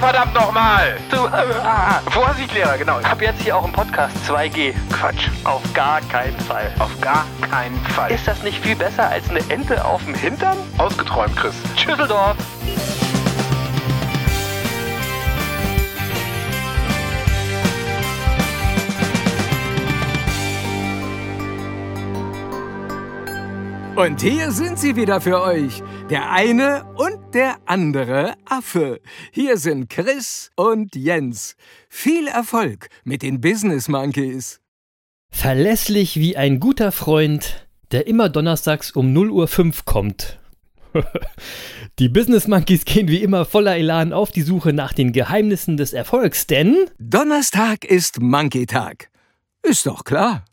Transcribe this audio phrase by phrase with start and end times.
[0.00, 0.98] Verdammt nochmal!
[1.10, 2.98] Du, äh, ah, Vorsicht, Lehrer, genau.
[3.00, 4.74] Ich habe jetzt hier auch im Podcast 2G.
[4.90, 5.28] Quatsch.
[5.44, 6.72] Auf gar keinen Fall.
[6.78, 8.10] Auf gar keinen Fall.
[8.10, 10.56] Ist das nicht viel besser als eine Ente auf dem Hintern?
[10.78, 11.54] Ausgeträumt, Chris.
[11.76, 12.36] Schüsseldorf.
[23.96, 25.82] Und hier sind sie wieder für euch.
[26.08, 29.00] Der eine und der andere Affe.
[29.32, 31.56] Hier sind Chris und Jens.
[31.88, 34.60] Viel Erfolg mit den Business Monkeys.
[35.30, 40.38] Verlässlich wie ein guter Freund, der immer donnerstags um 0 Uhr 5 kommt.
[41.98, 45.92] Die Business Monkeys gehen wie immer voller Elan auf die Suche nach den Geheimnissen des
[45.92, 49.10] Erfolgs, denn Donnerstag ist Monkey-Tag.
[49.62, 50.44] Ist doch klar.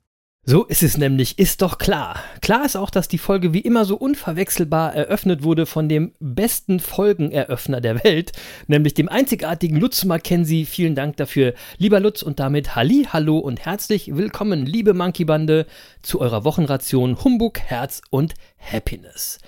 [0.49, 2.23] So ist es nämlich, ist doch klar.
[2.39, 6.79] Klar ist auch, dass die Folge wie immer so unverwechselbar eröffnet wurde von dem besten
[6.79, 8.31] Folgeneröffner der Welt,
[8.65, 10.63] nämlich dem einzigartigen Lutz Mackenzie.
[10.63, 15.65] Vielen Dank dafür, lieber Lutz, und damit Halli, Hallo und herzlich willkommen, liebe Monkey Bande,
[16.01, 19.39] zu eurer Wochenration Humbug, Herz und Happiness.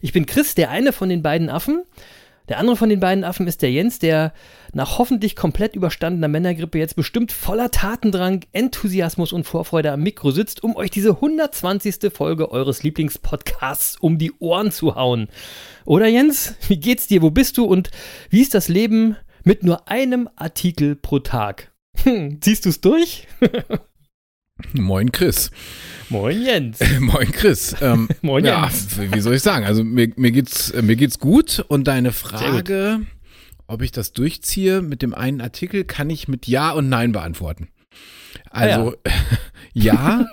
[0.00, 1.84] Ich bin Chris, der eine von den beiden Affen.
[2.48, 4.32] Der andere von den beiden Affen ist der Jens, der
[4.72, 10.64] nach hoffentlich komplett überstandener Männergrippe jetzt bestimmt voller Tatendrang, Enthusiasmus und Vorfreude am Mikro sitzt,
[10.64, 12.10] um euch diese 120.
[12.12, 15.28] Folge eures Lieblingspodcasts um die Ohren zu hauen.
[15.84, 17.20] Oder Jens, wie geht's dir?
[17.20, 17.64] Wo bist du?
[17.64, 17.90] Und
[18.30, 21.72] wie ist das Leben mit nur einem Artikel pro Tag?
[22.02, 23.26] Hm, ziehst du's durch?
[24.72, 25.50] Moin Chris.
[26.08, 26.78] Moin Jens.
[27.00, 27.76] Moin Chris.
[27.80, 28.98] Ähm, Moin ja, Jens.
[28.98, 29.64] wie soll ich sagen?
[29.64, 33.00] Also mir, mir, geht's, äh, mir geht's gut und deine Frage,
[33.66, 37.68] ob ich das durchziehe mit dem einen Artikel, kann ich mit Ja und Nein beantworten.
[38.50, 38.94] Also
[39.72, 40.26] ja,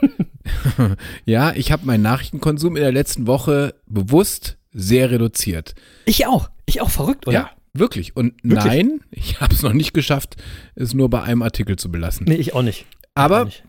[1.26, 5.76] ja, ich habe meinen Nachrichtenkonsum in der letzten Woche bewusst sehr reduziert.
[6.06, 6.50] Ich auch.
[6.66, 7.34] Ich auch verrückt, oder?
[7.34, 8.16] Ja, wirklich.
[8.16, 8.66] Und Wirklich?
[8.66, 10.36] nein, ich habe es noch nicht geschafft,
[10.76, 12.26] es nur bei einem Artikel zu belassen.
[12.28, 12.86] Nee, ich auch nicht.
[13.14, 13.64] Aber Auch nicht.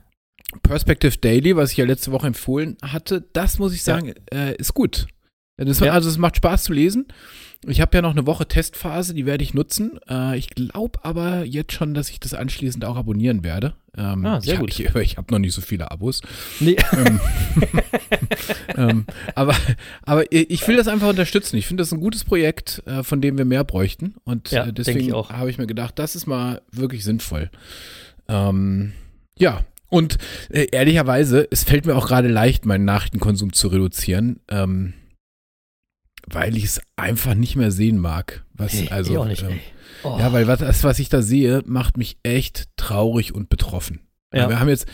[0.62, 4.74] Perspective Daily, was ich ja letzte Woche empfohlen hatte, das muss ich sagen, äh, ist
[4.74, 5.06] gut.
[5.58, 5.92] Ja, Das, Ja.
[5.92, 7.06] Also es macht Spaß zu lesen.
[7.66, 9.98] Ich habe ja noch eine Woche Testphase, die werde ich nutzen.
[10.08, 13.74] Äh, ich glaube aber jetzt schon, dass ich das anschließend auch abonnieren werde.
[13.96, 14.78] Ähm, Ah, sehr ich, gut.
[14.78, 16.20] Ich, ich habe noch nicht so viele Abos.
[16.60, 16.76] Nee.
[16.92, 17.20] Ähm,
[18.76, 19.56] ähm, aber,
[20.02, 21.56] aber ich will das einfach unterstützen.
[21.56, 24.14] Ich finde das ein gutes Projekt, äh, von dem wir mehr bräuchten.
[24.24, 27.50] Und Ja, äh, deswegen habe ich mir gedacht, das ist mal wirklich sinnvoll.
[28.28, 28.92] Ähm,
[29.38, 30.18] ja, und
[30.50, 34.94] äh, ehrlicherweise, es fällt mir auch gerade leicht, meinen Nachrichtenkonsum zu reduzieren, ähm,
[36.26, 38.44] weil ich es einfach nicht mehr sehen mag.
[38.52, 39.60] Was, Nee, also, ich auch nicht, ähm.
[40.02, 40.16] Oh.
[40.18, 44.00] ja, weil was, das, was ich da sehe, macht mich echt traurig und betroffen.
[44.32, 44.48] Ja.
[44.48, 44.86] Wir haben jetzt,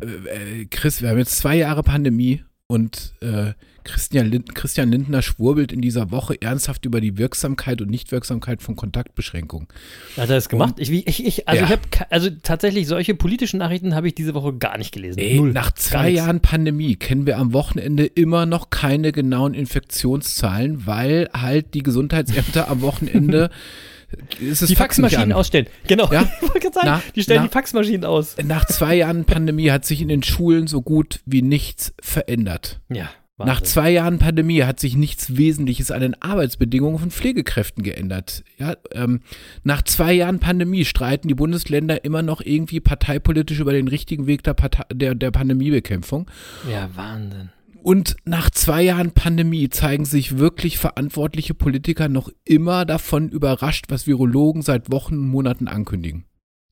[0.00, 3.52] äh, äh, Chris, wir haben jetzt zwei Jahre Pandemie und äh,
[3.84, 8.76] Christian, Lind, Christian Lindner schwurbelt in dieser Woche ernsthaft über die Wirksamkeit und Nichtwirksamkeit von
[8.76, 9.68] Kontaktbeschränkungen.
[10.16, 10.74] Hat er das gemacht?
[10.78, 11.66] Ich, wie- ich, ich, also Ja.
[11.66, 15.18] ich habe, also tatsächlich solche politischen Nachrichten habe ich diese Woche gar nicht gelesen.
[15.18, 15.52] Ey, Null.
[15.52, 16.10] nach zwei.
[16.10, 22.68] Jahren Pandemie kennen wir am Wochenende immer noch keine genauen Infektionszahlen, weil halt die Gesundheitsämter
[22.68, 23.50] am Wochenende
[24.40, 25.66] ist es Die Faxmaschinen ausstellen.
[25.86, 26.12] Genau.
[26.12, 26.22] Ja?
[26.36, 27.46] Ich wollte gerade sagen, Na, die stellen na.
[27.48, 28.36] die Faxmaschinen aus.
[28.44, 32.80] Nach zwei Jahren Pandemie hat sich in den Schulen so gut wie nichts verändert.
[32.90, 33.08] Ja.
[33.38, 33.66] Nach Wahnsinn.
[33.66, 38.44] zwei Jahren Pandemie hat sich nichts Wesentliches an den Arbeitsbedingungen von Pflegekräften geändert.
[38.58, 39.20] Ja, ähm,
[39.64, 44.42] nach zwei Jahren Pandemie streiten die Bundesländer immer noch irgendwie parteipolitisch über den richtigen Weg
[44.42, 46.30] der, Partei der, der Pandemiebekämpfung.
[46.70, 47.50] Ja, Wahnsinn.
[47.82, 54.06] Und nach zwei Jahren Pandemie zeigen sich wirklich verantwortliche Politiker noch immer davon überrascht, was
[54.06, 56.24] Virologen seit Wochen und Monaten ankündigen.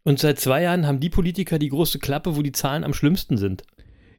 [0.04, 3.38] Und seit zwei Jahren haben die Politiker die große Klappe, wo die Zahlen am schlimmsten
[3.38, 3.65] sind.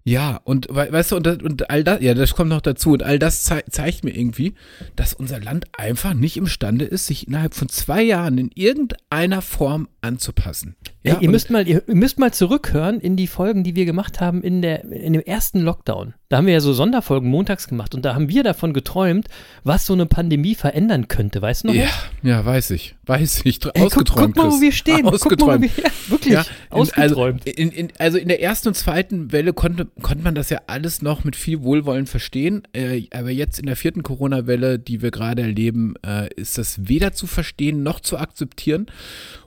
[0.03, 2.93] Ja, und we- weißt du, und, das, und all das, ja, das kommt noch dazu.
[2.93, 4.55] Und all das zei zeigt mir irgendwie,
[4.95, 9.87] dass unser Land einfach nicht imstande ist, sich innerhalb von zwei Jahren in irgendeiner Form
[10.01, 10.75] anzupassen.
[11.03, 14.19] Ja, Ey, ihr müsst mal, ihr müsst mal zurückhören in die Folgen, die wir gemacht
[14.19, 16.15] haben in der, in dem ersten Lockdown.
[16.31, 19.27] Da haben wir ja so Sonderfolgen montags gemacht und da haben wir davon geträumt,
[19.65, 21.41] was so eine Pandemie verändern könnte.
[21.41, 21.73] Weißt du noch?
[21.73, 21.89] ja,
[22.23, 23.61] ja, weiß ich, weiß ich.
[23.65, 24.35] Ey, guck, ausgeträumt.
[24.35, 24.95] guck mal, wo wir stehen.
[24.95, 25.75] Guck mal, wo Ausgeträumt.
[25.75, 27.41] wir, ja, wirklich, Ja, in, ausgeträumt.
[27.45, 30.61] Also, in, in, also in der ersten und zweiten Welle konnte, konnte man das ja
[30.67, 32.63] alles noch mit viel Wohlwollen verstehen.
[32.71, 37.11] Äh, aber jetzt in der vierten Corona-Welle, die wir gerade erleben, äh, ist das weder
[37.11, 38.85] zu verstehen noch zu akzeptieren.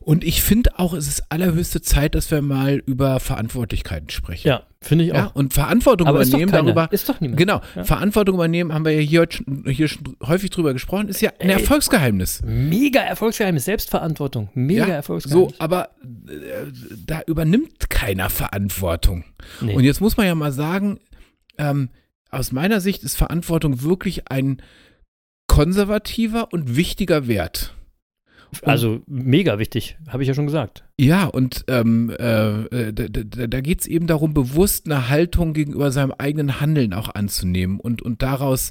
[0.03, 4.49] Und ich finde auch, es ist allerhöchste Zeit, dass wir mal über Verantwortlichkeiten sprechen.
[4.49, 5.17] ja, Finde ich auch.
[5.17, 6.63] Ja, und Verantwortung Aber ist übernehmen keiner.
[6.65, 6.93] darüber.
[6.93, 7.39] Ist doch niemand.
[7.39, 7.85] Genau, Ja.
[7.85, 9.89] Verantwortung übernehmen, haben wir ja hier, schon- hier
[10.27, 11.55] häufig drüber gesprochen, ist ja ein Ey.
[11.55, 12.43] Erfolgsgeheimnis.
[12.45, 14.51] Mega Erfolgsgeheimnis, Selbstverantwortung.
[14.55, 15.55] Mega Ja, Erfolgsgeheimnis.
[15.57, 15.91] So, aber
[16.29, 16.71] äh,
[17.07, 19.25] da übernimmt keiner Verantwortung.
[19.61, 19.75] Nee.
[19.75, 20.99] Und jetzt muss man ja mal sagen,
[21.59, 21.89] ähm,
[22.31, 24.61] aus meiner Sicht ist Verantwortung wirklich ein
[25.47, 27.75] konservativer und wichtiger Wert.
[28.63, 30.85] Also mega wichtig, habe ich ja schon gesagt.
[30.99, 35.91] Ja, und ähm, äh, da, da, da geht es eben darum, bewusst eine Haltung gegenüber
[35.91, 38.71] seinem eigenen Handeln auch anzunehmen und, und daraus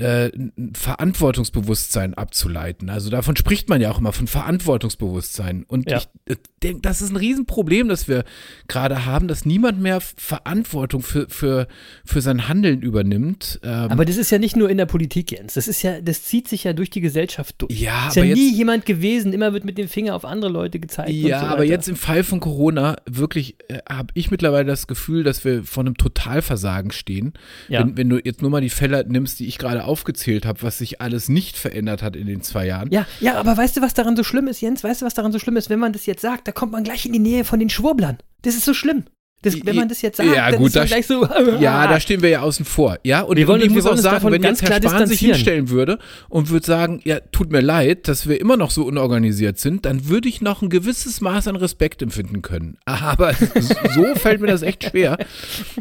[0.00, 2.88] äh, ein Verantwortungsbewusstsein abzuleiten.
[2.90, 5.64] Also davon spricht man ja auch immer, von Verantwortungsbewusstsein.
[5.68, 5.98] Und Ja.
[5.98, 8.24] ich äh, denke, das ist ein Riesenproblem, das wir
[8.68, 11.66] gerade haben, dass niemand mehr Verantwortung für, für,
[12.04, 13.60] für sein Handeln übernimmt.
[13.62, 15.54] Ähm, Aber das ist ja nicht nur in der Politik, Jens.
[15.54, 17.78] Das ist ja, das zieht sich ja durch die Gesellschaft durch.
[17.78, 21.10] ja, ist ja nie jemand gewesen, immer wird mit dem Finger auf andere Leute gezeigt.
[21.10, 25.24] Ja, so aber jetzt im Fall von Corona wirklich äh, habe ich mittlerweile das Gefühl,
[25.24, 27.32] dass wir vor einem Totalversagen stehen.
[27.68, 27.80] Ja.
[27.80, 30.78] Wenn, wenn du jetzt nur mal die Fälle nimmst, die ich gerade aufgezählt habe, was
[30.78, 32.90] sich alles nicht verändert hat in den zwei Jahren.
[32.92, 34.84] Ja, ja, aber weißt du, was daran so schlimm ist, Jens?
[34.84, 35.68] Weißt du, was daran so schlimm ist?
[35.68, 38.18] Wenn man das jetzt sagt, da kommt man gleich in die Nähe von den Schwurblern.
[38.42, 39.04] Das ist so schlimm.
[39.42, 41.26] Das, wenn man das jetzt sagt, Ja, dann gut, da gleich so.
[41.60, 42.98] Ja, da stehen wir ja außen vor.
[43.04, 45.70] Ja, und, Wir wollen ich muss auch sagen, wenn ganz jetzt Herr Spahn sich hinstellen
[45.70, 45.98] würde
[46.28, 50.08] und würde sagen, ja, tut mir leid, dass wir immer noch so unorganisiert sind, dann
[50.08, 52.76] würde ich noch ein gewisses Maß an Respekt empfinden können.
[52.84, 53.32] Aber
[53.94, 55.16] so fällt mir das echt schwer.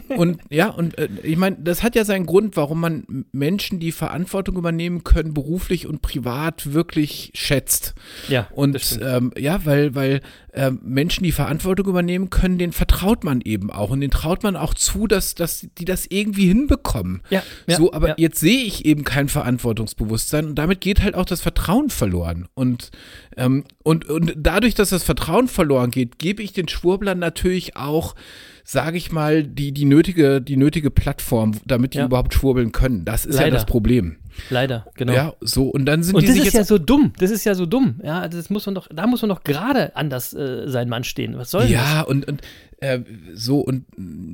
[0.07, 3.91] Und ja, und äh, ich meine, das hat ja seinen Grund, warum man Menschen, die
[3.91, 7.94] Verantwortung übernehmen können, beruflich und privat wirklich schätzt.
[8.29, 10.21] ja, Und ähm, ja, weil, weil
[10.53, 13.90] ähm, Menschen, die Verantwortung übernehmen können, denen vertraut man eben auch.
[13.90, 17.22] Und denen traut man auch zu, dass, dass die das irgendwie hinbekommen.
[17.30, 18.16] ja, ja, so, aber ja.
[18.18, 22.48] jetzt sehe ich eben kein Verantwortungsbewusstsein und damit geht halt auch das Vertrauen verloren.
[22.54, 22.92] Und,
[23.38, 28.16] ähm, und, und dadurch, dass das Vertrauen verloren geht, gebe ich den Schwurblern natürlich auch,
[28.63, 32.06] sage ich mal, die, die, nötige, die nötige Plattform, damit die Ja.
[32.06, 33.06] überhaupt schwurbeln können.
[33.06, 33.56] Das ist ja Leider.
[33.56, 34.18] das Problem.
[34.50, 35.13] Leider, genau.
[35.13, 37.12] Ja, so, und dann sind Und die das ist jetzt ja so dumm.
[37.18, 38.00] Das ist ja so dumm.
[38.04, 41.38] Ja, das muss man doch, da muss man doch gerade anders äh, sein Mann stehen.
[41.38, 42.42] Was soll Ja, und, und
[42.81, 42.99] äh,
[43.33, 43.85] so, und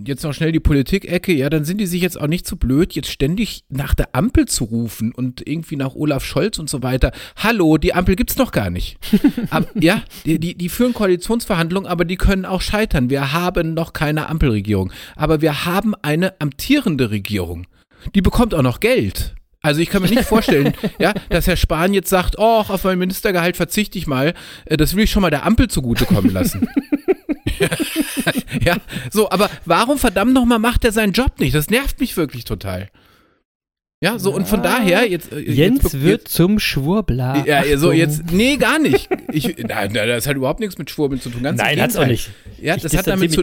[0.06, 2.94] jetzt noch schnell die Politik-Ecke, ja, dann sind die sich jetzt auch nicht so blöd,
[2.94, 7.12] jetzt ständig nach der Ampel zu rufen und irgendwie nach Olaf Scholz und so weiter.
[7.38, 8.97] Hallo, die Ampel gibt's noch gar nicht.
[9.50, 13.09] aber, ja, die, die, die führen Koalitionsverhandlungen, aber die können auch scheitern.
[13.09, 14.92] Wir haben noch keine Ampelregierung.
[15.15, 17.65] Aber wir haben eine amtierende Regierung.
[18.13, 19.36] Die bekommt auch noch Geld.
[19.62, 23.00] Also ich kann mir nicht vorstellen, ja, dass Herr Spahn jetzt sagt, oh, auf mein
[23.00, 24.36] Ministergehalt verzichte ich mal.
[24.65, 26.68] Äh, Das will ich schon mal der Ampel zugutekommen lassen.
[28.66, 28.78] ja,
[29.12, 31.56] so, aber warum verdammt nochmal macht er seinen Job nicht?
[31.56, 32.90] Das nervt mich wirklich total.
[34.02, 35.31] Ja, so, und von daher, jetzt.
[35.31, 37.44] äh, Jens jetzt, wird zum Schwurbler.
[37.48, 37.94] Ja, so Achtung.
[37.94, 39.10] jetzt, nee, gar nicht.
[39.31, 41.42] Ich, nein, das hat überhaupt nichts mit Schwurbeln zu tun.
[41.42, 42.30] Ganz Nein, hat's auch nicht.
[42.62, 43.42] Ja, Ich das hat damit zu,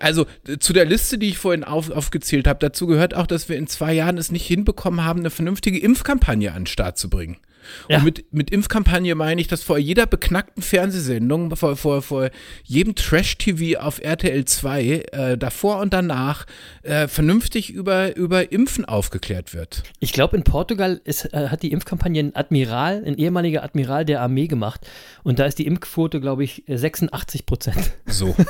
[0.00, 0.26] also
[0.60, 3.66] zu der Liste, die ich vorhin auf, aufgezählt habe, dazu gehört auch, dass wir in
[3.66, 7.38] zwei Jahren es nicht hinbekommen haben, eine vernünftige Impfkampagne an den Start zu bringen.
[7.88, 7.98] Ja.
[7.98, 12.30] Und mit, mit Impfkampagne meine ich, dass vor jeder beknackten Fernsehsendung, vor, vor, vor
[12.64, 16.46] jedem Trash-TV auf RTL 2, äh, davor und danach,
[16.82, 19.82] äh, vernünftig über, über Impfen aufgeklärt wird.
[20.00, 24.20] Ich glaube, in Portugal ist, äh, hat die Impfkampagne ein Admiral, ein ehemaliger Admiral der
[24.20, 24.86] Armee gemacht.
[25.22, 27.92] Und da ist die Impfquote, glaube ich, 86 Prozent.
[28.06, 28.34] So.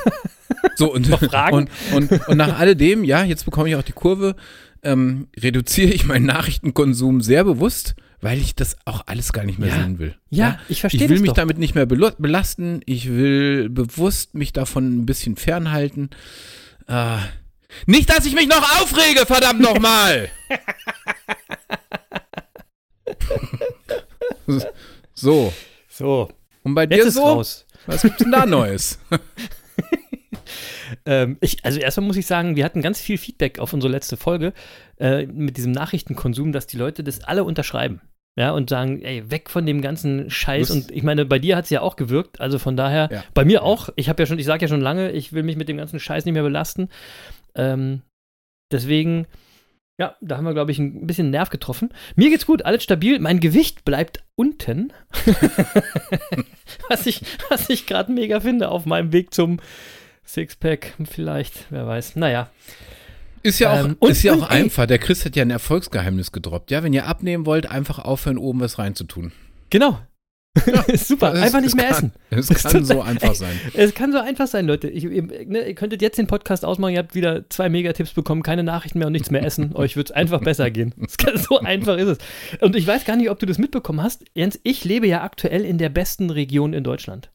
[0.75, 1.69] So, und, Noch Fragen?
[1.93, 4.35] und, und, und nach alledem, ja, jetzt bekomme ich auch die Kurve,
[4.83, 9.69] ähm, reduziere ich meinen Nachrichtenkonsum sehr bewusst, weil ich das auch alles gar nicht mehr
[9.69, 9.75] Ja.
[9.75, 10.15] sehen will.
[10.29, 11.35] Ja, ich verstehe Ich will mich doch.
[11.35, 12.81] damit nicht mehr belasten.
[12.85, 16.09] Ich will bewusst mich davon ein bisschen fernhalten.
[16.87, 17.17] Äh,
[17.85, 20.29] nicht, dass ich mich noch aufrege, verdammt nochmal!
[25.13, 25.53] so.
[25.87, 26.29] So,
[26.63, 27.23] Und bei jetzt dir ist so?
[27.23, 27.65] raus.
[27.85, 28.99] Was gibt's denn da Neues?
[31.09, 34.15] Ähm, ich, also erstmal muss ich sagen, wir hatten ganz viel Feedback auf unsere letzte
[34.15, 34.53] Folge
[34.99, 37.99] äh, mit diesem Nachrichtenkonsum, dass die Leute das alle unterschreiben.
[38.37, 40.69] Ja, und sagen, ey, weg von dem ganzen Scheiß.
[40.69, 42.39] Und ich meine, bei dir hat es ja auch gewirkt.
[42.39, 43.23] Also von daher, Ja.
[43.33, 43.89] bei mir auch.
[43.95, 45.99] Ich habe ja schon, ich sage ja schon lange, ich will mich mit dem ganzen
[45.99, 46.89] Scheiß nicht mehr belasten.
[47.55, 48.03] Ähm,
[48.71, 49.25] deswegen,
[49.99, 51.89] ja, da haben wir, glaube ich, ein bisschen Nerv getroffen.
[52.15, 53.19] Mir geht's gut, alles stabil.
[53.19, 54.93] Mein Gewicht bleibt unten.
[56.87, 59.59] was ich, was ich gerade mega finde auf meinem Weg zum
[60.33, 62.15] Sixpack, vielleicht, wer weiß.
[62.15, 62.49] Naja.
[63.41, 64.85] Ist ja auch, Ähm, und- ist ja und, auch einfach.
[64.85, 66.71] Der Chris hat ja ein Erfolgsgeheimnis gedroppt.
[66.71, 69.31] Ja, wenn ihr abnehmen wollt, einfach aufhören, oben was reinzutun.
[69.69, 69.97] Genau.
[70.87, 71.31] Ist super.
[71.31, 72.47] Das- einfach nicht mehr kann, essen.
[72.49, 73.59] Es Es kann so einfach sein.
[73.73, 74.89] Es kann so einfach sein, Leute.
[74.89, 78.43] Ich, ihr, ne, ihr könntet jetzt den Podcast ausmachen, ihr habt wieder zwei Megatipps bekommen,
[78.43, 79.75] keine Nachrichten mehr und nichts mehr essen.
[79.75, 80.93] Euch wird es einfach besser gehen.
[81.03, 82.17] Es kann, so einfach ist es.
[82.61, 84.25] Und ich weiß gar nicht, ob du das mitbekommen hast.
[84.35, 87.31] Jens, ich lebe ja aktuell in der besten Region in Deutschland.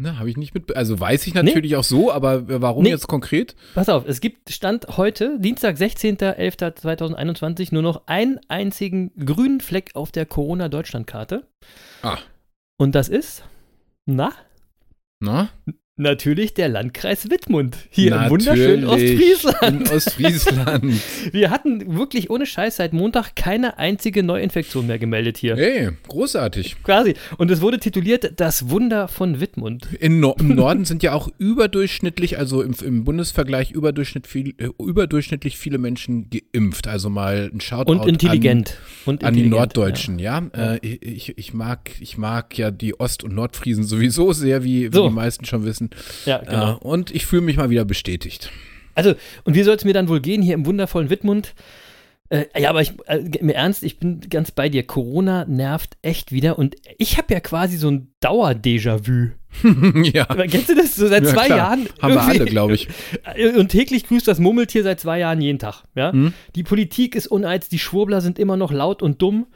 [0.00, 0.74] Ne, habe ich nicht mit.
[0.74, 1.76] Also weiß ich natürlich nee.
[1.76, 2.88] auch so, aber warum nee.
[2.88, 3.54] jetzt konkret?
[3.74, 10.10] Pass auf, es gibt Stand heute, Dienstag, 16.11.2021, nur noch einen einzigen grünen Fleck auf
[10.10, 11.46] der Corona-Deutschland-Karte.
[12.00, 12.16] Ah.
[12.78, 13.44] Und das ist,
[14.06, 14.32] na?
[15.18, 15.50] Na?
[16.00, 19.80] Natürlich der Landkreis Wittmund, hier Natürlich, im wunderschönen Ostfriesland.
[19.82, 20.94] In Ostfriesland.
[21.32, 25.56] Wir hatten wirklich ohne Scheiß seit Montag keine einzige Neuinfektion mehr gemeldet hier.
[25.56, 26.82] Hey, großartig.
[26.82, 27.16] Quasi.
[27.36, 29.88] Und es wurde tituliert Das Wunder von Wittmund.
[30.00, 34.70] In no Im Norden sind ja auch überdurchschnittlich, also im, im Bundesvergleich überdurchschnitt viel, äh,
[34.82, 36.88] überdurchschnittlich viele Menschen geimpft.
[36.88, 38.78] Also mal ein Shoutout Und intelligent.
[39.04, 40.48] An, und an die Norddeutschen, ja.
[40.56, 40.76] ja?
[40.76, 44.96] Äh, ich, ich, mag, ich mag ja die Ost- und Nordfriesen sowieso sehr, wie, wie
[44.96, 45.08] so.
[45.08, 45.89] die meisten schon wissen.
[46.26, 46.74] Ja, genau.
[46.74, 48.50] Äh, und ich fühle mich mal wieder bestätigt.
[48.94, 51.54] Also, und wie soll es mir dann wohl gehen hier im wundervollen Wittmund?
[52.30, 54.84] Äh, ja, aber ich, äh, im Ernst, ich bin ganz bei dir.
[54.84, 59.30] Corona nervt echt wieder und ich habe ja quasi so ein Dauer-Déjà-vu.
[60.14, 60.30] ja.
[60.30, 61.58] Aber kennst du das so seit ja, zwei klar.
[61.58, 61.88] Jahren?
[62.00, 62.86] Haben wir alle, glaube ich.
[63.56, 65.82] Und täglich grüßt das Murmeltier seit zwei Jahren jeden Tag.
[65.96, 66.12] Ja?
[66.12, 66.34] Mhm.
[66.54, 69.46] Die Politik ist uneins, die Schwurbler sind immer noch laut und dumm.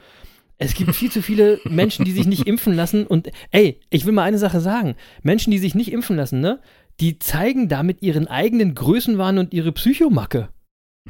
[0.57, 3.05] Es gibt viel zu viele Menschen, die sich nicht impfen lassen.
[3.05, 4.95] Und ey, ich will mal eine Sache sagen.
[5.23, 6.59] Menschen, die sich nicht impfen lassen, ne,
[6.99, 10.49] die zeigen damit ihren eigenen Größenwahn und ihre Psychomacke.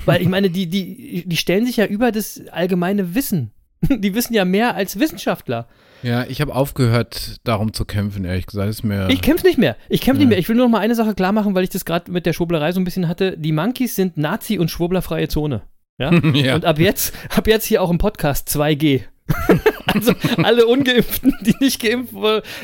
[0.05, 3.51] Weil ich meine, die, die, die stellen sich ja über das allgemeine Wissen.
[3.89, 5.67] Die wissen ja mehr als Wissenschaftler.
[6.01, 8.69] Ja, ich habe aufgehört, darum zu kämpfen, ehrlich gesagt.
[8.69, 9.75] Ist mir ich kämpfe nicht mehr.
[9.89, 10.25] Ich kämpfe ja.
[10.25, 10.39] nicht mehr.
[10.39, 12.33] Ich will nur noch mal eine Sache klar machen, weil ich das gerade mit der
[12.33, 13.37] Schwurblerei so ein bisschen hatte.
[13.37, 15.63] Die Monkeys sind Nazi- und schwurblerfreie Zone.
[15.99, 16.13] Ja?
[16.33, 16.55] ja?
[16.55, 19.03] Und ab jetzt, ab jetzt hier auch im Podcast 2G.
[19.87, 22.13] also alle Ungeimpften, die nicht geimpft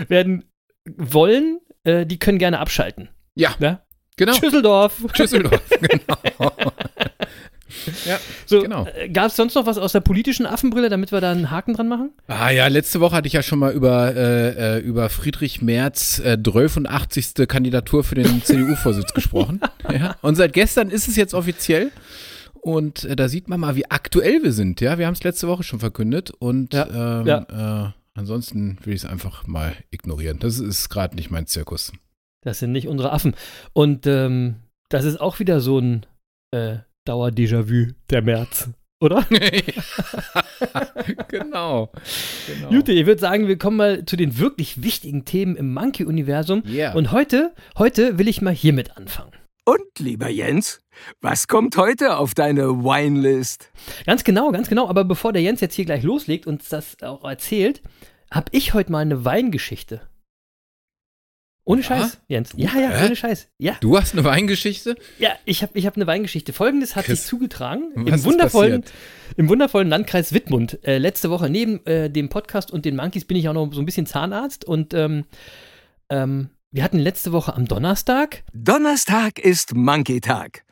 [0.07, 0.45] werden
[0.85, 3.09] wollen, äh, die können gerne abschalten.
[3.35, 3.55] Ja.
[3.59, 3.81] ja?
[4.17, 4.33] Genau.
[4.33, 5.03] Schüsseldorf.
[5.13, 6.51] Schüsseldorf, genau.
[8.05, 8.85] ja, so, genau.
[8.85, 11.73] Äh, Gab es sonst noch was aus der politischen Affenbrille, damit wir da einen Haken
[11.73, 12.11] dran machen?
[12.27, 16.19] Ah ja, letzte Woche hatte ich ja schon mal über, äh, äh über Friedrich Merz
[16.19, 17.47] äh, 83.
[17.47, 19.61] Kandidatur für den CDU-Vorsitz gesprochen.
[19.91, 20.17] Ja.
[20.21, 21.91] Und seit gestern ist es jetzt offiziell.
[22.61, 24.81] Und äh, da sieht man mal, wie aktuell wir sind.
[24.81, 26.31] Ja, wir haben es letzte Woche schon verkündet.
[26.31, 27.87] Und ja, ähm, ja.
[27.87, 30.37] Äh, ansonsten will ich es einfach mal ignorieren.
[30.39, 31.91] Das ist gerade nicht mein Zirkus.
[32.41, 33.35] Das sind nicht unsere Affen.
[33.73, 34.55] Und ähm,
[34.89, 36.05] das ist auch wieder so ein
[36.51, 38.69] äh, Dauer-Déjà-vu, der März.
[39.01, 39.25] Oder?
[41.27, 41.89] genau.
[41.89, 42.69] genau.
[42.69, 46.61] Jute, ich würde sagen, wir kommen mal zu den wirklich wichtigen Themen im Monkey-Universum.
[46.67, 46.93] Yeah.
[46.93, 49.31] Und heute, heute will ich mal hiermit anfangen.
[49.71, 50.81] Und, lieber Jens,
[51.21, 53.69] was kommt heute auf deine Winelist?
[54.05, 54.89] Ganz genau, ganz genau.
[54.89, 57.81] Aber bevor der Jens jetzt hier gleich loslegt und das auch erzählt,
[58.29, 60.01] habe ich heute mal eine Weingeschichte.
[61.63, 61.83] Ohne?
[61.83, 62.51] Scheiß, Jens.
[62.57, 63.05] Ja, ja, Hä?
[63.05, 63.47] ohne Scheiß.
[63.59, 63.77] Ja.
[63.79, 64.97] Du hast eine Weingeschichte?
[65.19, 66.51] Ja, ich habe ich hab eine Weingeschichte.
[66.51, 68.83] Folgendes hat Chris, sich zugetragen im wundervollen,
[69.37, 70.79] im wundervollen Landkreis Wittmund.
[70.83, 73.79] Äh, letzte Woche neben äh, dem Podcast und den Monkeys bin ich auch noch so
[73.79, 75.23] ein bisschen Zahnarzt und ähm,
[76.09, 78.43] ähm, wir hatten letzte Woche am Donnerstag.
[78.53, 80.63] Donnerstag ist Monkey-Tag.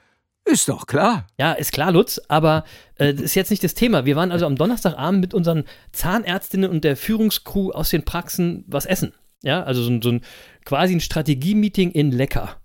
[0.45, 1.27] Ist doch klar.
[1.37, 2.63] Ja, ist klar, Lutz, aber
[2.95, 4.05] äh, das ist jetzt nicht das Thema.
[4.05, 8.85] Wir waren also am Donnerstagabend mit unseren Zahnärztinnen und der Führungskrew aus den Praxen was
[8.85, 9.13] essen.
[9.43, 10.21] Ja, also so, so ein
[10.63, 12.55] quasi ein Strategie-Meeting in Lecker.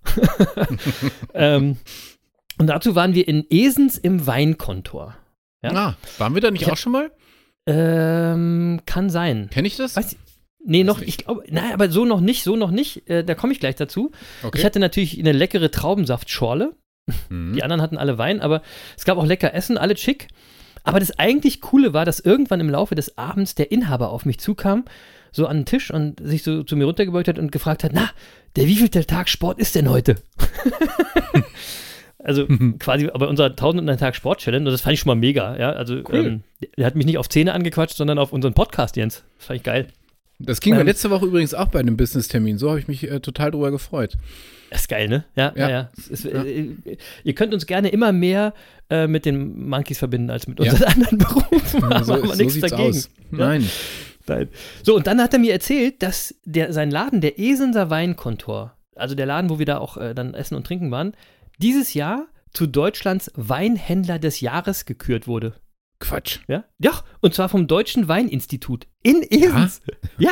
[1.33, 1.77] ähm,
[2.57, 5.17] und dazu waren wir in Esens im Weinkontor.
[5.61, 5.71] Ja?
[5.73, 7.11] Ah, waren wir da nicht ich auch schon mal?
[7.67, 9.49] Ähm, kann sein.
[9.51, 9.95] Kenne ich das?
[9.95, 10.15] Weiß,
[10.67, 13.07] Nee, noch, ich glaube, nein, aber so noch nicht, so noch nicht.
[13.07, 14.11] Äh, da komme ich gleich dazu.
[14.43, 14.57] Okay.
[14.57, 16.73] Ich hatte natürlich eine leckere Traubensaftschorle.
[17.29, 17.53] Mhm.
[17.53, 18.63] Die anderen hatten alle Wein, aber
[18.97, 20.27] es gab auch lecker Essen, alle schick.
[20.83, 24.39] Aber das eigentlich Coole war, dass irgendwann im Laufe des Abends der Inhaber auf mich
[24.39, 24.85] zukam,
[25.31, 28.09] so an den Tisch und sich so zu mir runtergebeugt hat und gefragt hat, na,
[28.55, 30.15] der wievielte Tag Sport ist denn heute?
[32.19, 32.47] also
[32.79, 35.71] quasi bei unserer 1001 Tag Sport Challenge, und das fand ich schon mal mega, ja,
[35.71, 36.15] also cool.
[36.15, 36.43] ähm,
[36.77, 39.23] der hat mich nicht auf Zähne angequatscht, sondern auf unseren Podcast, Jens.
[39.37, 39.87] Das fand ich geil.
[40.39, 42.57] Das ging ähm, mir letzte Woche übrigens auch bei einem Business-Termin.
[42.57, 44.17] So habe ich mich äh, total drüber gefreut.
[44.69, 45.25] Das ist geil, ne?
[45.35, 45.69] Ja, ja.
[45.69, 45.89] ja.
[46.09, 46.43] Ist, ja.
[46.43, 46.75] Äh,
[47.23, 48.53] ihr könnt uns gerne immer mehr
[48.89, 50.87] äh, mit den Monkeys verbinden als mit unseren ja.
[50.95, 51.89] anderen Berufen.
[51.89, 52.89] Da so, haben wir nichts so dagegen.
[52.89, 53.09] Aus.
[53.31, 53.69] Nein.
[54.27, 54.49] Nein.
[54.83, 59.15] So, und dann hat er mir erzählt, dass der, sein Laden, der Esenser Weinkontor, also
[59.15, 61.13] der Laden, wo wir da auch äh, dann essen und trinken waren,
[61.59, 65.53] dieses Jahr zu Deutschlands Weinhändler des Jahres gekürt wurde.
[65.99, 66.39] Quatsch.
[66.47, 66.65] Ja?
[66.79, 69.81] Ja, und zwar vom Deutschen Weininstitut in Esens.
[70.17, 70.31] Ja,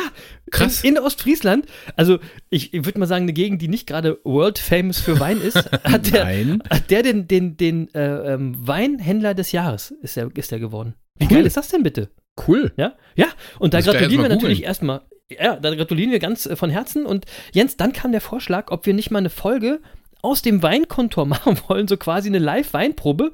[0.50, 0.84] krass.
[0.84, 1.66] In, in, Ostfriesland.
[1.96, 2.18] Also,
[2.50, 5.56] ich, ich würde mal sagen, eine Gegend, die nicht gerade world famous für Wein ist,
[5.84, 6.26] hat der.
[6.70, 10.94] Hat der den, den, den äh, ähm, Weinhändler des Jahres ist der, ist der geworden.
[11.18, 11.36] Wie cool.
[11.36, 12.10] geil ist das denn bitte?
[12.46, 12.72] Cool.
[12.76, 13.26] Ja, ja.
[13.58, 15.02] Und da das gratulieren wir natürlich erstmal.
[15.30, 17.06] Ja, da gratulieren wir ganz äh, von Herzen.
[17.06, 19.80] Und Jens, dann kam der Vorschlag, ob wir nicht mal eine Folge
[20.22, 23.32] aus dem Weinkontor machen wollen, so quasi eine Live-Weinprobe.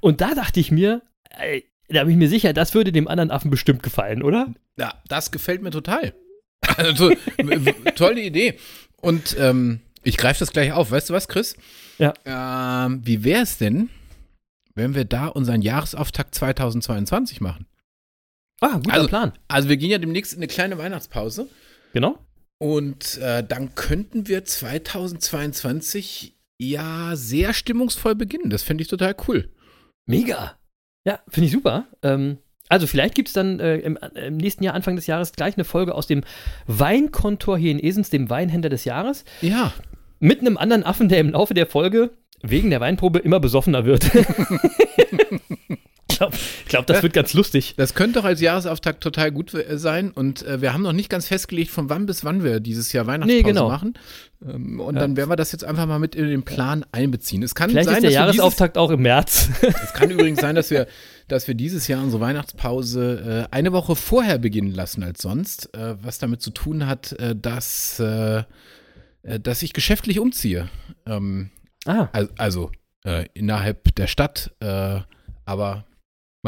[0.00, 1.02] Und da dachte ich mir,
[1.88, 4.54] da bin ich mir sicher, das würde dem anderen Affen bestimmt gefallen, oder?
[4.78, 6.14] Ja, das gefällt mir total.
[6.76, 7.12] Also,
[7.94, 8.58] tolle Idee.
[9.00, 10.90] Und ähm, ich greife das gleich auf.
[10.90, 11.56] Weißt du was, Chris?
[11.98, 12.12] Ja.
[12.24, 13.90] Ähm, wie wäre es denn,
[14.74, 17.66] wenn wir da unseren Jahresauftakt 2022 machen?
[18.60, 19.32] Ah, guter Also- Plan.
[19.46, 21.48] Also wir gehen ja demnächst in eine kleine Weihnachtspause
[21.92, 22.18] Genau.
[22.60, 28.50] und äh, dann könnten wir 2022 ja sehr stimmungsvoll beginnen.
[28.50, 29.48] Das fände ich total cool.
[30.06, 30.57] Mega.
[31.04, 31.86] Ja, finde ich super.
[32.02, 32.38] Ähm,
[32.68, 35.64] also vielleicht gibt es dann äh, im, im nächsten Jahr, Anfang des Jahres, gleich eine
[35.64, 36.22] Folge aus dem
[36.66, 39.72] Weinkontor hier in Esens, dem Weinhändler des Jahres, Ja.
[40.20, 42.10] mit einem anderen Affen, der im Laufe der Folge
[42.42, 44.10] wegen der Weinprobe immer besoffener wird.
[46.18, 46.36] ich glaube,
[46.68, 47.74] glaub, das wird ganz lustig.
[47.76, 50.10] Das könnte doch als Jahresauftakt total gut äh, sein.
[50.10, 53.06] Und äh, wir haben noch nicht ganz festgelegt, von wann bis wann wir dieses Jahr
[53.06, 53.68] Weihnachtspause Nee, genau.
[53.68, 53.94] machen.
[54.46, 55.00] Ähm, und Ja.
[55.00, 57.42] dann werden wir das jetzt einfach mal mit in den Plan einbeziehen.
[57.42, 59.48] Es kann Vielleicht sein, ist der dass wir dieses, Jahresauftakt auch im März.
[59.62, 60.86] es kann übrigens sein, dass wir,
[61.28, 65.94] dass wir dieses Jahr unsere Weihnachtspause äh, eine Woche vorher beginnen lassen als sonst, äh,
[66.02, 68.44] was damit zu tun hat, äh, dass, äh,
[69.22, 70.68] äh, dass ich geschäftlich umziehe.
[71.06, 71.50] Ähm,
[71.86, 72.70] ah, also, also
[73.04, 75.00] äh, innerhalb der Stadt, äh,
[75.44, 75.84] aber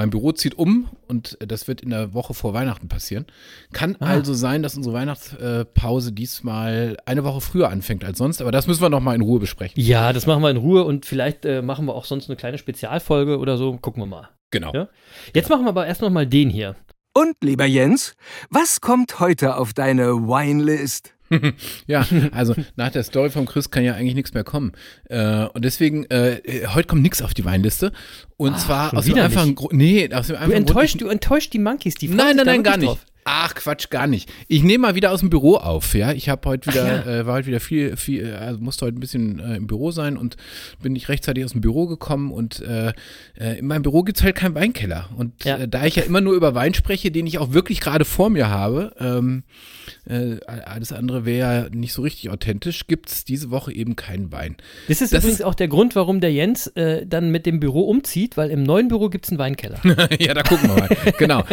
[0.00, 3.26] mein Büro zieht um und das wird in der Woche vor Weihnachten passieren.
[3.74, 4.06] Kann Ah.
[4.06, 8.80] also sein, dass unsere Weihnachtspause diesmal eine Woche früher anfängt als sonst, aber das müssen
[8.80, 9.78] wir noch mal in Ruhe besprechen.
[9.78, 12.56] ja, das machen wir in Ruhe und vielleicht äh, machen wir auch sonst eine kleine
[12.56, 13.76] Spezialfolge oder so.
[13.76, 14.28] Gucken wir mal.
[14.50, 14.72] Genau.
[14.72, 14.88] Ja.
[15.34, 16.76] Jetzt machen wir aber erst noch mal den hier.
[17.12, 18.14] Und, lieber Jens,
[18.48, 21.12] was kommt heute auf deine Winelist?
[21.86, 24.72] Ja, also nach der Story vom Chris kann ja eigentlich nichts mehr kommen.
[25.08, 26.40] Äh, und deswegen, äh,
[26.74, 27.92] heute kommt nichts auf die Weinliste.
[28.36, 29.54] Und Ah, zwar aus dem einfachen.
[29.54, 29.72] Grund.
[29.74, 30.68] Nee, aus dem Du einfachen Grund.
[30.70, 32.88] enttäuscht, du enttäuscht die Monkeys, die Nein, nein, nein, gar nicht.
[32.88, 33.04] drauf.
[33.24, 34.30] Ach, Quatsch, gar nicht.
[34.48, 36.12] Ich nehme mal wieder aus dem Büro auf, ja.
[36.12, 37.20] Ich habe heute wieder, ja.
[37.20, 39.90] äh, war heute wieder viel, viel, äh, also musste heute ein bisschen äh, im Büro
[39.90, 40.36] sein und
[40.82, 42.92] bin nicht rechtzeitig aus dem Büro gekommen und äh,
[43.38, 45.08] äh, in meinem Büro gibt's halt keinen Weinkeller.
[45.16, 45.58] Und Ja.
[45.58, 48.30] äh, da ich ja immer nur über Wein spreche, den ich auch wirklich gerade vor
[48.30, 49.44] mir habe, ähm,
[50.08, 54.56] äh, alles andere wäre ja nicht so richtig authentisch, gibt's diese Woche eben keinen Wein.
[54.88, 56.72] Das ist Das übrigens ist- auch der Grund, warum der Jens
[57.06, 59.78] dann mit dem Büro umzieht, weil im neuen Büro gibt es einen Weinkeller.
[60.18, 60.88] ja, da gucken wir mal.
[61.18, 61.44] genau.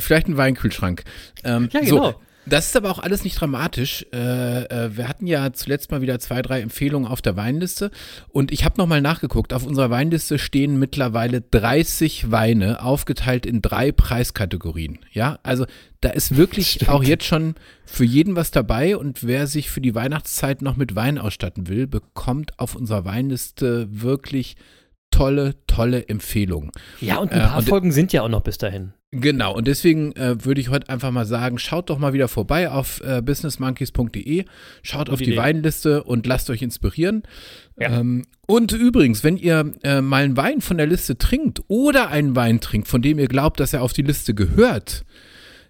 [0.00, 0.97] Vielleicht ein Weinkühlschrank.
[1.44, 2.12] Ähm, Ja, genau.
[2.12, 2.14] So,
[2.46, 4.06] das ist aber auch alles nicht dramatisch.
[4.10, 7.90] Äh, äh, wir hatten ja zuletzt mal wieder zwei, drei Empfehlungen auf der Weinliste
[8.28, 9.52] und ich habe nochmal nachgeguckt.
[9.52, 14.98] Auf unserer Weinliste stehen mittlerweile 30 Weine aufgeteilt in drei Preiskategorien.
[15.12, 15.66] Ja, also
[16.00, 19.94] da ist wirklich auch jetzt schon für jeden was dabei und wer sich für die
[19.94, 24.56] Weihnachtszeit noch mit Wein ausstatten will, bekommt auf unserer Weinliste wirklich
[25.10, 26.70] tolle, tolle Empfehlungen.
[27.00, 28.94] Ja, und ein Äh, paar und- Folgen sind ja auch noch bis dahin.
[29.10, 32.70] Genau, und deswegen äh, würde ich heute einfach mal sagen, schaut doch mal wieder vorbei
[32.70, 34.44] auf äh, businessmonkeys.de,
[34.82, 35.36] schaut auf die Idee.
[35.38, 37.22] Weinliste und lasst euch inspirieren.
[37.78, 38.00] Ja.
[38.00, 42.36] Ähm, und übrigens, wenn ihr äh, mal einen Wein von der Liste trinkt oder einen
[42.36, 45.06] Wein trinkt, von dem ihr glaubt, dass er auf die Liste gehört,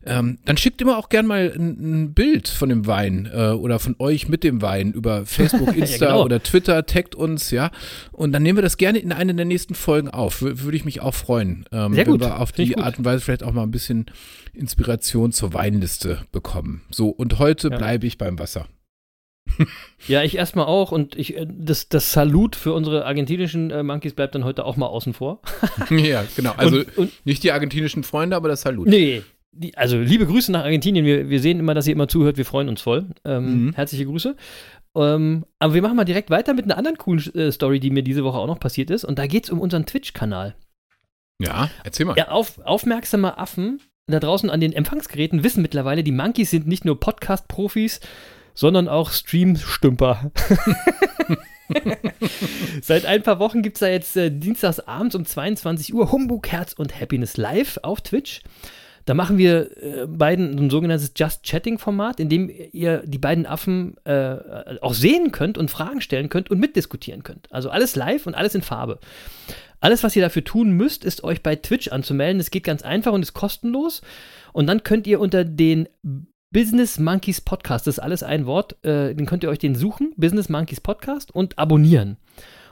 [0.08, 3.78] ähm, dann schickt immer auch gern mal ein, ein Bild von dem Wein äh, oder
[3.78, 6.24] von euch mit dem Wein über Facebook, Ja, Insta genau.
[6.24, 7.70] oder Twitter, taggt uns, ja.
[8.12, 10.42] Und dann nehmen wir das gerne in eine der nächsten Folgen auf.
[10.42, 11.64] Wür- Würde ich mich auch freuen.
[11.72, 12.20] Ähm, Sehr wenn gut.
[12.22, 12.78] wir auf Finde die.
[12.78, 14.06] Art und Weise vielleicht auch mal ein bisschen
[14.54, 16.82] Inspiration zur Weinliste bekommen.
[16.90, 17.78] So, und heute Ja.
[17.78, 18.66] bleibe ich beim Wasser.
[20.06, 24.14] Ja, ich erstmal auch und ich, äh, das, das Salut für unsere argentinischen äh, Monkeys
[24.14, 25.40] bleibt dann heute auch mal außen vor.
[25.90, 26.52] ja, genau.
[26.56, 28.86] Also und, und nicht die argentinischen Freunde, aber das Salut.
[28.86, 31.04] nee, die, also liebe Grüße nach Argentinien.
[31.04, 32.36] Wir, wir sehen immer, dass ihr immer zuhört.
[32.36, 33.06] Wir freuen uns voll.
[33.24, 33.72] Ähm, Mhm.
[33.74, 34.36] Herzliche Grüße.
[34.96, 38.02] Ähm, aber wir machen mal direkt weiter mit einer anderen coolen äh, Story, die mir
[38.02, 39.04] diese Woche auch noch passiert ist.
[39.04, 40.54] Und da geht es um unseren Twitch-Kanal.
[41.40, 42.16] Ja, erzähl mal.
[42.16, 46.84] Ja, auf, aufmerksame Affen da draußen an den Empfangsgeräten wissen mittlerweile, die Monkeys sind nicht
[46.86, 48.00] nur Podcast-Profis,
[48.54, 50.32] sondern auch Stream-Stümper.
[52.82, 56.48] Seit ein paar Wochen gibt es da jetzt äh, dienstags abends um 22 Uhr Humbug,
[56.48, 58.40] Herz und Happiness live auf Twitch.
[59.08, 63.96] Da machen wir äh, beiden ein sogenanntes Just Chatting-Format, in dem ihr die beiden Affen
[64.04, 64.36] äh,
[64.82, 67.50] auch sehen könnt und Fragen stellen könnt und mitdiskutieren könnt.
[67.50, 68.98] Also alles live und alles in Farbe.
[69.80, 72.38] Alles, was ihr dafür tun müsst, ist euch bei Twitch anzumelden.
[72.38, 74.02] Es geht ganz einfach und ist kostenlos.
[74.52, 75.88] Und dann könnt ihr unter den
[76.50, 80.12] Business Monkeys Podcast, das ist alles ein Wort, äh, den könnt ihr euch den suchen,
[80.16, 82.16] Business Monkeys Podcast und abonnieren.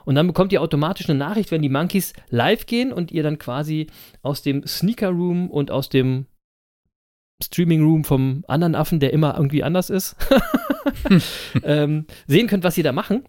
[0.07, 3.37] Und dann bekommt ihr automatisch eine Nachricht, wenn die Monkeys live gehen und ihr dann
[3.37, 3.87] quasi
[4.21, 6.27] aus dem Sneaker Room und aus dem
[7.43, 10.15] Streaming Room vom anderen Affen, der immer irgendwie anders ist,
[11.63, 13.25] ähm, sehen könnt, was sie da machen.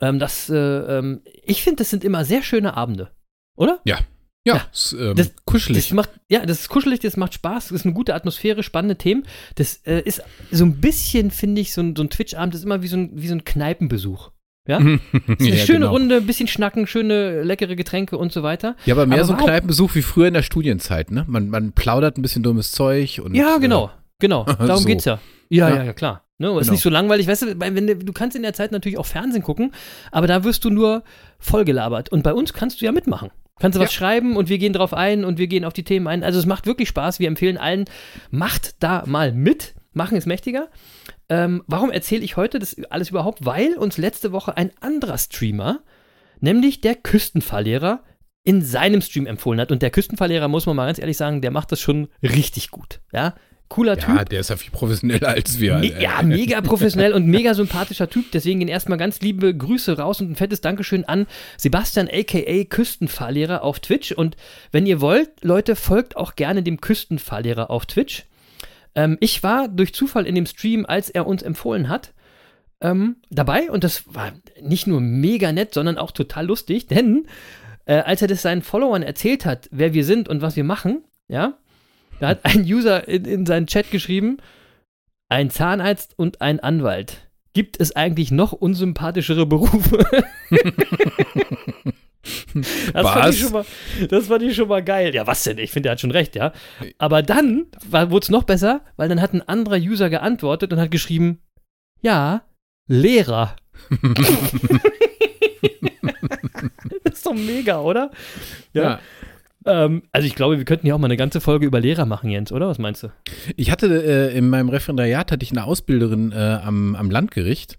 [0.00, 3.12] Ähm, das, äh, ähm, ich finde, das sind immer sehr schöne Abende,
[3.56, 3.80] oder?
[3.84, 4.00] Ja,
[4.44, 4.66] Ja.
[4.72, 5.84] ist, ähm, Das- kuschelig.
[5.88, 8.96] Das macht, ja, das ist kuschelig, das macht Spaß, das ist eine gute Atmosphäre, spannende
[8.96, 9.24] Themen.
[9.54, 12.82] Das äh, ist so ein bisschen, finde ich, so ein, so ein Twitch-Abend ist immer
[12.82, 14.32] wie so ein, wie so ein Kneipenbesuch.
[14.66, 14.78] Ja?
[14.78, 15.90] Ist eine Ja, schöne genau.
[15.92, 18.76] Runde, ein bisschen schnacken, schöne leckere Getränke und so weiter.
[18.84, 21.24] Ja, aber mehr Aber so ein Kneipenbesuch wie früher in der Studienzeit, ne?
[21.28, 23.34] Man, man plaudert ein bisschen dummes Zeug und.
[23.34, 24.44] Ja, genau, genau.
[24.58, 24.84] Darum so.
[24.86, 25.18] geht's ja.
[25.48, 25.82] Ja, Ja.
[25.84, 26.22] ja, klar.
[26.38, 26.48] Ne?
[26.48, 26.72] Ist Genau.
[26.72, 29.42] nicht so langweilig, weißt du, wenn du, du kannst in der Zeit natürlich auch Fernsehen
[29.42, 29.72] gucken,
[30.12, 31.02] aber da wirst du nur
[31.38, 32.10] vollgelabert.
[32.10, 33.30] Und bei uns kannst du ja mitmachen.
[33.58, 33.96] Kannst du was Ja.
[33.98, 36.22] schreiben und wir gehen drauf ein und wir gehen auf die Themen ein.
[36.22, 37.20] Also es macht wirklich Spaß.
[37.20, 37.86] Wir empfehlen allen,
[38.30, 39.74] macht da mal mit.
[39.94, 40.68] Machen ist mächtiger.
[41.28, 43.44] Ähm, warum erzähle ich heute das alles überhaupt?
[43.44, 45.80] Weil uns letzte Woche ein anderer Streamer,
[46.40, 48.02] nämlich der Küstenfahrlehrer,
[48.44, 49.72] in seinem Stream empfohlen hat.
[49.72, 53.00] Und der Küstenfahrlehrer, muss man mal ganz ehrlich sagen, der macht das schon richtig gut.
[53.12, 53.34] Ja,
[53.68, 54.14] cooler Typ.
[54.14, 55.78] Ja, der ist ja viel professioneller als wir.
[55.78, 58.30] Me ja, mega professionell und mega sympathischer Typ.
[58.30, 63.64] Deswegen gehen erstmal ganz liebe Grüße raus und ein fettes Dankeschön an Sebastian aka Küstenfahrlehrer
[63.64, 64.12] auf Twitch.
[64.12, 64.36] Und
[64.70, 68.26] wenn ihr wollt, Leute, folgt auch gerne dem Küstenfahrlehrer auf Twitch.
[68.96, 72.14] Ähm, ich war durch Zufall in dem Stream, als er uns empfohlen hat,
[72.80, 77.28] ähm, dabei und das war nicht nur mega nett, sondern auch total lustig, denn
[77.84, 81.04] äh, als er das seinen Followern erzählt hat, wer wir sind und was wir machen,
[81.28, 81.58] ja,
[82.18, 84.38] da hat ein User in, in seinen Chat geschrieben,
[85.28, 87.28] ein Zahnarzt und ein Anwalt.
[87.52, 90.04] Gibt es eigentlich noch unsympathischere Berufe?
[92.54, 93.34] das, fand Was?
[93.34, 93.64] ich schon mal,
[94.08, 95.14] das fand ich schon mal geil.
[95.14, 95.58] Ja, was denn?
[95.58, 96.52] Ich finde, er hat schon recht, ja.
[96.98, 100.90] Aber dann wurde es noch besser, weil dann hat ein anderer User geantwortet und hat
[100.90, 101.40] geschrieben,
[102.02, 102.42] ja,
[102.88, 103.56] Lehrer.
[107.04, 108.10] das ist doch mega, oder?
[108.72, 109.00] ja.
[109.66, 112.30] Ähm, also ich glaube, wir könnten ja auch mal eine ganze Folge über Lehrer machen,
[112.30, 112.68] Jens, oder?
[112.68, 113.08] Was meinst du?
[113.56, 117.78] Ich hatte äh, in meinem Referendariat hatte ich eine Ausbilderin äh, am, am Landgericht,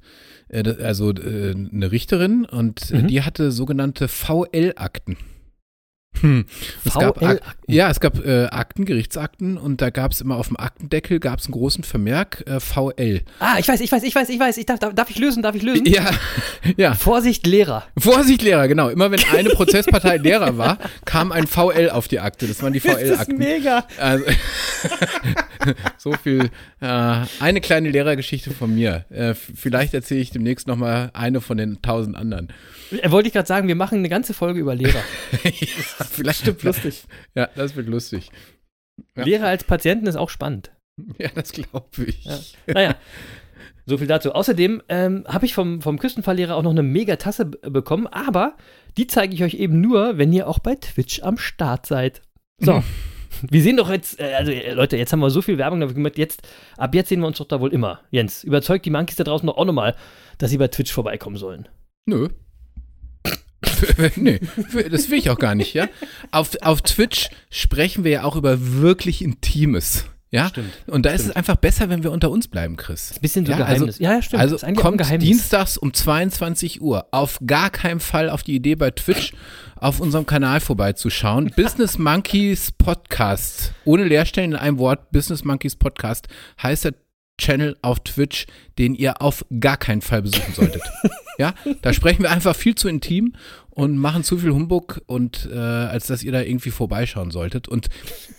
[0.50, 3.08] also äh, eine Richterin und äh, Mhm.
[3.08, 5.18] die hatte sogenannte VL-Akten.
[6.22, 6.46] Hm.
[6.86, 7.74] Es gab VL-Akten.
[7.74, 11.40] ja, es gab äh, Akten, Gerichtsakten und da gab es immer auf dem Aktendeckel gab
[11.40, 13.22] es einen großen Vermerk äh, VL.
[13.40, 14.58] Ah, ich weiß, ich weiß, ich weiß, ich weiß.
[14.58, 15.44] Ich darf, darf, ich lösen?
[15.44, 15.86] Darf ich lösen?
[15.86, 16.10] Ja,
[16.78, 16.94] ja.
[16.94, 17.86] Vorsicht, Lehrer.
[17.98, 18.90] Vorsicht, Lehrer, genau.
[18.90, 22.48] Immer wenn eine Prozesspartei Lehrer war, kam ein VL auf die Akte.
[22.48, 23.38] Das waren die Das ist VL-Akten.
[23.38, 23.86] mega.
[24.00, 24.26] Also,
[25.98, 26.50] so viel.
[26.80, 29.06] Äh, eine kleine Lehrergeschichte von mir.
[29.10, 32.50] Äh, vielleicht erzähle ich demnächst noch mal eine von den tausend anderen.
[33.02, 35.04] Äh, Wollte ich gerade sagen, wir machen eine ganze Folge über Lehrer.
[35.44, 37.04] ja, vielleicht Stimmt, lustig.
[37.36, 38.30] Ja, das wird lustig.
[39.16, 39.24] Ja.
[39.24, 40.72] Lehrer als Patienten ist auch spannend.
[41.20, 42.26] Ja, das glaube ich.
[42.26, 42.40] Ja.
[42.66, 42.96] Naja,
[43.86, 44.34] so viel dazu.
[44.34, 48.58] Außerdem ähm, habe ich vom, vom Küstenfahrlehrer auch noch eine mega Tasse bekommen, aber
[48.98, 52.22] die zeige ich euch eben nur, wenn ihr auch bei Twitch am Start seid.
[52.60, 52.84] So.
[53.50, 55.94] Wir sehen doch jetzt, äh, also äh, Leute, jetzt haben wir so viel Werbung dafür
[55.94, 58.02] gemacht, jetzt, ab jetzt sehen wir uns doch da wohl immer.
[58.10, 59.96] Jens, überzeugt die Monkeys da draußen doch auch nochmal,
[60.40, 61.70] dass sie bei Twitch vorbeikommen sollen.
[62.08, 62.30] Nö.
[64.16, 64.40] nee,
[64.90, 65.88] das will ich auch gar nicht, ja.
[66.32, 70.06] Auf, auf Twitch sprechen wir ja auch über wirklich Intimes.
[70.30, 71.32] Ja, Stimmt, und da ist stimmt.
[71.32, 73.14] es einfach besser, wenn wir unter uns bleiben, Chris.
[73.16, 73.96] Ein bisschen so Ja, Geheimnis.
[73.96, 74.42] Also, ja, ja, stimmt.
[74.42, 78.92] Also Ist kommt dienstags um 22 Uhr auf gar keinen Fall auf die Idee bei
[78.92, 79.32] Twitch
[79.78, 81.54] auf unserem Kanal vorbeizuschauen.
[81.56, 83.74] Business Monkeys Podcast.
[83.86, 85.12] Ohne Leerstellen in einem Wort.
[85.12, 86.28] Business Monkeys Podcast
[86.62, 86.94] heißt der
[87.38, 88.48] Channel auf Twitch,
[88.78, 90.82] den ihr auf gar keinen Fall besuchen solltet.
[91.38, 93.34] ja, da sprechen wir einfach viel zu intim
[93.70, 97.68] und machen zu viel Humbug und äh, als dass ihr da irgendwie vorbeischauen solltet.
[97.68, 97.90] Und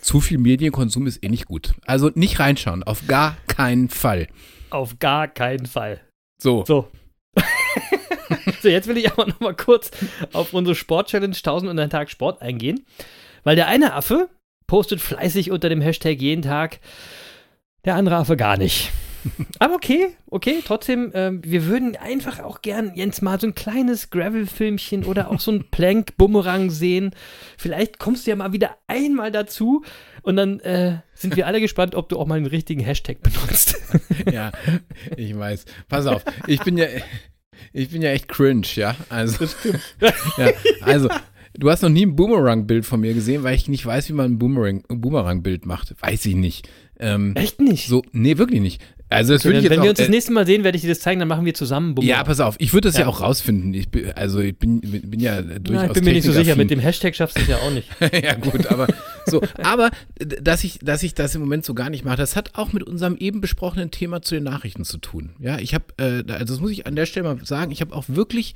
[0.01, 1.73] zu viel Medienkonsum ist eh nicht gut.
[1.85, 4.27] Also nicht reinschauen, auf gar keinen Fall.
[4.69, 6.01] Auf gar keinen Fall.
[6.41, 6.65] So.
[6.65, 6.89] So.
[8.61, 9.91] so, jetzt will ich aber noch mal kurz
[10.33, 12.85] auf unsere Sport-Challenge 1000 und ein Tag Sport eingehen.
[13.43, 14.29] Weil der eine Affe
[14.67, 16.79] postet fleißig unter dem Hashtag jeden Tag,
[17.85, 18.91] der andere Affe gar nicht.
[19.59, 24.09] Aber okay, okay, trotzdem, ähm, wir würden einfach auch gern, Jens, mal so ein kleines
[24.09, 27.11] Gravel-Filmchen oder auch so ein Plank-Bumerang sehen.
[27.57, 29.83] Vielleicht kommst du ja mal wieder einmal dazu
[30.21, 33.75] und dann äh, sind wir alle gespannt, ob du auch mal den richtigen Hashtag benutzt.
[34.31, 34.51] Ja,
[35.15, 35.65] ich weiß.
[35.87, 36.85] Pass auf, ich bin ja,
[37.73, 38.95] ich bin ja echt cringe, ja.
[39.07, 39.45] Also,
[40.37, 41.09] ja, also,
[41.59, 44.31] du hast noch nie ein Boomerang-Bild von mir gesehen, weil ich nicht weiß, wie man
[44.33, 45.93] ein Boomerang- Boomerang-Bild macht.
[46.01, 46.67] Weiß ich nicht.
[46.99, 47.87] Ähm, Echt nicht?
[47.87, 48.81] so, nee, wirklich nicht.
[49.11, 50.63] Also, das So, würde ich jetzt wenn auch, wir uns das äh, nächste Mal sehen,
[50.63, 52.17] werde ich dir das zeigen, dann machen wir zusammen Bumerang.
[52.19, 53.01] ja, pass auf, ich würde das ja.
[53.01, 53.07] Ja.
[53.07, 53.73] auch rausfinden.
[53.73, 56.55] Ich bin, also ich bin, bin ja durchaus Na, ich bin mir nicht so sicher,
[56.55, 57.87] mit dem Hashtag schaffst du es ja auch nicht.
[58.23, 58.85] ja, gut, aber
[59.25, 62.51] so, aber dass ich, dass ich das im Moment so gar nicht mache, das hat
[62.53, 65.31] auch mit unserem eben besprochenen Thema zu den Nachrichten zu tun.
[65.39, 67.95] Ja, ich habe, äh, also das muss ich an der Stelle mal sagen, ich habe
[67.95, 68.53] auch wirklich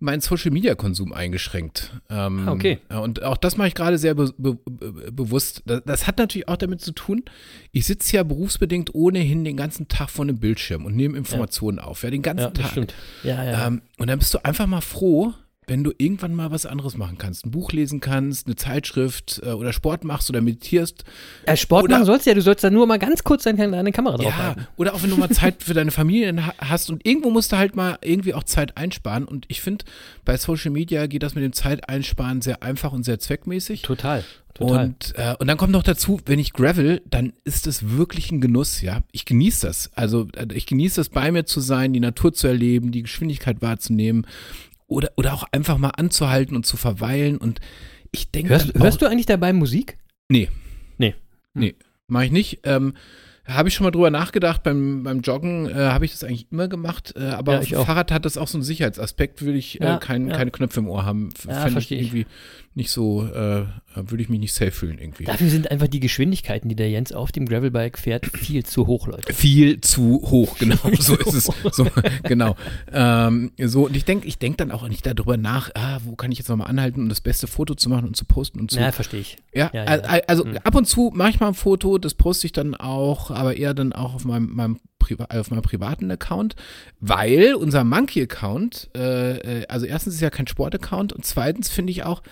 [0.00, 1.92] meinen Social Media Konsum eingeschränkt.
[2.10, 2.78] Ähm, Ah, okay.
[2.90, 5.62] ja, Und auch das mache ich gerade sehr be be be bewusst.
[5.66, 7.22] Das, das hat natürlich auch damit zu tun,
[7.72, 12.02] ich sitze ja berufsbedingt ohnehin den ganzen Tag vor einem Bildschirm und nehme Informationen auf.
[12.02, 12.70] Ja, den ganzen Ja, Tag.
[12.70, 12.94] stimmt.
[13.22, 13.66] Ja, ja.
[13.66, 15.32] Ähm, und dann bist du einfach mal froh,
[15.70, 19.50] wenn du irgendwann mal was anderes machen kannst, ein Buch lesen kannst, eine Zeitschrift äh,
[19.50, 21.04] oder Sport machst oder meditierst.
[21.46, 23.70] Ja, Sport Oder- machen sollst du ja, du sollst da nur mal ganz kurz deine,
[23.70, 24.66] deine Kamera drauf Ja, halten.
[24.76, 27.56] oder auch wenn du mal Zeit für deine Familie ha- hast und irgendwo musst du
[27.56, 29.24] halt mal irgendwie auch Zeit einsparen.
[29.26, 29.84] Und ich finde,
[30.24, 33.82] bei Social Media geht das mit dem Zeiteinsparen sehr einfach und sehr zweckmäßig.
[33.82, 34.24] Total.
[34.54, 34.86] Total.
[34.86, 38.40] Und, äh, und dann kommt noch dazu, wenn ich gravel, dann ist es wirklich ein
[38.40, 39.04] Genuss, ja.
[39.12, 39.90] Ich genieße das.
[39.94, 43.62] Also äh, ich genieße das, bei mir zu sein, die Natur zu erleben, die Geschwindigkeit
[43.62, 44.26] wahrzunehmen
[44.90, 47.38] oder, oder auch einfach mal anzuhalten und zu verweilen.
[47.38, 47.60] Und
[48.12, 48.50] ich denke.
[48.50, 49.96] hörst, hörst du eigentlich dabei Musik?
[50.28, 50.48] Nee.
[50.98, 51.14] Nee.
[51.54, 51.74] Nee,
[52.08, 52.60] mache ich nicht.
[52.64, 52.94] Ähm,
[53.46, 56.68] habe ich schon mal drüber nachgedacht, beim, beim Joggen äh, habe ich das eigentlich immer
[56.68, 57.84] gemacht, äh, aber Ja.
[57.84, 60.36] Fahrrad hat das auch so einen Sicherheitsaspekt, würde ich äh, Ja, kein, ja.
[60.36, 61.30] keine Knöpfe im Ohr haben.
[61.48, 62.00] Ja, fänd ich versteh ich.
[62.08, 62.26] irgendwie
[62.80, 63.64] nicht so, äh,
[63.94, 65.24] würde ich mich nicht safe fühlen irgendwie.
[65.24, 69.06] Dafür sind einfach die Geschwindigkeiten, die der Jens auf dem Gravelbike fährt, viel zu hoch,
[69.06, 69.32] Leute.
[69.32, 71.50] Viel zu hoch, genau, so ist es.
[71.72, 71.86] So,
[72.24, 72.56] genau.
[72.92, 76.32] Ähm, so, und ich denke ich denk dann auch nicht darüber nach, ah, wo kann
[76.32, 78.80] ich jetzt nochmal anhalten, um das beste Foto zu machen und zu posten und zu.
[78.80, 79.36] Ja, verstehe ich.
[79.54, 80.56] Ja, Ja, ja, al- al- also Hm.
[80.64, 83.74] ab und zu mache ich mal ein Foto, das poste ich dann auch, aber eher
[83.74, 86.56] dann auch auf meinem, meinem, Priva auf meinem privaten Account,
[87.00, 92.04] weil unser Monkey-Account, äh, äh, also erstens ist ja kein Sport-Account und zweitens finde ich
[92.04, 92.22] auch,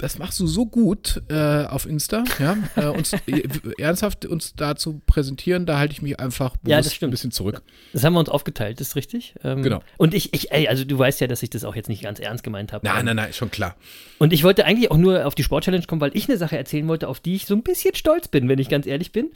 [0.00, 4.76] das machst du so gut äh, auf Insta, ja, äh, uns äh, ernsthaft uns da
[4.76, 7.08] zu präsentieren, da halte ich mich einfach Ja, das bewusst stimmt.
[7.08, 7.62] ein bisschen zurück.
[7.92, 9.34] Das haben wir uns aufgeteilt, ist richtig?
[9.42, 9.80] Ähm, Genau.
[9.96, 12.20] Und ich, ich, ey, also du weißt ja, dass ich das auch jetzt nicht ganz
[12.20, 12.86] ernst gemeint habe.
[12.86, 13.74] Nein, Ähm, nein, nein, schon klar.
[14.18, 16.86] Und ich wollte eigentlich auch nur auf die Sport-Challenge kommen, weil ich eine Sache erzählen
[16.86, 19.32] wollte, auf die ich so ein bisschen stolz bin, wenn ich ganz ehrlich bin.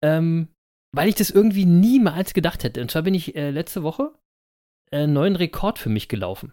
[0.00, 0.48] Ähm,
[0.94, 2.80] weil ich das irgendwie niemals gedacht hätte.
[2.80, 4.10] Und zwar bin ich äh, letzte Woche
[4.90, 6.52] einen neuen Rekord für mich gelaufen.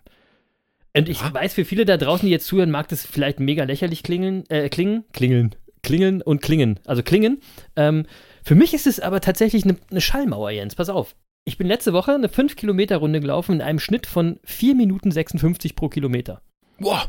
[0.95, 1.33] Und ich Ja.
[1.33, 4.69] weiß, für viele da draußen, die jetzt zuhören, mag das vielleicht mega lächerlich klingeln, äh,
[4.69, 7.39] klingen, klingeln, klingeln und klingen, also klingen.
[7.75, 8.05] Ähm,
[8.43, 10.75] für mich ist es aber tatsächlich eine, eine Schallmauer, Jens.
[10.75, 11.15] Pass auf.
[11.45, 15.89] Ich bin letzte Woche eine 5-Kilometer-Runde gelaufen in einem Schnitt von 4 Minuten 56 pro
[15.89, 16.41] Kilometer.
[16.79, 17.07] Boah,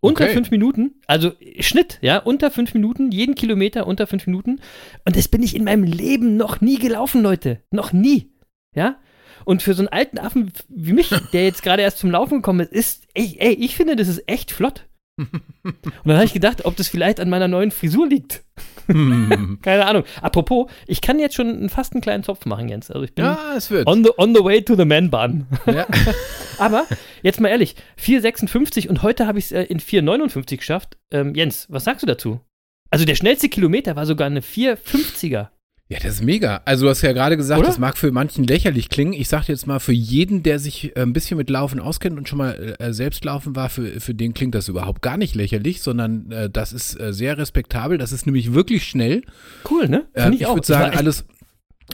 [0.00, 0.34] Unter Okay.
[0.34, 4.60] fünf Minuten, also Schnitt, ja, unter fünf Minuten, jeden Kilometer unter fünf Minuten.
[5.04, 7.60] Und das bin ich in meinem Leben noch nie gelaufen, Leute.
[7.70, 8.32] Noch nie.
[8.74, 8.96] Ja?
[9.44, 12.60] Und für so einen alten Affen wie mich, der jetzt gerade erst zum Laufen gekommen
[12.60, 14.86] ist, ist, ey, ey, ich finde, das ist echt flott.
[15.18, 15.28] Und
[16.04, 18.42] dann habe ich gedacht, ob das vielleicht an meiner neuen Frisur liegt.
[18.86, 19.58] Hm.
[19.62, 20.04] Keine Ahnung.
[20.20, 22.90] Apropos, ich kann jetzt schon fast einen kleinen Zopf machen, Jens.
[22.90, 23.86] Also ich bin ja, es wird.
[23.86, 25.46] on, the, on the way to the man-bun.
[25.66, 25.86] Ja.
[26.58, 26.86] Aber
[27.22, 30.96] jetzt mal ehrlich, 4,56 und heute habe ich es äh, in 4,59 geschafft.
[31.10, 32.40] Ähm, Jens, was sagst du dazu?
[32.90, 35.48] Also der schnellste Kilometer war sogar eine 4,50er.
[35.88, 36.62] Ja, das ist mega.
[36.64, 37.68] Also du hast ja gerade gesagt, Oder?
[37.68, 39.12] das mag für manchen lächerlich klingen.
[39.12, 42.28] Ich sag jetzt mal, für jeden, der sich äh, ein bisschen mit Laufen auskennt und
[42.28, 45.82] schon mal äh, selbst laufen war, für, für den klingt das überhaupt gar nicht lächerlich,
[45.82, 47.98] sondern äh, das ist äh, sehr respektabel.
[47.98, 49.22] Das ist nämlich wirklich schnell.
[49.68, 50.06] Cool, ne?
[50.14, 50.54] Äh, Find ich auch.
[50.54, 51.24] würde war sagen, alles,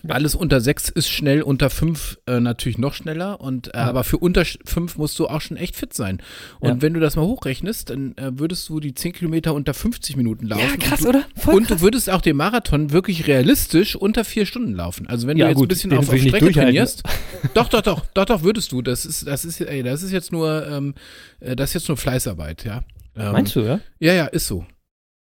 [0.06, 3.40] alles unter sechs ist schnell, unter fünf äh, natürlich noch schneller.
[3.40, 6.22] Und, äh, Aber für unter fünf musst du auch schon echt fit sein.
[6.60, 6.82] Und Ja.
[6.82, 10.46] wenn du das mal hochrechnest, dann äh, würdest du die 10 Kilometer unter 50 Minuten
[10.46, 10.62] laufen.
[10.62, 11.24] Ja, krass, und du, oder?
[11.36, 11.78] Voll und krass.
[11.78, 15.06] du würdest auch den Marathon wirklich realistisch unter vier Stunden laufen.
[15.08, 17.02] Also wenn Ja, du jetzt gut, ein bisschen auf, auf Strecke trainierst.
[17.54, 18.82] doch, doch, doch, doch, doch, würdest du.
[18.82, 20.94] Das ist, das ist, ey, das ist jetzt nur, ähm,
[21.40, 22.84] äh, das ist jetzt nur Fleißarbeit, ja.
[23.16, 23.80] Ähm, Meinst du, ja?
[23.98, 24.64] Ja, ja, ist so.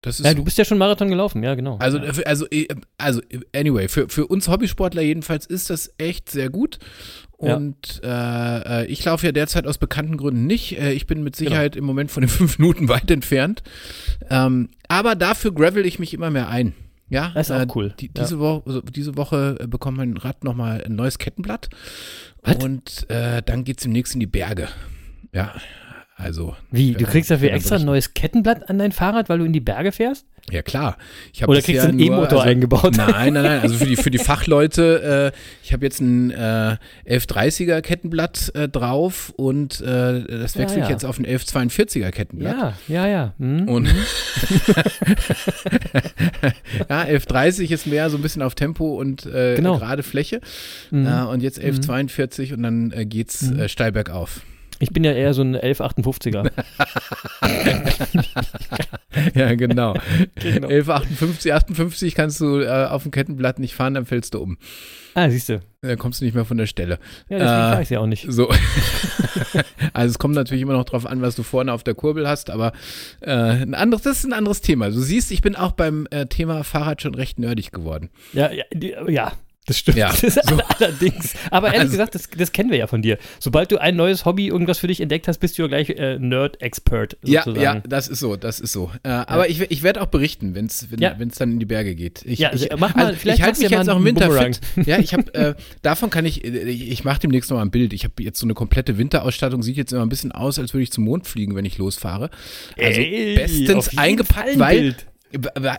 [0.03, 1.77] Das ist Ja, du bist ja schon Marathon gelaufen, ja, genau.
[1.79, 2.11] Also, ja.
[2.25, 2.67] also, äh,
[2.99, 3.21] also,
[3.55, 6.79] anyway, für, für uns Hobbysportler jedenfalls ist das echt sehr gut.
[7.41, 7.57] Ja.
[7.57, 10.79] Und äh, äh, ich laufe ja derzeit aus bekannten Gründen nicht.
[10.79, 11.49] Äh, ich bin mit Genau.
[11.51, 13.63] Sicherheit im Moment von den fünf Minuten weit entfernt.
[14.29, 16.75] Ähm, aber dafür gravel ich mich immer mehr ein.
[17.09, 17.95] Ja, Das ist auch äh, cool.
[18.01, 18.23] Die, Ja.
[18.23, 21.69] diese, Woche, also diese Woche bekommt mein Rad nochmal ein neues Kettenblatt.
[22.43, 22.57] Was?
[22.57, 24.69] Und äh, dann geht es demnächst in die Berge.
[25.35, 25.53] Ja,
[26.23, 26.57] also.
[26.71, 29.45] Wie, du Ja, kriegst dafür ja, extra ein neues Kettenblatt an dein Fahrrad, weil du
[29.45, 30.27] in die Berge fährst?
[30.51, 30.97] Ja, klar.
[31.47, 32.95] Oder kriegst du einen E-Motor also- eingebaut?
[32.97, 33.61] Nein, nein, nein.
[33.61, 36.77] Also für die, für die Fachleute, äh, ich habe jetzt ein äh,
[37.09, 40.91] 1130er Kettenblatt äh, drauf und äh, das Ja, wechsle ich ja.
[40.91, 42.57] jetzt auf ein 1142er Kettenblatt.
[42.57, 43.35] Ja, ja, ja.
[43.39, 43.69] Hm.
[43.69, 43.87] Und
[46.89, 49.79] ja, 1130 ist mehr so ein bisschen auf Tempo und äh, Genau.
[49.79, 50.41] gerade Fläche.
[50.91, 51.07] Mhm.
[51.31, 53.59] Und jetzt 1142 und dann äh, geht's Mhm.
[53.61, 54.41] äh, steil bergauf.
[54.83, 56.51] Ich bin ja eher so ein 1158er.
[59.35, 59.95] Ja, genau.
[60.37, 60.69] Genau.
[60.69, 64.57] 1158, 58 kannst du äh, auf dem Kettenblatt nicht fahren, dann fällst du um.
[65.15, 65.61] ah, siehst du.
[65.83, 66.99] Dann kommst du nicht mehr von der Stelle.
[67.29, 68.27] Ja, deswegen Äh, fahre ich ja auch nicht.
[68.29, 68.49] So.
[69.93, 72.51] also es kommt natürlich immer noch drauf an, was du vorne auf der Kurbel hast,
[72.51, 72.73] aber
[73.21, 74.89] äh, ein anderes, das ist ein anderes Thema.
[74.91, 78.11] Du siehst, ich bin auch beim äh, Thema Fahrrad schon recht nerdig geworden.
[78.33, 78.65] Ja, ja,
[79.09, 79.33] ja.
[79.67, 79.97] Das stimmt.
[79.97, 80.59] Ja, das so.
[80.79, 81.35] allerdings.
[81.53, 83.17] Aber ehrlich Also- gesagt, das, das kennen wir ja von dir.
[83.39, 86.19] Sobald du ein neues Hobby, irgendwas für dich entdeckt hast, bist du ja gleich äh,
[86.19, 87.17] Nerd-Expert.
[87.23, 88.91] Ja, ja, das ist so, das ist so.
[89.05, 91.17] Äh, Aber ich, ich werde auch berichten, wenn's, wenn Ja.
[91.17, 92.23] es dann in die Berge geht.
[92.25, 94.07] Ich, Ja, ich, also mach mal, vielleicht ich halte mich ja jetzt auch im einen
[94.07, 94.55] Winter Boomerang.
[94.55, 94.87] fit.
[94.87, 97.71] Ja, ich habe, äh, davon kann ich, äh, ich, ich mache demnächst noch mal ein
[97.71, 97.93] Bild.
[97.93, 100.83] Ich habe jetzt so eine komplette Winterausstattung, sieht jetzt immer ein bisschen aus, als würde
[100.83, 102.31] ich zum Mond fliegen, wenn ich losfahre.
[102.77, 105.07] Also Ey, bestens eingepackt, weil Bild.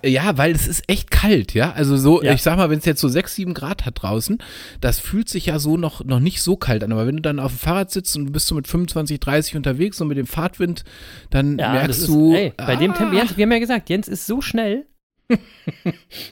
[0.06, 1.72] Ja, weil es ist echt kalt, ja.
[1.74, 2.34] Also so, Ja.
[2.34, 4.38] ich sag mal, wenn es jetzt so 6, 7 Grad hat draußen,
[4.82, 6.92] das fühlt sich ja so noch, noch nicht so kalt an.
[6.92, 10.00] Aber wenn du dann auf dem Fahrrad sitzt und bist so mit 25, 30 unterwegs
[10.02, 10.84] und mit dem Fahrtwind,
[11.30, 12.34] dann Ja, merkst das du.
[12.34, 14.86] ist, ey, bei dem ah, Tempo, Jens, wir haben ja gesagt, Jens ist so schnell,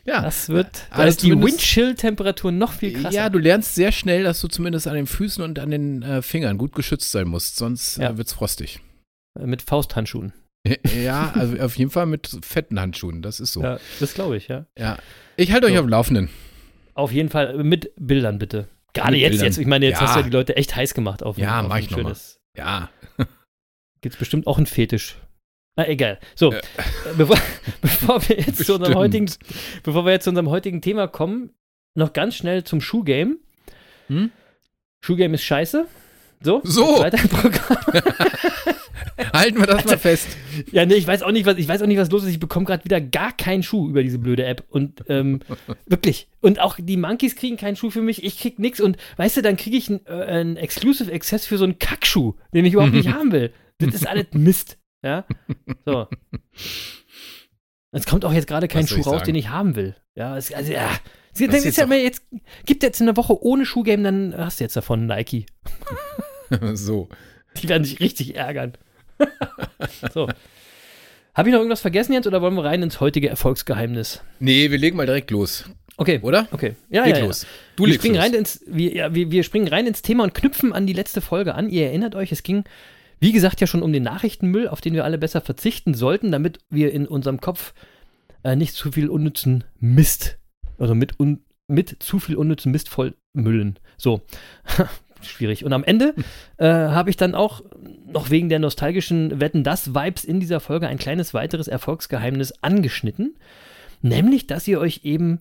[0.05, 3.15] ja, das wird, da Also ist die Windchill-Temperatur noch viel krasser.
[3.15, 6.21] Ja, du lernst sehr schnell, dass du zumindest an den Füßen und an den äh,
[6.21, 8.11] Fingern gut geschützt sein musst, sonst Ja.
[8.11, 8.79] äh, wird's frostig.
[9.39, 10.33] Mit Fausthandschuhen.
[11.03, 13.63] Ja, also auf jeden Fall mit fetten Handschuhen, das ist so.
[13.63, 13.73] Ja.
[13.75, 14.65] Ja, das glaube ich, ja.
[15.37, 15.79] Ich halte euch So.
[15.79, 16.29] auf dem Laufenden.
[16.93, 18.67] Auf jeden Fall äh, mit Bildern bitte.
[18.93, 19.45] Gerade Mit jetzt, Bildern.
[19.47, 20.07] jetzt, ich meine, jetzt Ja.
[20.07, 22.03] hast du ja die Leute echt heiß gemacht auf Ja, auf mach ich noch mal.
[22.03, 22.89] schönes- Ja.
[24.01, 25.15] Gibt's bestimmt auch einen Fetisch.
[25.77, 26.19] Na, egal.
[26.35, 26.57] So, Äh.
[26.57, 26.61] äh,
[27.17, 27.37] bevor,
[27.81, 29.31] bevor wir jetzt zu unserem heutigen,
[29.83, 31.51] bevor wir jetzt zu unserem heutigen Thema kommen,
[31.95, 33.37] noch ganz schnell zum Schuhgame.
[34.07, 34.31] Hm?
[35.03, 35.87] Schuhgame ist scheiße.
[36.43, 36.99] So, So.
[36.99, 37.77] weiter im Programm.
[39.33, 40.27] Halten wir das mal fest.
[40.71, 42.29] Ja, nee, ich weiß auch nicht, was, ich weiß auch nicht, was los ist.
[42.29, 44.63] Ich bekomme gerade wieder gar keinen Schuh über diese blöde App.
[44.69, 45.39] Und ähm,
[45.85, 46.27] wirklich.
[46.41, 48.23] Und auch die Monkeys kriegen keinen Schuh für mich.
[48.23, 48.79] Ich krieg nix.
[48.79, 52.35] Und weißt du, dann kriege ich einen äh, einen Exclusive Access für so einen Kackschuh,
[52.53, 53.53] den ich überhaupt nicht haben will.
[53.77, 54.77] Das ist alles Mist.
[55.03, 55.25] Ja.
[55.85, 56.07] So.
[57.91, 59.25] Es kommt auch jetzt gerade kein Schuh raus, sagen?
[59.25, 59.95] den ich haben will.
[60.15, 60.89] Ja, es, also, ja.
[61.33, 62.23] Sie, dann ist ja mal jetzt,
[62.65, 65.45] gibt jetzt eine Woche ohne Schuhgame, dann hast du jetzt davon Nike.
[66.73, 67.09] so.
[67.57, 68.73] Die werden sich richtig ärgern.
[70.13, 70.27] so.
[71.33, 74.21] Habe ich noch irgendwas vergessen jetzt oder wollen wir rein ins heutige Erfolgsgeheimnis?
[74.39, 75.65] Nee, wir legen mal direkt los,
[75.97, 76.19] Okay.
[76.23, 76.47] oder?
[76.51, 76.75] Okay.
[76.89, 77.43] Ja, Leg ja, los.
[77.43, 77.47] Ja.
[77.77, 78.23] Du wir springen los.
[78.25, 81.21] rein ins wir, ja, wir, wir springen rein ins Thema und knüpfen an die letzte
[81.21, 81.69] Folge an.
[81.69, 82.63] Ihr erinnert euch, es ging
[83.21, 86.59] wie gesagt ja schon um den Nachrichtenmüll, auf den wir alle besser verzichten sollten, damit
[86.69, 87.73] wir in unserem Kopf
[88.43, 90.39] äh, nicht zu viel unnützen Mist,
[90.79, 93.77] also mit un, mit zu viel unnützen Mist vollmüllen.
[93.97, 94.21] So.
[95.25, 95.65] Schwierig.
[95.65, 96.13] Und am Ende
[96.57, 97.61] äh, habe ich dann auch
[98.05, 103.35] noch wegen der nostalgischen Wetten das Vibes in dieser Folge ein kleines weiteres Erfolgsgeheimnis angeschnitten,
[104.01, 105.39] nämlich dass ihr euch eben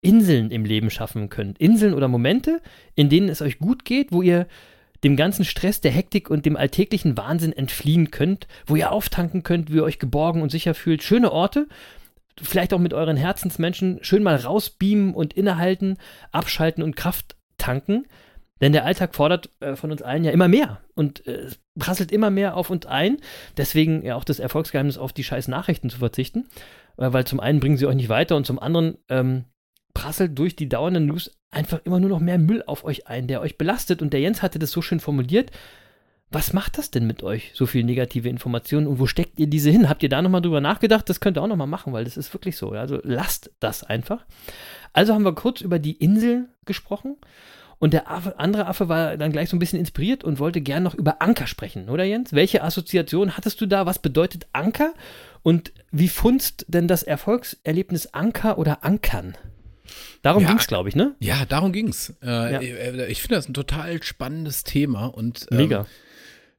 [0.00, 1.58] Inseln im Leben schaffen könnt.
[1.58, 2.60] Inseln oder Momente,
[2.94, 4.46] in denen es euch gut geht, wo ihr
[5.02, 9.70] dem ganzen Stress, der Hektik und dem alltäglichen Wahnsinn entfliehen könnt, wo ihr auftanken könnt,
[9.70, 11.02] wo ihr euch geborgen und sicher fühlt.
[11.02, 11.68] Schöne Orte,
[12.40, 15.98] vielleicht auch mit euren Herzensmenschen, schön mal rausbeamen und innehalten,
[16.32, 18.06] abschalten und Kraft tanken.
[18.60, 22.30] Denn der Alltag fordert äh, von uns allen ja immer mehr und äh, prasselt immer
[22.30, 23.18] mehr auf uns ein.
[23.56, 26.46] Deswegen ja auch das Erfolgsgeheimnis, auf die scheiß Nachrichten zu verzichten.
[26.96, 29.44] Äh, weil zum einen bringen sie euch nicht weiter und zum anderen ähm,
[29.92, 33.40] prasselt durch die dauernden News einfach immer nur noch mehr Müll auf euch ein, der
[33.40, 34.02] euch belastet.
[34.02, 35.50] Und der Jens hatte das so schön formuliert.
[36.30, 39.70] Was macht das denn mit euch, so viel negative Informationen und wo steckt ihr diese
[39.70, 39.88] hin?
[39.88, 41.08] Habt ihr da nochmal drüber nachgedacht?
[41.08, 42.70] Das könnt ihr auch nochmal machen, weil das ist wirklich so.
[42.70, 44.24] Also lasst das einfach.
[44.92, 47.16] Also haben wir kurz über die Insel gesprochen
[47.84, 50.82] und der Affe, andere Affe war dann gleich so ein bisschen inspiriert und wollte gern
[50.82, 52.32] noch über Anker sprechen, oder Jens?
[52.32, 53.84] Welche Assoziation hattest du da?
[53.84, 54.94] Was bedeutet Anker?
[55.42, 59.36] Und wie funzt denn das Erfolgserlebnis Anker oder Ankern?
[60.22, 60.48] Darum Ja.
[60.48, 61.14] ging es, glaube ich, ne?
[61.20, 62.14] Ja, darum ging's.
[62.22, 62.60] Äh, Ja.
[62.62, 65.86] äh, Ich finde das ein total spannendes Thema und ähm, Mega.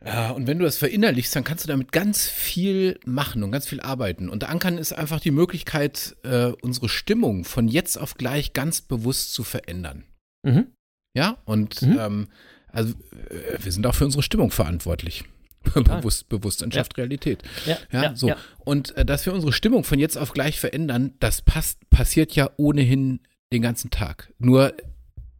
[0.05, 3.65] Ja, und wenn du das verinnerlichst, dann kannst du damit ganz viel machen und ganz
[3.67, 4.29] viel arbeiten.
[4.29, 9.33] Und Ankern ist einfach die Möglichkeit, äh, unsere Stimmung von jetzt auf gleich ganz bewusst
[9.33, 10.03] zu verändern.
[10.43, 10.67] Mhm.
[11.15, 11.97] Ja, und Mhm.
[11.99, 12.27] ähm,
[12.67, 12.93] also
[13.29, 15.23] äh, wir sind auch für unsere Stimmung verantwortlich.
[15.73, 17.41] bewusst, Bewusstsein schafft Realität.
[17.65, 18.27] Ja, Ja, ja, so.
[18.27, 18.37] ja.
[18.59, 22.51] Und äh, dass wir unsere Stimmung von jetzt auf gleich verändern, das passt, passiert ja
[22.57, 24.31] ohnehin den ganzen Tag.
[24.37, 24.75] Nur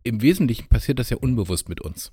[0.02, 2.12] im Wesentlichen passiert das ja unbewusst mit uns.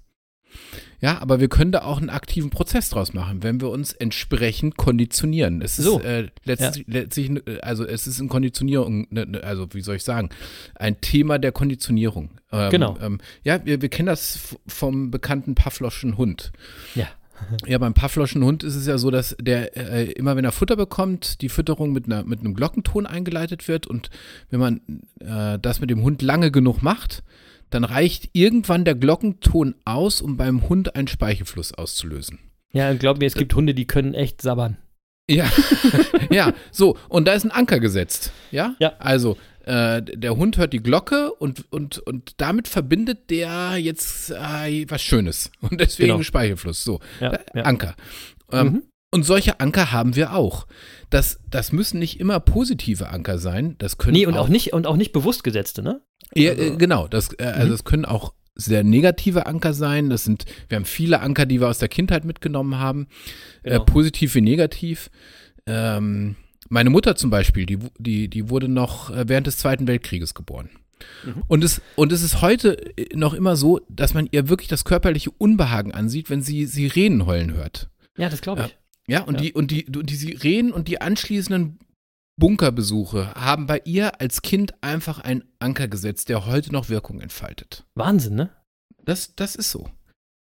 [1.01, 4.77] Ja, aber wir können da auch einen aktiven Prozess draus machen, wenn wir uns entsprechend
[4.77, 5.61] konditionieren.
[5.61, 6.01] Es ist So.
[6.01, 10.05] äh, letztlich, letztlich, äh, also es ist in Konditionierung, ne, ne, also wie soll ich
[10.05, 10.31] sagen,
[10.77, 12.31] ein Thema der Konditionierung.
[12.53, 12.97] Ähm, Genau.
[13.03, 16.53] Ähm, ja, wir, wir kennen das vom bekannten Pavloschen Hund.
[16.95, 17.07] Ja.
[17.67, 20.77] Ja, beim Pavloschen Hund ist es ja so, dass der äh, immer, wenn er Futter
[20.77, 23.89] bekommt, die Fütterung mit, einer, mit einem Glockenton eingeleitet wird.
[23.89, 24.11] Und
[24.51, 24.81] wenn man
[25.19, 27.25] äh, das mit dem Hund lange genug macht,
[27.75, 32.39] dann reicht irgendwann der Glockenton aus, um beim Hund einen Speichelfluss auszulösen.
[32.73, 34.79] Ja, glaub mir, es gibt Hunde, die können echt sabbern.
[35.31, 35.51] Ja,
[36.31, 36.97] ja, so.
[37.09, 38.33] Und da ist ein Anker gesetzt.
[38.51, 38.95] Ja, Ja.
[38.99, 44.85] Also, äh, der Hund hört die Glocke und, und, und damit verbindet der jetzt äh,
[44.89, 45.53] was Schönes.
[45.61, 46.23] Und deswegen Genau.
[46.25, 46.83] Speichelfluss.
[46.83, 47.63] So, Ja, äh, ja.
[47.63, 47.95] Anker.
[48.51, 48.83] Ähm, Mhm.
[49.15, 50.67] Und solche Anker haben wir auch.
[51.11, 53.77] Das, das müssen nicht immer positive Anker sein.
[53.77, 56.01] Das können nee, und auch, auch nicht, und auch nicht bewusst gesetzte, ne?
[56.35, 57.09] Ja, also, genau.
[57.09, 57.71] Das, äh, also mhm.
[57.71, 60.11] das können auch sehr negative Anker sein.
[60.11, 63.09] Das sind, wir haben viele Anker, die wir aus der Kindheit mitgenommen haben.
[63.63, 63.83] Äh, genau.
[63.83, 65.11] Äh, positiv wie negativ.
[65.67, 66.37] Ähm,
[66.69, 70.71] meine Mutter zum Beispiel, die, die, die wurde noch äh, während des Zweiten Weltkrieges geboren.
[71.25, 71.43] Mhm.
[71.49, 74.85] Und, es, und es ist heute äh, noch immer so, dass man ihr wirklich das
[74.85, 77.89] körperliche Unbehagen ansieht, wenn sie Sirenen heulen hört.
[78.17, 78.77] Ja, das glaube ich.
[79.09, 79.41] Ja, und, ja.
[79.41, 81.79] Die, und, die, und die Sirenen und die anschließenden
[82.43, 87.85] Bunkerbesuche haben bei ihr als Kind einfach einen Anker gesetzt, der heute noch Wirkung entfaltet.
[87.95, 88.51] Wahnsinn, ne?
[89.05, 89.89] Das, das ist so.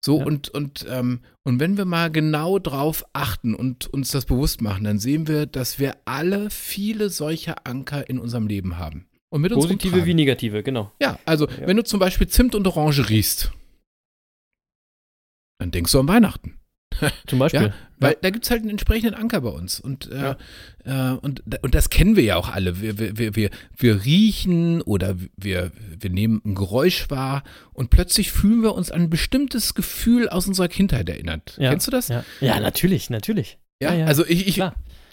[0.02, 0.24] So, ja.
[0.24, 4.84] und, und, ähm, und wenn wir mal genau drauf achten und uns das bewusst machen,
[4.84, 9.06] dann sehen wir, dass wir alle viele solcher Anker in unserem Leben haben.
[9.28, 10.92] Und mit Positive wie negative, genau.
[11.02, 11.66] Ja, also ja.
[11.66, 13.52] wenn du zum Beispiel Zimt und Orange riechst,
[15.58, 16.59] dann denkst du an Weihnachten.
[17.26, 17.62] Zum Beispiel.
[17.62, 18.18] Ja, weil ja.
[18.22, 19.80] da gibt es halt einen entsprechenden Anker bei uns.
[19.80, 20.34] Und, äh,
[20.86, 21.12] ja.
[21.12, 22.80] äh, und, und das kennen wir ja auch alle.
[22.80, 28.62] Wir, wir, wir, wir riechen oder wir, wir nehmen ein Geräusch wahr und plötzlich fühlen
[28.62, 31.54] wir uns an ein bestimmtes Gefühl aus unserer Kindheit erinnert.
[31.56, 32.08] Kennst du das?
[32.08, 33.58] Ja, natürlich, natürlich.
[33.82, 34.62] Ja, also ich, ich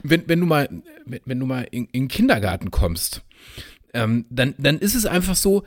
[0.04, 0.70] wenn, wenn du mal,
[1.06, 3.24] wenn, wenn du mal in, in den Kindergarten kommst,
[3.94, 5.64] ähm, dann, dann ist es einfach so,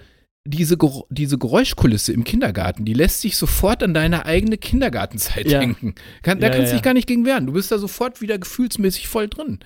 [0.47, 0.79] diese,
[1.11, 5.61] diese Geräuschkulisse im Kindergarten, die lässt sich sofort an deine eigene Kindergartenzeit ja.
[5.61, 5.95] denken.
[6.23, 6.77] Kann, da ja, kannst du ja.
[6.77, 7.47] dich gar nicht gegen wehren.
[7.47, 9.61] Du bist da sofort wieder gefühlsmäßig voll drin.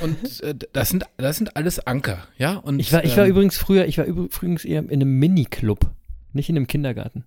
[0.00, 2.54] Und äh, das, sind, das sind alles Anker, ja.
[2.54, 5.90] Und, ich war, ich war ähm, übrigens früher, ich war übrigens eher in einem Mini-Club,
[6.32, 7.24] nicht in einem Kindergarten.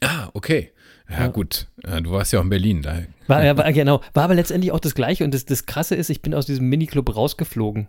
[0.00, 0.72] Ah, okay.
[1.10, 1.66] Ja, gut.
[1.82, 2.82] du warst ja auch in Berlin.
[2.82, 3.02] Da.
[3.26, 4.00] War, ja, war, genau.
[4.14, 5.24] War aber letztendlich auch das Gleiche.
[5.24, 7.88] Und das, das Krasse ist, ich bin aus diesem Mini-Club rausgeflogen.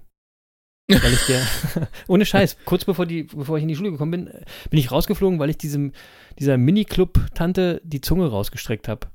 [1.02, 1.46] Weil ich der,
[2.08, 4.26] ohne Scheiß, kurz bevor, die, bevor ich in die Schule gekommen bin,
[4.70, 5.94] bin ich rausgeflogen, weil ich diesem,
[6.40, 9.08] dieser Mini-Club-Tante die Zunge rausgestreckt habe.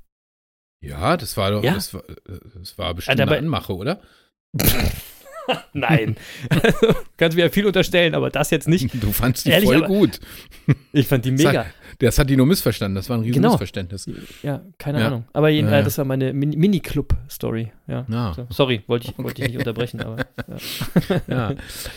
[0.80, 1.74] Ja, das war doch, ja?
[1.74, 2.02] das, war,
[2.54, 4.00] das war bestimmt Alter, eine Anmache, oder?
[5.72, 6.16] Nein.
[6.48, 8.90] Also, kannst mir ja viel unterstellen, aber das jetzt nicht.
[8.94, 10.20] Du fandst die Ehrlich, voll gut.
[10.92, 11.66] Ich fand die mega.
[11.98, 12.94] Das hat die nur missverstanden.
[12.94, 13.50] Das war ein riesen genau.
[13.52, 14.08] Missverständnis.
[14.42, 15.06] Ja, keine ja.
[15.06, 15.24] Ahnung.
[15.32, 15.82] Aber jeden, ja, ja.
[15.82, 17.72] das war meine Mini-Club-Story.
[17.86, 18.32] Ja.
[18.34, 18.46] So.
[18.50, 19.24] Sorry, wollte ich, okay.
[19.24, 20.26] wollte ich nicht unterbrechen, aber.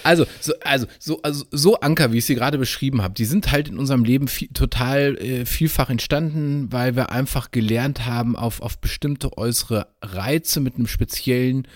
[0.04, 3.52] Also, so, also, so, also, so Anker, wie ich sie gerade beschrieben habe, die sind
[3.52, 8.62] halt in unserem Leben viel, total äh, vielfach entstanden, weil wir einfach gelernt haben, auf,
[8.62, 11.68] auf bestimmte äußere Reize mit einem speziellen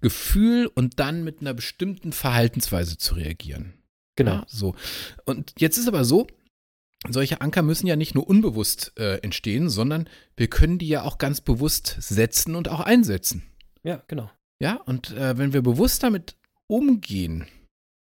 [0.00, 3.74] Gefühl und dann mit einer bestimmten Verhaltensweise zu reagieren.
[4.16, 4.42] Genau.
[4.46, 4.74] so.
[5.24, 6.26] Und jetzt ist aber so,
[7.08, 11.18] solche Anker müssen ja nicht nur unbewusst äh, entstehen, sondern wir können die ja auch
[11.18, 13.42] ganz bewusst setzen und auch einsetzen.
[13.82, 14.30] Ja, genau.
[14.60, 16.36] Ja, und äh, wenn wir bewusst damit
[16.66, 17.46] umgehen,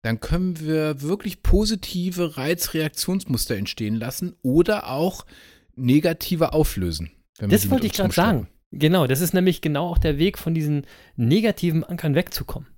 [0.03, 5.25] dann können wir wirklich positive Reizreaktionsmuster entstehen lassen oder auch
[5.75, 7.11] negative auflösen.
[7.39, 8.47] das wollte ich gerade sagen.
[8.71, 12.69] Genau, das ist nämlich genau auch der Weg, von diesen negativen Ankern wegzukommen.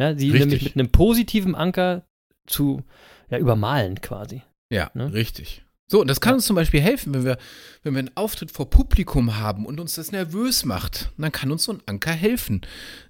[0.00, 2.06] Ja, sie nämlich mit einem positiven Anker
[2.46, 2.82] zu
[3.30, 4.42] ja, übermalen quasi.
[4.70, 5.12] Ja, ne?
[5.12, 5.62] richtig.
[5.90, 7.38] So, und das kann uns zum Beispiel helfen, wenn wir,
[7.82, 11.64] wenn wir einen Auftritt vor Publikum haben und uns das nervös macht, dann kann uns
[11.64, 12.60] so ein Anker helfen,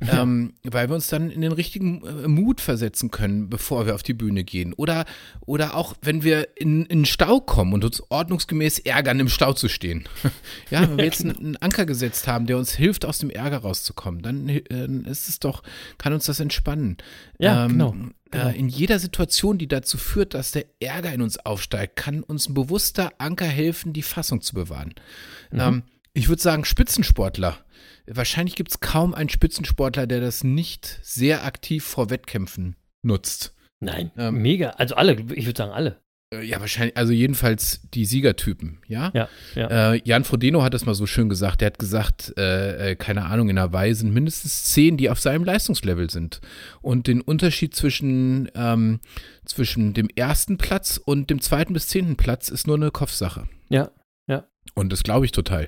[0.01, 0.23] ja.
[0.23, 4.05] ähm, weil wir uns dann in den richtigen äh, Mut versetzen können, bevor wir auf
[4.05, 4.75] die Bühne gehen.
[4.75, 5.07] Oder,
[5.41, 9.55] oder auch, wenn wir in, in den Stau kommen und uns ordnungsgemäß ärgern, im Stau
[9.55, 10.05] zu stehen.
[10.71, 13.59] ja, wenn wir jetzt einen, einen, Anker gesetzt haben, der uns hilft, aus dem Ärger
[13.59, 15.65] rauszukommen, dann äh, ist es doch,
[15.99, 16.97] kann uns das entspannen.
[17.41, 17.95] Ja, ähm, genau.
[18.31, 18.49] Genau.
[18.51, 22.55] in jeder Situation, die dazu führt, dass der Ärger in uns aufsteigt, kann uns ein
[22.55, 24.95] bewusster Anker helfen, die Fassung zu bewahren.
[25.51, 25.61] Mhm.
[25.61, 27.65] Ähm, ich würde sagen, Spitzensportler.
[28.07, 33.55] Wahrscheinlich gibt es kaum einen Spitzensportler, der das nicht sehr aktiv vor Wettkämpfen nutzt.
[33.81, 34.71] Nein, ähm, mega.
[34.71, 36.01] Also alle, ich würde sagen alle.
[36.31, 39.11] Äh, ja, wahrscheinlich, also jedenfalls die Siegertypen, ja?
[39.15, 39.29] Ja.
[39.55, 39.93] ja.
[39.93, 41.61] Äh, Jan Frodeno hat das mal so schön gesagt.
[41.61, 45.45] Der hat gesagt, äh, äh, keine Ahnung, in Hawaii sind mindestens zehn, die auf seinem
[45.45, 46.41] Leistungslevel sind.
[46.83, 49.01] Und den Unterschied zwischen, ähm,
[49.47, 53.49] zwischen dem ersten Platz und dem zweiten bis zehnten Platz ist nur eine Kopfsache.
[53.71, 53.91] Ja,
[54.27, 54.45] ja.
[54.75, 55.67] Und das glaube ich total.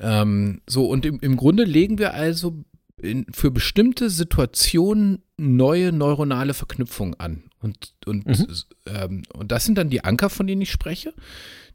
[0.00, 2.64] Ähm, so, und im, im Grunde legen wir also
[2.96, 7.49] in, für bestimmte Situationen neue neuronale Verknüpfungen an.
[7.62, 8.46] Und, und, mhm.
[8.86, 11.14] ähm, und das sind dann die Anker, von denen ich spreche,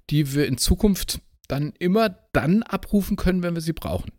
[0.10, 4.12] die wir in Zukunft dann immer dann abrufen können, wenn wir sie brauchen.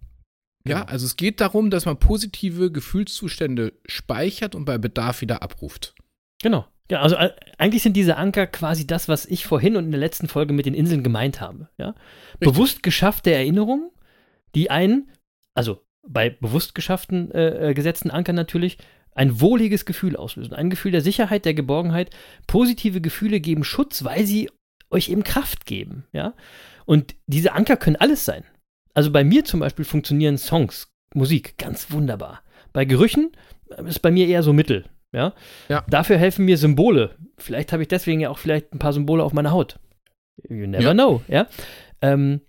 [0.67, 0.91] Ja, genau.
[0.91, 5.95] also es geht darum, dass man positive Gefühlszustände speichert und bei Bedarf wieder abruft.
[6.43, 6.67] Genau.
[6.91, 10.01] Ja, also äh, eigentlich sind diese Anker quasi das, was ich vorhin und in der
[10.01, 11.69] letzten Folge mit den Inseln gemeint habe.
[11.79, 11.95] Ja?
[12.39, 13.91] Bewusst geschaffte Erinnerungen,
[14.55, 15.11] die einen,
[15.55, 18.79] also bei bewusst geschafften äh, äh gesetzten Ankern natürlich,
[19.17, 20.53] ein wohliges Gefühl auslösen.
[20.55, 22.11] Ein Gefühl der Sicherheit, der Geborgenheit.
[22.47, 24.51] Positive Gefühle geben Schutz, weil sie
[24.91, 26.05] euch eben Kraft geben.
[26.13, 26.35] Ja?
[26.85, 28.45] Und diese Anker können alles sein.
[28.95, 32.43] Also bei mir zum Beispiel funktionieren Songs Musik, ganz wunderbar.
[32.73, 33.33] Bei Gerüchen
[33.87, 34.85] ist bei mir eher so Mittel.
[35.13, 35.33] Ja?
[35.69, 35.85] Ja.
[35.89, 37.17] Dafür helfen mir Symbole.
[37.39, 39.79] Vielleicht habe ich deswegen ja auch vielleicht ein paar Symbole auf meiner Haut.
[40.49, 40.93] You never Ja.
[40.93, 41.47] know, ja.
[42.03, 42.43] Ähm,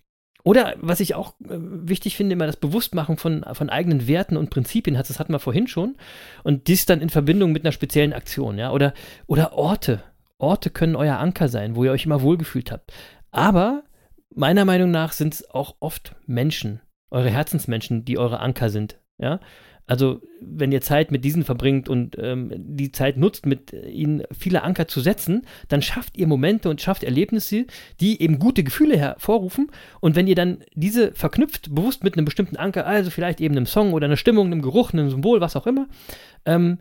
[0.47, 4.49] oder was ich auch äh, wichtig finde, immer das Bewusstmachen von, von eigenen Werten und
[4.49, 5.97] Prinzipien hat, das hatten wir vorhin schon.
[6.41, 8.71] Und dies dann in Verbindung mit einer speziellen Aktion, ja.
[8.71, 8.93] Oder,
[9.25, 10.03] oder Orte.
[10.37, 12.93] Orte können euer Anker sein, wo ihr euch immer wohlgefühlt habt.
[13.29, 13.83] Aber
[14.33, 16.79] meiner Meinung nach sind es auch oft Menschen,
[17.11, 19.41] eure Herzensmenschen, die eure Anker sind, ja.
[19.88, 24.63] Also, wenn ihr Zeit mit diesen verbringt und ähm, die Zeit nutzt, mit ihnen viele
[24.63, 27.65] Anker zu setzen, dann schafft ihr Momente und schafft Erlebnisse,
[28.01, 29.71] die eben gute Gefühle hervorrufen.
[30.01, 33.65] Und wenn ihr dann diese verknüpft, bewusst mit einem bestimmten Anker, also vielleicht eben einem
[33.65, 35.88] Song oder einer Stimmung, einem Geruch, einem Symbol, was auch immer,
[36.45, 36.79] ähm,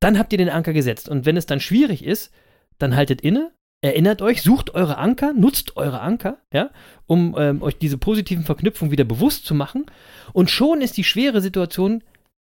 [0.00, 1.08] dann habt ihr den Anker gesetzt.
[1.08, 2.30] Und wenn es dann schwierig ist,
[2.76, 6.70] dann haltet inne, erinnert euch, sucht eure Anker, nutzt eure Anker, ja,
[7.06, 9.86] um ähm, euch diese positiven Verknüpfungen wieder bewusst zu machen.
[10.34, 12.02] Und schon ist die schwere Situation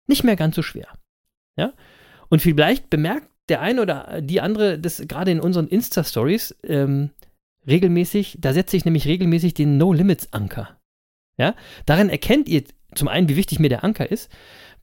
[0.10, 0.88] nicht mehr ganz so schwer.
[1.58, 1.74] Ja?
[2.30, 7.12] Und vielleicht bemerkt der eine oder die andere das gerade in unseren Insta-Stories ähm,
[7.68, 10.78] regelmäßig, da setze ich nämlich regelmäßig den No-Limits-Anker.
[11.38, 11.56] Ja?
[11.86, 12.64] Darin erkennt ihr
[12.96, 14.32] zum einen, wie wichtig mir der Anker ist,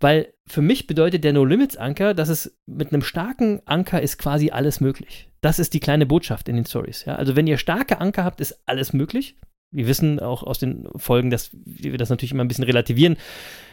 [0.01, 4.81] weil für mich bedeutet der No-Limits-Anker, dass es mit einem starken Anker ist quasi alles
[4.81, 5.31] möglich.
[5.41, 7.05] Das ist die kleine Botschaft in den Stories.
[7.05, 7.16] Ja?
[7.16, 9.37] Also wenn ihr starke Anker habt, ist alles möglich.
[9.73, 13.17] Wir wissen auch aus den Folgen, dass wir das natürlich immer ein bisschen relativieren.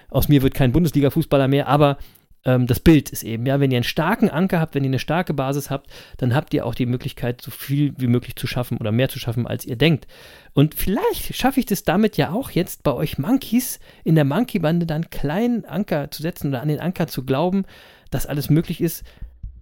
[0.10, 1.98] Aus mir wird kein Bundesliga-Fußballer mehr, aber
[2.46, 5.00] ähm, das Bild ist eben, ja, wenn ihr einen starken Anker habt, wenn ihr eine
[5.00, 8.78] starke Basis habt, dann habt ihr auch die Möglichkeit, so viel wie möglich zu schaffen
[8.78, 10.08] oder mehr zu schaffen, als ihr denkt.
[10.54, 14.86] Und vielleicht schaffe ich das damit ja auch jetzt bei euch Monkeys in der Monkey-Bande
[14.86, 17.66] dann einen kleinen Anker zu setzen oder an den Anker zu glauben,
[18.12, 19.04] dass alles möglich ist,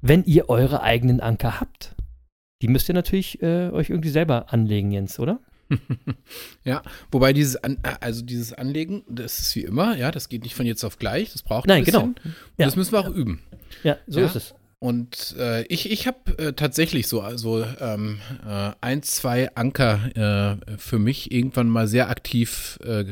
[0.01, 1.95] wenn ihr eure eigenen Anker habt.
[2.61, 5.39] Die müsst ihr natürlich äh, euch irgendwie selber anlegen, Jens, oder?
[6.63, 10.55] Ja, wobei dieses, An also dieses Anlegen, das ist wie immer, ja, das geht nicht
[10.55, 11.99] von jetzt auf gleich, das braucht Nein, ein bisschen.
[11.99, 12.05] genau.
[12.07, 12.21] Und
[12.57, 12.65] Ja.
[12.65, 13.41] Das müssen wir auch üben.
[13.83, 14.25] Ja, so Ja.
[14.27, 14.53] ist es.
[14.79, 20.77] Und äh, ich, ich habe äh, tatsächlich so also ähm, äh, ein, zwei Anker äh,
[20.77, 23.05] für mich irgendwann mal sehr aktiv äh,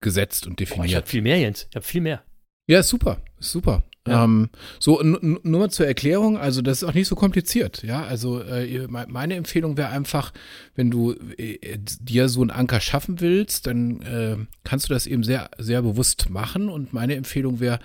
[0.00, 0.96] gesetzt und Boah, ich definiert.
[0.96, 1.66] habe viel mehr, Jens.
[1.70, 2.22] Ich habe viel mehr.
[2.68, 3.84] ja, super, super.
[4.06, 4.24] Ja.
[4.24, 8.40] Ähm, so, nur mal zur Erklärung, also das ist auch nicht so kompliziert, ja, also
[8.40, 10.32] äh, meine Empfehlung wäre einfach,
[10.74, 15.24] wenn du äh, dir so einen Anker schaffen willst, dann äh, kannst du das eben
[15.24, 17.80] sehr, sehr bewusst machen und meine Empfehlung wäre,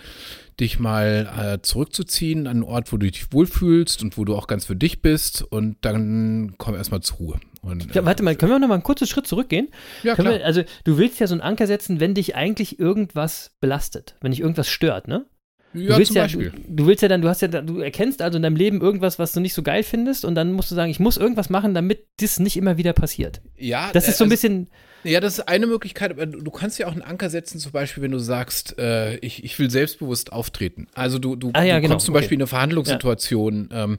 [0.59, 4.47] dich mal äh, zurückzuziehen an einen Ort, wo du dich wohlfühlst und wo du auch
[4.47, 7.39] ganz für dich bist und dann komm erstmal zur Ruhe.
[7.61, 9.69] Und, Ja, äh, warte mal, können wir noch mal einen kurzen Schritt zurückgehen?
[10.03, 10.39] Ja, Können klar.
[10.39, 14.32] Wir, also, du willst ja so einen Anker setzen, wenn dich eigentlich irgendwas belastet, wenn
[14.32, 15.26] dich irgendwas stört, ne?
[15.74, 16.51] Du ja, willst zum ja, Beispiel.
[16.67, 19.19] Du, du willst ja dann, du hast ja, du erkennst also in deinem Leben irgendwas,
[19.19, 21.74] was du nicht so geil findest und dann musst du sagen, ich muss irgendwas machen,
[21.74, 23.41] damit das nicht immer wieder passiert.
[23.55, 24.67] Ja, Das ist so ein also- bisschen,
[25.04, 28.04] Ja, das ist eine Möglichkeit, aber du kannst ja auch einen Anker setzen, zum Beispiel,
[28.04, 30.88] wenn du sagst, äh, ich, ich will selbstbewusst auftreten.
[30.93, 32.22] Also du, du, Ah, ja, du genau, kommst zum okay.
[32.22, 33.70] Beispiel in eine Verhandlungssituation.
[33.74, 33.97] Ähm,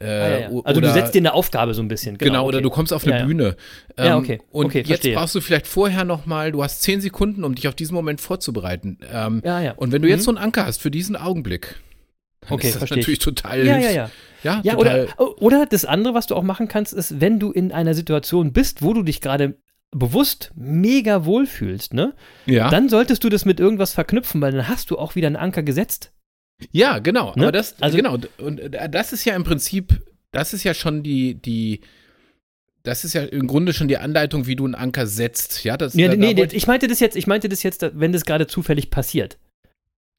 [0.00, 0.46] äh, ah, ja, ja.
[0.46, 2.18] also oder, du setzt dir eine Aufgabe so ein bisschen.
[2.18, 2.62] Genau, Genau, oder okay.
[2.64, 3.26] du kommst auf eine Ja, ja.
[3.26, 3.56] Bühne.
[3.96, 5.14] Ähm, Ja, okay, Und okay, jetzt verstehe.
[5.14, 8.20] brauchst du vielleicht vorher noch mal, du hast zehn Sekunden, um dich auf diesen Moment
[8.20, 8.98] vorzubereiten.
[9.12, 9.72] Ähm, Ja, ja.
[9.72, 10.24] Und wenn du jetzt Mhm.
[10.24, 11.76] so einen Anker hast für diesen Augenblick,
[12.42, 13.04] dann Okay, ist das verstehe ich.
[13.06, 14.10] natürlich total Ja, ja, ja.
[14.42, 15.06] Ja, Ja, oder,
[15.42, 18.80] oder das andere, was du auch machen kannst, ist, wenn du in einer Situation bist,
[18.82, 19.56] wo du dich gerade
[19.92, 22.14] bewusst mega wohlfühlst, ne?
[22.46, 22.70] ja.
[22.70, 25.62] Dann solltest du das mit irgendwas verknüpfen, weil dann hast du auch wieder einen Anker
[25.62, 26.12] gesetzt.
[26.72, 27.32] Ja, genau.
[27.36, 27.42] Ne?
[27.44, 31.02] Aber das, Also- genau, und äh, das ist ja im Prinzip, das ist ja schon
[31.02, 31.80] die, die,
[32.82, 35.64] das ist ja im Grunde schon die Anleitung, wie du einen Anker setzt.
[35.64, 37.84] Ja, das, Nee, da- da nee, wollte- ich meinte das jetzt, ich meinte das jetzt,
[37.94, 39.38] wenn das gerade zufällig passiert.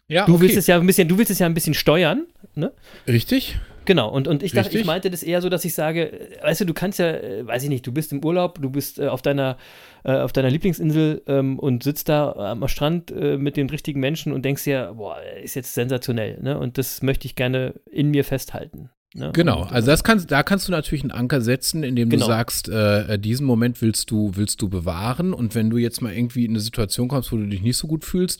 [0.07, 0.41] ja, Du okay.
[0.41, 2.73] willst es ja ein bisschen, du willst es ja ein bisschen steuern, ne?
[3.07, 3.57] Richtig?
[3.85, 6.61] Genau, und, und ich dachte, ich meinte das eher so, dass ich sage, äh, weißt
[6.61, 9.07] du, du kannst ja, äh, weiß ich nicht, du bist im Urlaub, du bist äh,
[9.07, 9.57] auf deiner,
[10.03, 14.33] äh, auf deiner Lieblingsinsel ähm, und sitzt da am Strand äh, mit den richtigen Menschen
[14.33, 16.59] und denkst dir, boah, ist jetzt sensationell, ne?
[16.59, 18.89] Und das möchte ich gerne in mir festhalten.
[19.13, 19.31] Ne?
[19.33, 22.27] Genau, Und, also das kannst, da kannst du natürlich einen Anker setzen, indem du Genau.
[22.27, 26.45] sagst, äh, diesen Moment willst du, willst du bewahren und wenn du jetzt mal irgendwie
[26.45, 28.39] in eine Situation kommst, wo du dich nicht so gut fühlst,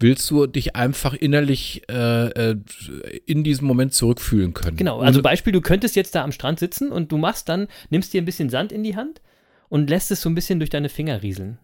[0.00, 2.56] willst du dich einfach innerlich äh, äh,
[3.26, 4.76] in diesem Moment zurückfühlen können.
[4.76, 7.68] Genau, also Und- Beispiel, du könntest jetzt da am Strand sitzen und du machst dann,
[7.90, 9.20] nimmst dir ein bisschen Sand in die Hand
[9.68, 11.58] und lässt es so ein bisschen durch deine Finger rieseln.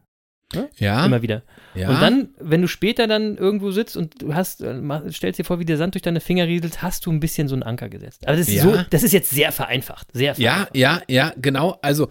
[0.79, 1.43] Ja, Immer wieder.
[1.75, 4.81] ja, Und dann, wenn du später dann irgendwo sitzt und du hast, äh,
[5.13, 7.55] stellst dir vor, wie der Sand durch deine Finger rieselt, hast du ein bisschen so
[7.55, 8.27] einen Anker gesetzt.
[8.27, 8.63] Aber das ist Ja.
[8.63, 10.09] so, das ist jetzt sehr vereinfacht.
[10.13, 10.77] Sehr Ja, vereinfacht.
[10.77, 11.79] ja, ja, genau.
[11.83, 12.09] Also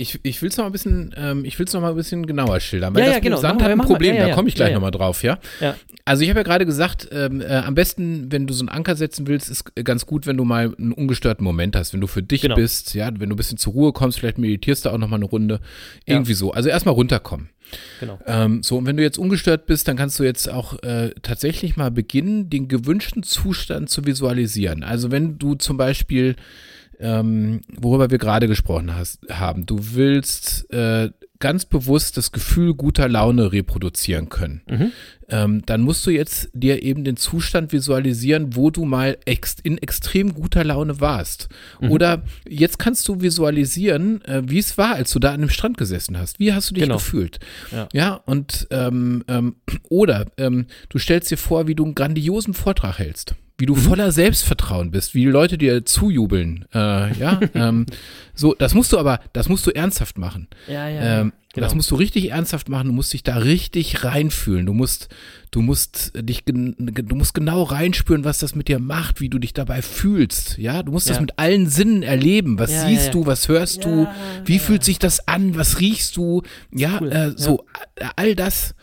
[0.00, 2.58] ich, ich will es noch ein bisschen, ähm, ich will noch mal ein bisschen genauer
[2.60, 3.36] schildern, weil Ja, das ja, genau.
[3.36, 3.78] Sand hat ein.
[3.78, 4.76] Problem, Ja, da komme ich gleich ja, ja.
[4.76, 5.38] nochmal drauf, ja.
[6.06, 8.96] Also ich habe ja gerade gesagt, ähm, äh, am besten, wenn du so einen Anker
[8.96, 12.22] setzen willst, ist ganz gut, wenn du mal einen ungestörten Moment hast, wenn du für
[12.22, 12.54] dich Genau.
[12.56, 15.26] bist, ja, wenn du ein bisschen zur Ruhe kommst, vielleicht meditierst du auch nochmal eine
[15.26, 15.60] Runde,
[16.06, 16.52] irgendwie so.
[16.52, 17.50] Also erstmal runterkommen.
[18.00, 18.18] Genau.
[18.26, 21.76] Ähm, so, und wenn du jetzt ungestört bist, dann kannst du jetzt auch äh, tatsächlich
[21.76, 24.82] mal beginnen, den gewünschten Zustand zu visualisieren.
[24.82, 26.36] Also wenn du zum Beispiel,
[27.00, 33.08] ähm, worüber wir gerade gesprochen hast, haben, du willst äh, ganz bewusst das Gefühl guter
[33.08, 34.92] Laune reproduzieren können, Mhm.
[35.30, 39.78] ähm, dann musst du jetzt dir eben den Zustand visualisieren, wo du mal ex in
[39.78, 41.48] extrem guter Laune warst.
[41.80, 41.90] Mhm.
[41.92, 45.78] Oder jetzt kannst du visualisieren, äh, wie es war, als du da an dem Strand
[45.78, 46.38] gesessen hast.
[46.40, 46.96] Wie hast du dich Genau.
[46.96, 47.40] gefühlt?
[47.72, 47.88] Ja.
[47.94, 49.56] Ja, und ähm, ähm,
[49.88, 53.68] oder ähm, du stellst dir vor, wie du einen grandiosen Vortrag hältst, wie Mhm.
[53.68, 56.64] du voller Selbstvertrauen bist, wie die Leute dir zujubeln.
[56.74, 57.86] Äh, ja, ähm,
[58.34, 60.48] so, das musst du aber, das musst du ernsthaft machen.
[60.66, 61.20] Ja, ja.
[61.20, 61.66] Ähm, genau.
[61.66, 62.86] Das musst du richtig ernsthaft machen.
[62.88, 64.64] Du musst dich da richtig reinfühlen.
[64.64, 65.08] Du musst,
[65.50, 69.38] du musst dich, gen- du musst genau reinspüren, was das mit dir macht, wie du
[69.38, 70.56] dich dabei fühlst.
[70.56, 71.20] Ja, du musst das Ja.
[71.20, 72.58] mit allen Sinnen erleben.
[72.58, 73.26] Was Ja, siehst ja, du?
[73.26, 74.08] Was hörst du?
[74.46, 75.54] Wie fühlt sich das an?
[75.56, 76.42] Was riechst du?
[76.74, 77.12] Ja, Cool.
[77.12, 78.74] äh, so äh, all das.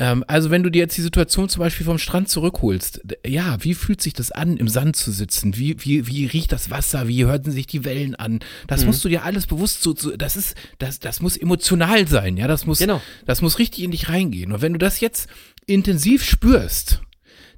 [0.00, 3.74] Ähm, also wenn du dir jetzt die Situation zum Beispiel vom Strand zurückholst, ja, wie
[3.74, 5.56] fühlt sich das an, im Sand zu sitzen?
[5.56, 7.06] Wie, wie, wie riecht das Wasser?
[7.06, 8.32] Wie hörten sich die Wellen an?
[8.32, 8.38] Mhm.
[8.66, 12.36] Das musst du dir alles bewusst so, so das ist, das, das muss emotional sein,
[12.38, 13.00] ja, das muss, Genau.
[13.26, 14.52] das muss richtig in dich reingehen.
[14.52, 15.28] Und wenn du das jetzt
[15.66, 17.02] intensiv spürst,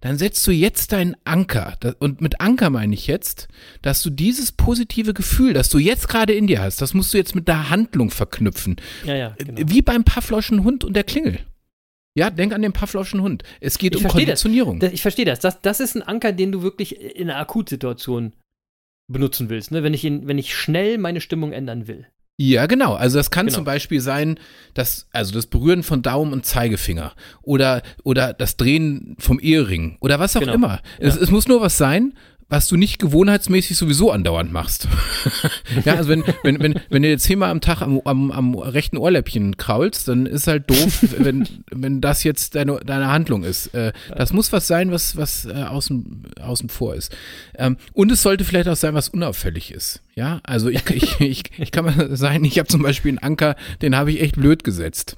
[0.01, 1.77] dann setzt du jetzt deinen Anker.
[2.01, 3.47] Und mit Anker meine ich jetzt,
[3.83, 7.19] dass du dieses positive Gefühl, das du jetzt gerade in dir hast, das musst du
[7.19, 8.77] jetzt mit der Handlung verknüpfen.
[9.05, 9.61] ja, ja, genau.
[9.65, 11.39] Wie beim Pavloschen Hund und der Klingel.
[12.15, 13.43] Ja, denk an den Pavloschen Hund.
[13.61, 14.11] Es geht Ich um.
[14.11, 14.81] Konditionierung.
[14.81, 15.41] Das, ich verstehe das.
[15.41, 15.61] das.
[15.63, 18.35] Das ist ein Anker, den du wirklich in einer Akutsituation
[19.09, 19.83] benutzen willst, ne?
[19.83, 22.07] wenn, ich ihn, wenn ich schnell meine Stimmung ändern will.
[22.39, 22.95] Ja, genau.
[22.95, 23.57] Also das kann Genau.
[23.57, 24.39] zum Beispiel sein,
[24.75, 30.19] das, also das Berühren von Daumen und Zeigefinger oder, oder das Drehen vom Ehering oder
[30.19, 30.55] was auch Genau.
[30.55, 30.81] immer.
[30.99, 32.15] Es, es muss nur was sein,
[32.53, 34.87] was du nicht gewohnheitsmäßig sowieso andauernd machst.
[35.87, 38.99] ja, also wenn, wenn, wenn, wenn du jetzt zehnmal am Tag am, am, am rechten
[38.99, 43.69] Ohrläppchen kraulst, dann ist halt doof, wenn, wenn das jetzt deine, deine Handlung ist.
[43.69, 47.17] Äh, das muss was sein, was, was äh, außen, außen vor ist.
[47.57, 50.03] Ähm, und es sollte vielleicht auch sein, was unauffällig ist.
[50.15, 53.57] Ja, also ich, ich, ich, ich kann mal sagen, ich habe zum Beispiel einen Anker,
[53.81, 55.17] den habe ich echt blöd gesetzt.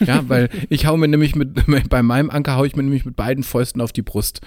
[0.00, 1.54] Ja, weil ich hau mir nämlich mit,
[1.88, 4.40] bei meinem Anker hau ich mir nämlich mit beiden Fäusten auf die Brust.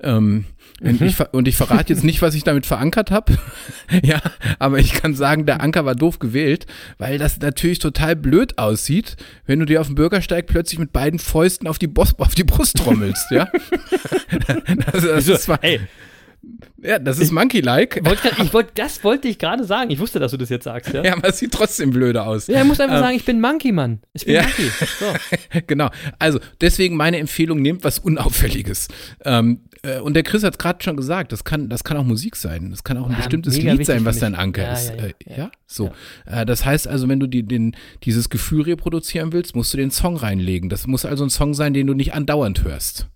[0.00, 0.44] Ähm,
[0.80, 3.38] und, ich, ver- und ich verrate jetzt nicht, was ich damit verankert habe.
[4.02, 4.20] ja,
[4.58, 6.66] aber ich kann sagen, der Anker war doof gewählt,
[6.98, 9.16] weil das natürlich total blöd aussieht,
[9.46, 12.44] wenn du dir auf dem Bürgersteig plötzlich mit beiden Fäusten auf die, Bos auf die
[12.44, 13.48] Brust trommelst, ja.
[14.92, 15.80] das, das ist zwar, Ey,
[16.82, 19.90] ja, das ist Monkey-like, wollt ich wollt, das wollte ich gerade sagen.
[19.90, 20.92] Ich wusste, dass du das jetzt sagst.
[20.92, 22.46] Ja, ja, aber es sieht trotzdem blöde aus.
[22.46, 24.00] ja ich muss einfach Ähm, sagen, ich bin Monkey, Mann.
[24.12, 24.42] Ich bin Ja.
[24.42, 24.68] Monkey.
[25.00, 25.06] So.
[25.66, 25.88] genau.
[26.18, 28.88] Also deswegen meine Empfehlung, nehmt was Unauffälliges.
[29.24, 32.04] Ähm, äh, und der Chris hat es gerade schon gesagt, das kann, das kann auch
[32.04, 32.70] Musik sein.
[32.70, 34.34] Das kann auch ein Ja, bestimmtes mega Lied sein, was dein.
[34.34, 34.88] Anker Ja, ist.
[34.96, 35.50] ja, äh, ja?
[35.66, 35.92] so.
[36.26, 39.90] Äh, das heißt also, wenn du die, den, dieses Gefühl reproduzieren willst, musst du den
[39.90, 40.68] Song reinlegen.
[40.68, 43.08] Das muss also ein Song sein, den du nicht andauernd hörst.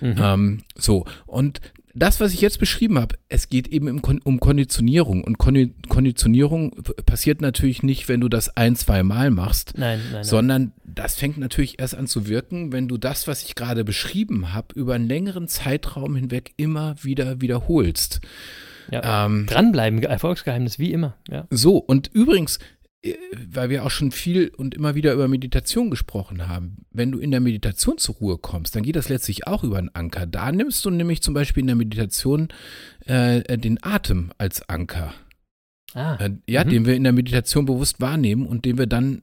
[0.00, 0.14] Mhm.
[0.18, 1.04] Ähm, so.
[1.26, 1.60] Und
[1.98, 5.24] das, was ich jetzt beschrieben habe, es geht eben um Konditionierung.
[5.24, 6.72] Und Kondi Konditionierung
[7.06, 10.24] passiert natürlich nicht, wenn du das ein, zwei Mal machst, Nein, nein, nein.
[10.24, 14.52] sondern das fängt natürlich erst an zu wirken, wenn du das, was ich gerade beschrieben
[14.52, 18.20] habe, über einen längeren Zeitraum hinweg immer wieder wiederholst.
[18.90, 19.26] ja.
[19.26, 21.16] Ähm, Dranbleiben, Erfolgsgeheimnis, wie immer.
[21.30, 21.46] Ja.
[21.50, 22.58] so, und übrigens,
[23.52, 27.30] weil wir auch schon viel und immer wieder über Meditation gesprochen haben, wenn du in
[27.30, 30.26] der Meditation zur Ruhe kommst, dann geht das letztlich auch über einen Anker.
[30.26, 32.48] Da nimmst du nämlich zum Beispiel in der Meditation
[33.04, 35.12] äh, den Atem als Anker.
[35.94, 36.68] Ah, Äh, ja, Mhm.
[36.68, 39.22] den wir in der Meditation bewusst wahrnehmen und den wir dann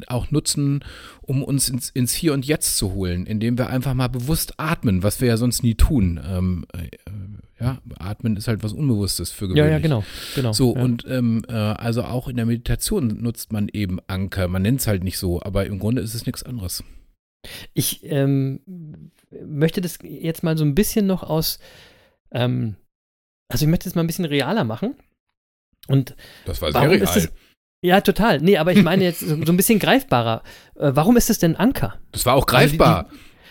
[0.00, 0.82] äh, auch nutzen,
[1.20, 5.02] um uns ins, ins Hier und Jetzt zu holen, indem wir einfach mal bewusst atmen,
[5.02, 6.18] was wir ja sonst nie tun.
[6.26, 6.88] Ähm, äh,
[7.64, 9.64] ja, atmen ist halt was Unbewusstes für gewöhnlich.
[9.64, 10.04] ja, ja, genau.
[10.34, 10.52] genau.
[10.52, 10.82] So, ja.
[10.82, 14.48] und ähm, äh, also auch in der Meditation nutzt man eben Anker.
[14.48, 16.84] Man nennt es halt nicht so, aber im Grunde ist es nichts anderes.
[17.74, 18.60] Ich ähm,
[19.44, 21.58] möchte das jetzt mal so ein bisschen noch aus,
[22.30, 22.76] ähm,
[23.52, 24.94] also ich möchte es mal ein bisschen realer machen.
[25.88, 27.28] Und Das war ist es,
[27.82, 28.40] ja, total.
[28.40, 30.42] Nee, aber ich meine jetzt so, so ein bisschen greifbarer.
[30.76, 31.98] Äh, warum ist es denn Anker?
[32.12, 33.10] Das war auch Also die- greifbar.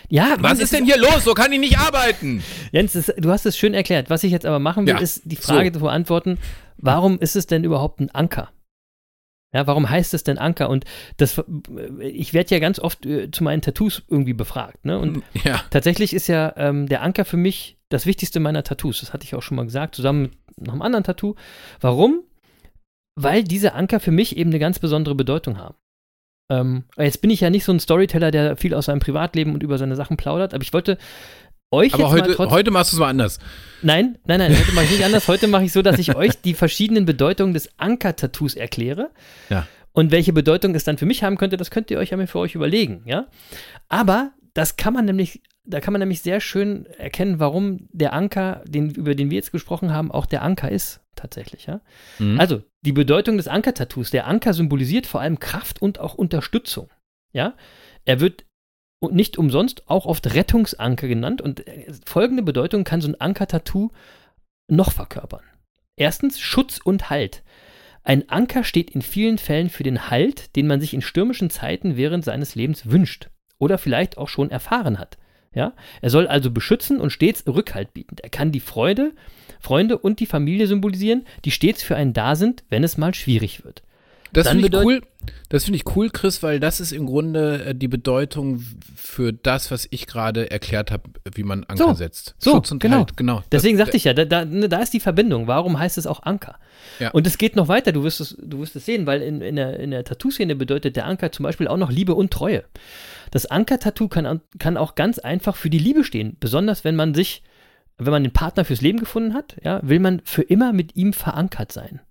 [0.09, 1.23] Ja, Was ist denn hier los?
[1.23, 2.43] So kann ich nicht arbeiten.
[2.71, 4.09] Jens, das, du hast es schön erklärt.
[4.09, 6.37] Was ich jetzt aber machen will, Ja, ist die Frage zu beantworten,
[6.77, 8.51] warum ist es denn überhaupt ein Anker?
[9.53, 10.69] Ja, warum heißt es denn Anker?
[10.69, 10.85] Und
[11.17, 11.41] das,
[11.99, 14.83] ich werde ja ganz oft äh, zu meinen Tattoos irgendwie befragt.
[14.83, 14.97] Ne?
[14.97, 19.01] Und Ja, tatsächlich ist ja ähm, der Anker für mich das Wichtigste meiner Tattoos.
[19.01, 21.35] Das hatte ich auch schon mal gesagt, zusammen mit noch einem anderen Tattoo.
[21.79, 22.23] Warum?
[23.15, 25.75] weil diese Anker für mich eben eine ganz besondere Bedeutung haben.
[26.49, 29.63] Ähm, jetzt bin ich ja nicht so ein Storyteller, der viel aus seinem Privatleben und
[29.63, 30.97] über seine Sachen plaudert, aber ich wollte
[31.71, 33.39] euch Aber jetzt heute, heute machst du es mal anders.
[33.81, 35.27] Nein, nein, nein, heute mache ich nicht anders.
[35.27, 39.09] Heute mache ich so, dass ich euch die verschiedenen Bedeutungen des Anker-Tattoos erkläre.
[39.49, 39.67] Ja.
[39.91, 42.39] Und welche Bedeutung es dann für mich haben könnte, das könnt ihr euch ja für
[42.39, 43.27] euch überlegen, ja.
[43.89, 48.63] Aber das kann man nämlich, da kann man nämlich sehr schön erkennen, warum der Anker,
[48.67, 51.79] den, über den wir jetzt gesprochen haben, auch der Anker ist, tatsächlich, ja.
[52.19, 52.39] Mhm.
[52.39, 54.11] Also, die Bedeutung des Anker-Tattoos.
[54.11, 56.89] Der Anker symbolisiert vor allem Kraft und auch Unterstützung,
[57.31, 57.55] ja.
[58.05, 58.45] Er wird
[58.99, 63.89] und nicht umsonst auch oft Rettungsanker genannt und äh, folgende Bedeutung kann so ein Anker-Tattoo
[64.69, 65.43] noch verkörpern.
[65.95, 67.43] Erstens Schutz und Halt.
[68.03, 71.95] Ein Anker steht in vielen Fällen für den Halt, den man sich in stürmischen Zeiten
[71.95, 75.17] während seines Lebens wünscht oder vielleicht auch schon erfahren hat.
[75.53, 75.73] Ja?
[76.01, 78.15] Er soll also beschützen und stets Rückhalt bieten.
[78.21, 79.13] Er kann die Freude,
[79.59, 83.63] Freunde und die Familie symbolisieren, die stets für einen da sind, wenn es mal schwierig
[83.63, 83.83] wird.
[84.33, 85.01] Das finde ich cool.
[85.49, 88.61] Das finde ich cool, Chris, weil das ist im Grunde äh, die Bedeutung
[88.95, 91.03] für das, was ich gerade erklärt habe,
[91.33, 92.35] wie man Anker So, setzt.
[92.39, 92.97] so, Schutz und genau.
[92.97, 93.43] Halt, genau.
[93.51, 95.47] Deswegen das, sagte ich ja, da, da, ne, da ist die Verbindung.
[95.47, 96.57] Warum heißt es auch Anker?
[96.99, 97.11] Ja.
[97.11, 99.55] Und es geht noch weiter, du wirst es, du wirst es sehen, weil in, in
[99.55, 102.63] der, in der Tattoo-Szene bedeutet der Anker zum Beispiel auch noch Liebe und Treue.
[103.31, 107.13] Das Anker-Tattoo kann, an- kann auch ganz einfach für die Liebe stehen, besonders wenn man
[107.13, 107.43] sich,
[107.97, 111.13] wenn man den Partner fürs Leben gefunden hat, ja, will man für immer mit ihm
[111.13, 112.01] verankert sein.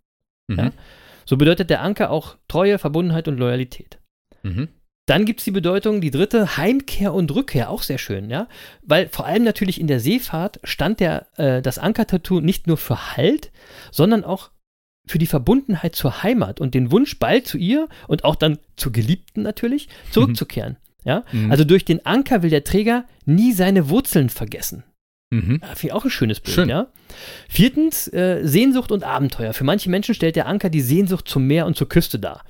[0.49, 0.59] Mhm.
[0.59, 0.71] Ja?
[1.25, 3.99] So bedeutet der Anker auch Treue, Verbundenheit und Loyalität.
[4.43, 4.69] Mhm.
[5.07, 8.49] Dann gibt es die Bedeutung, die dritte, Heimkehr und Rückkehr, auch sehr schön, ja.
[8.83, 13.17] Weil vor allem natürlich in der Seefahrt stand der, äh, das Ankertattoo nicht nur für
[13.17, 13.51] Halt,
[13.91, 14.51] sondern auch
[15.07, 18.93] für die Verbundenheit zur Heimat und den Wunsch, bald zu ihr und auch dann zur
[18.93, 20.77] Geliebten natürlich, zurückzukehren.
[21.05, 21.25] Ja?
[21.33, 21.51] Mhm.
[21.51, 24.85] Also durch den Anker will der Träger nie seine Wurzeln vergessen.
[25.33, 25.61] Mhm.
[25.63, 26.69] Ja, Finde ich auch ein schönes Bild, Schön.
[26.69, 26.89] ja.
[27.49, 29.53] Viertens, äh, Sehnsucht und Abenteuer.
[29.53, 32.45] Für manche Menschen stellt der Anker die Sehnsucht zum Meer und zur Küste dar.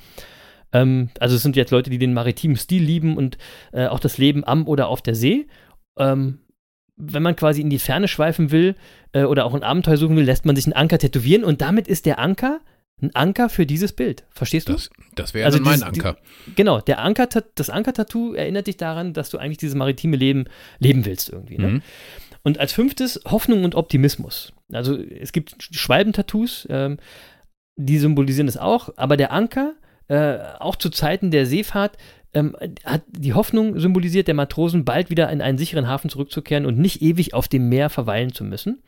[0.72, 3.38] Ähm, also es sind jetzt Leute, die den maritimen Stil lieben und
[3.72, 5.46] äh, auch das Leben am oder auf der See.
[5.98, 6.38] Ähm,
[6.96, 8.74] wenn man quasi in die Ferne schweifen will
[9.12, 11.88] äh, oder auch ein Abenteuer suchen will, lässt man sich einen Anker tätowieren und damit
[11.88, 12.60] ist der Anker
[13.00, 14.24] ein Anker für dieses Bild.
[14.30, 14.74] Verstehst du?
[14.74, 16.16] Das, das wäre Also mein dieses- Anker.
[16.54, 17.26] Genau, der Anker,
[17.56, 20.44] das Anker-Tattoo erinnert dich daran, dass du eigentlich dieses maritime Leben
[20.78, 21.58] leben willst irgendwie.
[21.58, 21.66] Ne?
[21.68, 21.82] Mhm.
[22.42, 24.52] Und als fünftes Hoffnung und Optimismus.
[24.72, 26.98] Also es gibt Schwalbentattoos, ähm,
[27.76, 29.74] die symbolisieren das auch, aber der Anker,
[30.08, 31.96] äh, auch zu Zeiten der Seefahrt,
[32.34, 36.78] ähm, hat die Hoffnung symbolisiert der Matrosen, bald wieder in einen sicheren Hafen zurückzukehren und
[36.78, 38.82] nicht ewig auf dem Meer verweilen zu müssen.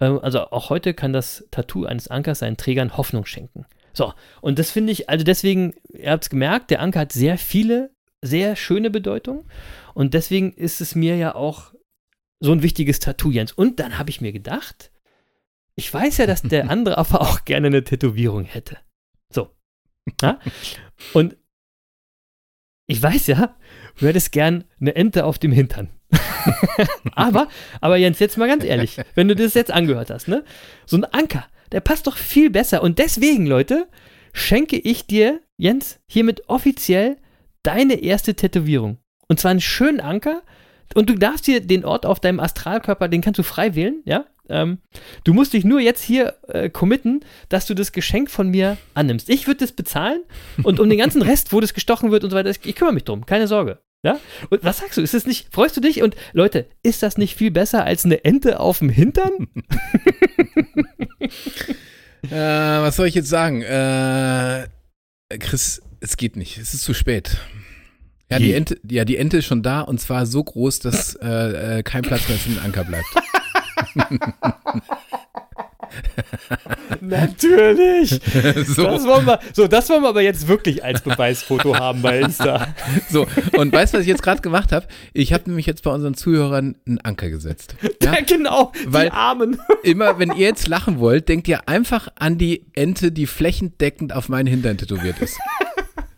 [0.00, 3.66] Ähm, also auch heute kann das Tattoo eines Ankers seinen Trägern Hoffnung schenken.
[3.92, 7.38] So, und das finde ich, also deswegen, ihr habt es gemerkt, der Anker hat sehr
[7.38, 7.90] viele,
[8.22, 9.44] sehr schöne Bedeutungen.
[9.94, 11.72] Und deswegen ist es mir ja auch
[12.40, 13.52] so ein wichtiges Tattoo, Jens.
[13.52, 14.90] Und dann habe ich mir gedacht,
[15.76, 18.78] ich weiß ja, dass der andere Affe auch gerne eine Tätowierung hätte.
[19.32, 19.50] So.
[20.20, 20.40] Ja?
[21.12, 21.36] Und
[22.86, 23.56] ich weiß ja,
[23.98, 25.90] du hättest gern eine Ente auf dem Hintern.
[27.12, 27.48] aber,
[27.80, 30.44] aber Jens, jetzt mal ganz ehrlich, wenn du das jetzt angehört hast, ne?
[30.86, 32.82] So ein Anker, der passt doch viel besser.
[32.82, 33.86] Und deswegen, Leute,
[34.32, 37.18] schenke ich dir, Jens, hiermit offiziell
[37.62, 38.98] deine erste Tätowierung.
[39.28, 40.42] Und zwar einen schönen Anker.
[40.94, 44.24] Und du darfst dir den Ort auf deinem Astralkörper, den kannst du frei wählen, ja?
[44.48, 44.78] Ähm,
[45.22, 49.30] du musst dich nur jetzt hier äh, committen, dass du das Geschenk von mir annimmst.
[49.30, 50.22] Ich würde das bezahlen
[50.64, 52.94] und um den ganzen Rest, wo das gestochen wird und so weiter, ich, ich kümmere
[52.94, 53.78] mich drum, keine Sorge.
[54.02, 54.18] Ja?
[54.48, 55.02] Und was sagst du?
[55.02, 56.02] Ist das nicht, freust du dich?
[56.02, 59.48] Und Leute, ist das nicht viel besser als eine Ente auf dem Hintern?
[62.24, 63.62] Äh, was soll ich jetzt sagen?
[63.62, 64.68] Äh,
[65.38, 66.58] Chris, es geht nicht.
[66.58, 67.38] Es ist zu spät.
[68.30, 68.52] Ja, die?
[68.54, 72.02] Ente, ja, die Ente ist schon da und zwar so groß, dass äh, äh, kein
[72.02, 73.06] Platz mehr für den Anker bleibt.
[77.00, 78.10] Natürlich.
[78.66, 82.20] so, Das wollen wir, so, das wollen wir aber jetzt wirklich als Beweisfoto haben bei
[82.20, 82.68] Insta.
[83.10, 83.26] so.
[83.56, 84.86] Und weißt du, was ich jetzt gerade gemacht habe?
[85.12, 87.74] Ich habe nämlich jetzt bei unseren Zuhörern einen Anker gesetzt.
[88.02, 88.14] Ja?
[88.14, 89.58] Ja, genau, Weil- die Armen.
[89.82, 94.28] Immer, wenn ihr jetzt lachen wollt, denkt ihr einfach an die Ente, die flächendeckend auf
[94.28, 95.38] meinen Hintern tätowiert ist.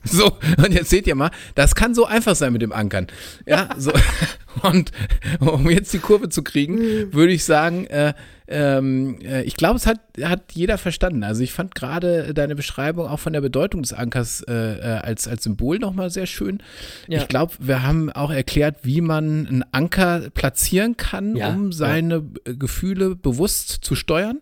[0.12, 3.06] So, und jetzt seht ihr mal, das kann so einfach sein mit dem Ankern.
[3.46, 3.92] Ja, so.
[4.62, 4.92] Und
[5.40, 8.12] um jetzt die Kurve zu kriegen, würde ich sagen, äh,
[8.48, 11.24] ähm, äh, ich glaube, es hat, hat jeder verstanden.
[11.24, 15.26] Also ich fand gerade deine Beschreibung auch von der Bedeutung des Ankers äh, äh, als,
[15.26, 16.62] als Symbol nochmal sehr schön.
[17.08, 17.18] Ja.
[17.22, 22.24] Ich glaube, wir haben auch erklärt, wie man einen Anker platzieren kann, Ja, um seine
[22.44, 24.40] äh, Gefühle bewusst zu steuern.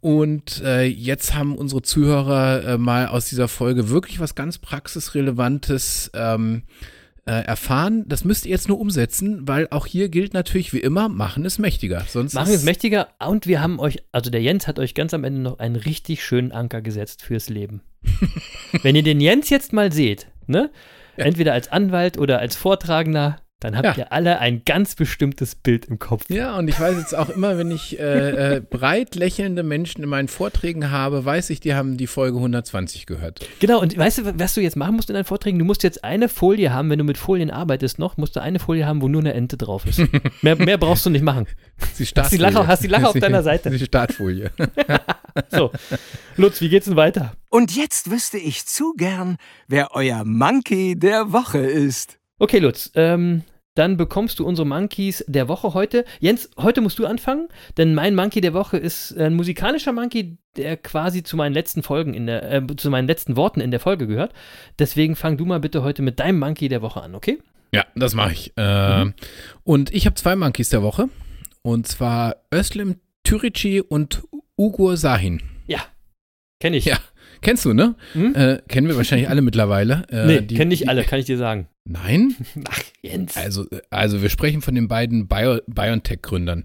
[0.00, 6.10] Und äh, jetzt haben unsere Zuhörer äh, mal aus dieser Folge wirklich was ganz praxisrelevantes
[6.14, 6.62] ähm,
[7.28, 8.04] äh, erfahren.
[8.06, 11.58] Das müsst ihr jetzt nur umsetzen, weil auch hier gilt natürlich wie immer, machen es
[11.58, 12.04] mächtiger.
[12.08, 15.24] Sonst machen es mächtiger und wir haben euch, also der Jens hat euch ganz am
[15.24, 17.82] Ende noch einen richtig schönen Anker gesetzt fürs Leben.
[18.82, 20.70] Wenn ihr den Jens jetzt mal seht, ne?
[21.16, 24.04] Entweder als Anwalt oder als Vortragender, dann habt ja.
[24.04, 26.24] ihr alle ein ganz bestimmtes Bild im Kopf.
[26.28, 30.08] Ja, und ich weiß jetzt auch immer, wenn ich äh, äh, breit lächelnde Menschen in
[30.08, 33.40] meinen Vorträgen habe, weiß ich, die haben die Folge 120 gehört.
[33.58, 35.58] Genau, und weißt du, was du jetzt machen musst in deinen Vorträgen?
[35.58, 38.60] Du musst jetzt eine Folie haben, wenn du mit Folien arbeitest noch, musst du eine
[38.60, 40.00] Folie haben, wo nur eine Ente drauf ist.
[40.42, 41.46] mehr, mehr brauchst du nicht machen.
[41.98, 43.70] Die hast, die Lache, hast die Lache auf deiner Seite.
[43.70, 44.52] Die Startfolie.
[45.48, 45.72] so,
[46.36, 47.32] Lutz, wie geht's denn weiter?
[47.50, 49.36] Und jetzt wüsste ich zu gern,
[49.66, 52.17] wer euer Monkey der Woche ist.
[52.40, 53.42] Okay, Lutz, ähm,
[53.74, 56.04] dann bekommst du unsere Monkeys der Woche heute.
[56.20, 60.76] Jens, heute musst du anfangen, denn mein Monkey der Woche ist ein musikalischer Monkey, der
[60.76, 64.06] quasi zu meinen letzten Folgen in der, äh, zu meinen letzten Worten in der Folge
[64.06, 64.32] gehört.
[64.78, 67.38] Deswegen fang du mal bitte heute mit deinem Monkey der Woche an, okay?
[67.72, 68.52] Ja, das mache ich.
[68.56, 69.14] Äh, mhm.
[69.64, 71.08] Und ich habe zwei Monkeys der Woche.
[71.62, 74.22] Und zwar Özlem Türici und
[74.56, 75.42] Ugur Sahin.
[75.66, 75.80] Ja,
[76.60, 76.86] kenne ich.
[76.86, 76.98] Ja,
[77.42, 77.94] kennst du, ne?
[78.12, 78.34] Hm?
[78.34, 80.04] Äh, kennen wir wahrscheinlich alle mittlerweile.
[80.10, 81.68] Äh, nee, kenne ich alle, kann ich dir sagen.
[81.90, 82.36] Nein?
[82.68, 83.36] Ach, Jens.
[83.36, 86.64] Also, also wir sprechen von den beiden Bio BioNTech-Gründern.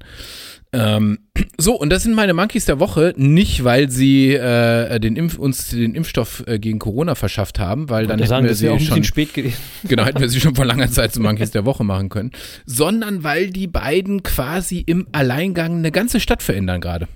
[0.73, 1.19] Ähm,
[1.57, 5.69] so, und das sind meine Monkeys der Woche, nicht weil sie äh, den Impf uns
[5.69, 9.03] den Impfstoff äh, gegen Corona verschafft haben, weil dann hätten sagen, wir sie auch schon
[9.03, 9.57] spät gewesen.
[9.83, 12.31] Genau, hätten wir sie schon vor langer Zeit zu Monkeys der Woche machen können,
[12.65, 17.07] sondern weil die beiden quasi im Alleingang eine ganze Stadt verändern gerade.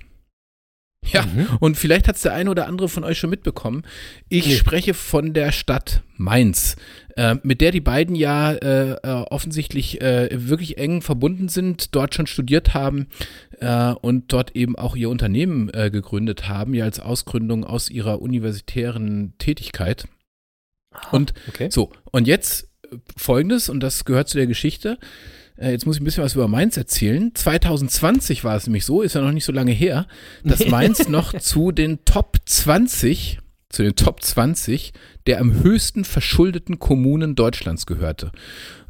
[1.12, 1.46] Ja, mhm.
[1.60, 3.82] und vielleicht hat es der eine oder andere von euch schon mitbekommen.
[4.28, 4.54] Ich nee.
[4.54, 6.76] spreche von der Stadt Mainz,
[7.16, 12.14] äh, mit der die beiden ja äh, äh, offensichtlich äh, wirklich eng verbunden sind, dort
[12.14, 13.06] schon studiert haben
[13.60, 18.20] äh, und dort eben auch ihr Unternehmen äh, gegründet haben, ja als Ausgründung aus ihrer
[18.20, 20.08] universitären Tätigkeit.
[20.90, 21.68] Aha, und okay.
[21.70, 22.68] so, und jetzt
[23.16, 24.98] folgendes, und das gehört zu der Geschichte.
[25.58, 27.32] Äh, jetzt muss ich ein bisschen was über Mainz erzählen.
[27.34, 30.06] 2020 war es nämlich so, ist ja noch nicht so lange her,
[30.44, 33.38] dass Mainz noch zu den Top 20,
[33.68, 34.92] zu den Top 20
[35.26, 38.32] der am höchsten verschuldeten Kommunen Deutschlands gehörte.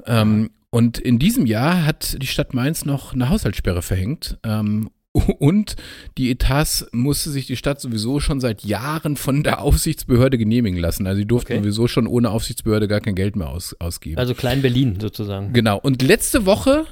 [0.07, 4.91] Ähm, und in diesem Jahr hat die Stadt Mainz noch eine Haushaltssperre verhängt ähm,
[5.39, 5.77] und
[6.17, 11.07] die Etats musste sich die Stadt sowieso schon seit Jahren von der Aufsichtsbehörde genehmigen lassen.
[11.07, 11.63] Also sie durften okay.
[11.63, 14.19] sowieso schon ohne Aufsichtsbehörde gar kein Geld mehr aus, ausgeben.
[14.19, 15.53] Also Klein Berlin sozusagen.
[15.53, 15.79] Genau.
[15.79, 16.87] Und letzte Woche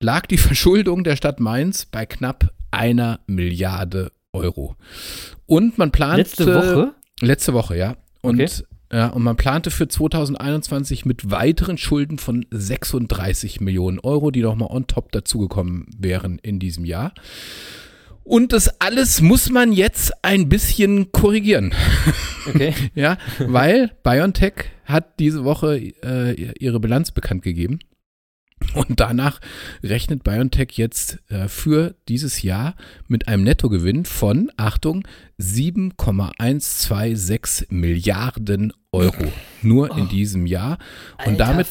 [0.00, 4.76] lag die Verschuldung der Stadt Mainz bei knapp einer Milliarde Euro.
[5.46, 6.22] Und man plante.
[6.22, 6.94] Letzte Woche?
[7.20, 7.96] Letzte Woche, ja.
[8.22, 8.50] Und okay.
[8.90, 14.70] Ja, und man plante für 2021 mit weiteren Schulden von 36 Millionen Euro, die nochmal
[14.70, 17.12] on top dazugekommen wären in diesem Jahr.
[18.24, 21.74] Und das alles muss man jetzt ein bisschen korrigieren.
[22.46, 22.74] Okay.
[22.94, 24.52] ja, weil BioNTech
[24.84, 27.78] hat diese Woche äh, ihre Bilanz bekannt gegeben.
[28.74, 29.40] Und danach
[29.82, 32.74] rechnet BioNTech jetzt äh, für dieses Jahr
[33.06, 35.06] mit einem Nettogewinn von, Achtung,
[35.38, 39.32] 7,126 Milliarden Euro.
[39.62, 40.08] Nur in oh.
[40.08, 40.76] diesem Jahr.
[41.24, 41.68] Und, Alter, damit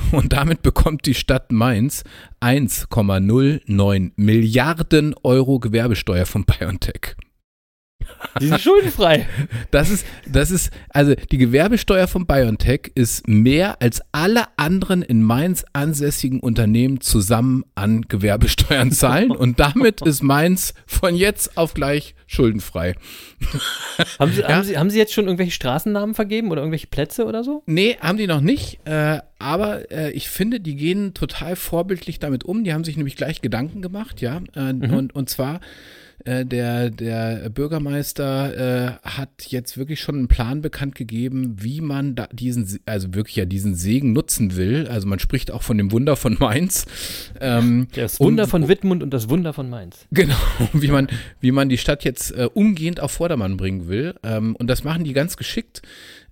[0.12, 2.04] und damit bekommt die Stadt Mainz
[2.40, 7.16] 1,09 Milliarden Euro Gewerbesteuer von BioNTech.
[8.40, 9.26] Die sind schuldenfrei.
[9.70, 15.22] Das ist, das ist, also die Gewerbesteuer von BioNTech ist mehr als alle anderen in
[15.22, 22.14] Mainz ansässigen Unternehmen zusammen an Gewerbesteuern zahlen und damit ist Mainz von jetzt auf gleich
[22.26, 22.94] schuldenfrei.
[24.18, 24.48] Haben Sie, ja?
[24.48, 27.62] haben Sie, haben Sie jetzt schon irgendwelche Straßennamen vergeben oder irgendwelche Plätze oder so?
[27.66, 28.80] Nee, haben die noch nicht.
[28.84, 32.64] Äh, aber äh, ich finde, die gehen total vorbildlich damit um.
[32.64, 34.40] Die haben sich nämlich gleich Gedanken gemacht, ja.
[34.54, 34.92] Äh, mhm.
[34.92, 35.60] und, und zwar
[36.24, 42.14] äh, der, der Bürgermeister äh, hat jetzt wirklich schon einen Plan bekannt gegeben, wie man
[42.14, 44.86] da diesen, also wirklich ja diesen Segen nutzen will.
[44.88, 46.86] Also man spricht auch von dem Wunder von Mainz.
[47.40, 50.06] Ähm, das Wunder und, von Wittmund und das Wunder von Mainz.
[50.10, 50.36] Genau,
[50.72, 51.08] wie man,
[51.40, 54.14] wie man die Stadt jetzt äh, umgehend auf Vordermann bringen will.
[54.22, 55.82] Ähm, und das machen die ganz geschickt.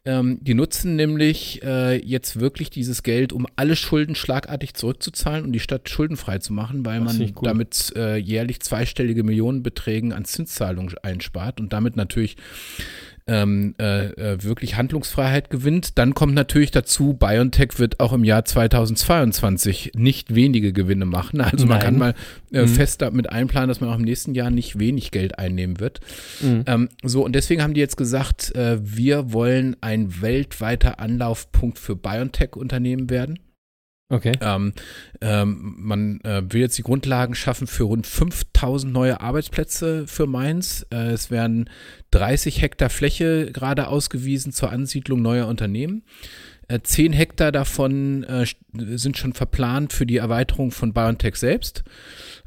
[0.05, 5.53] Ähm, die nutzen nämlich äh, jetzt wirklich dieses Geld, um alle Schulden schlagartig zurückzuzahlen und
[5.53, 10.94] die Stadt schuldenfrei zu machen, weil das man damit äh, jährlich zweistellige Millionenbeträge an Zinszahlungen
[11.03, 12.36] einspart und damit natürlich
[13.28, 15.98] ähm, äh, äh, wirklich Handlungsfreiheit gewinnt.
[15.98, 21.40] Dann kommt natürlich dazu, BioNTech wird auch im Jahr 2022 nicht wenige Gewinne machen.
[21.48, 21.68] Also Nein.
[21.68, 22.14] man kann mal
[22.52, 22.68] äh, mhm.
[22.68, 26.00] fest damit einplanen, dass man auch im nächsten Jahr nicht wenig Geld einnehmen wird.
[26.40, 26.64] Mhm.
[26.66, 31.96] Ähm, so, und deswegen haben die jetzt gesagt, äh, wir wollen ein weltweiter Anlaufpunkt für
[31.96, 33.38] BioNTech-Unternehmen werden.
[34.11, 34.32] Okay.
[34.40, 34.72] Ähm,
[35.20, 40.86] ähm, man äh, will jetzt die Grundlagen schaffen für rund 5000 neue Arbeitsplätze für Mainz.
[40.90, 41.68] Äh, es werden
[42.12, 46.04] 30 Hektar Fläche gerade ausgewiesen zur Ansiedlung neuer Unternehmen.
[46.68, 51.82] Äh, zehn Hektar davon äh, sind schon verplant für die Erweiterung von BioNTech selbst.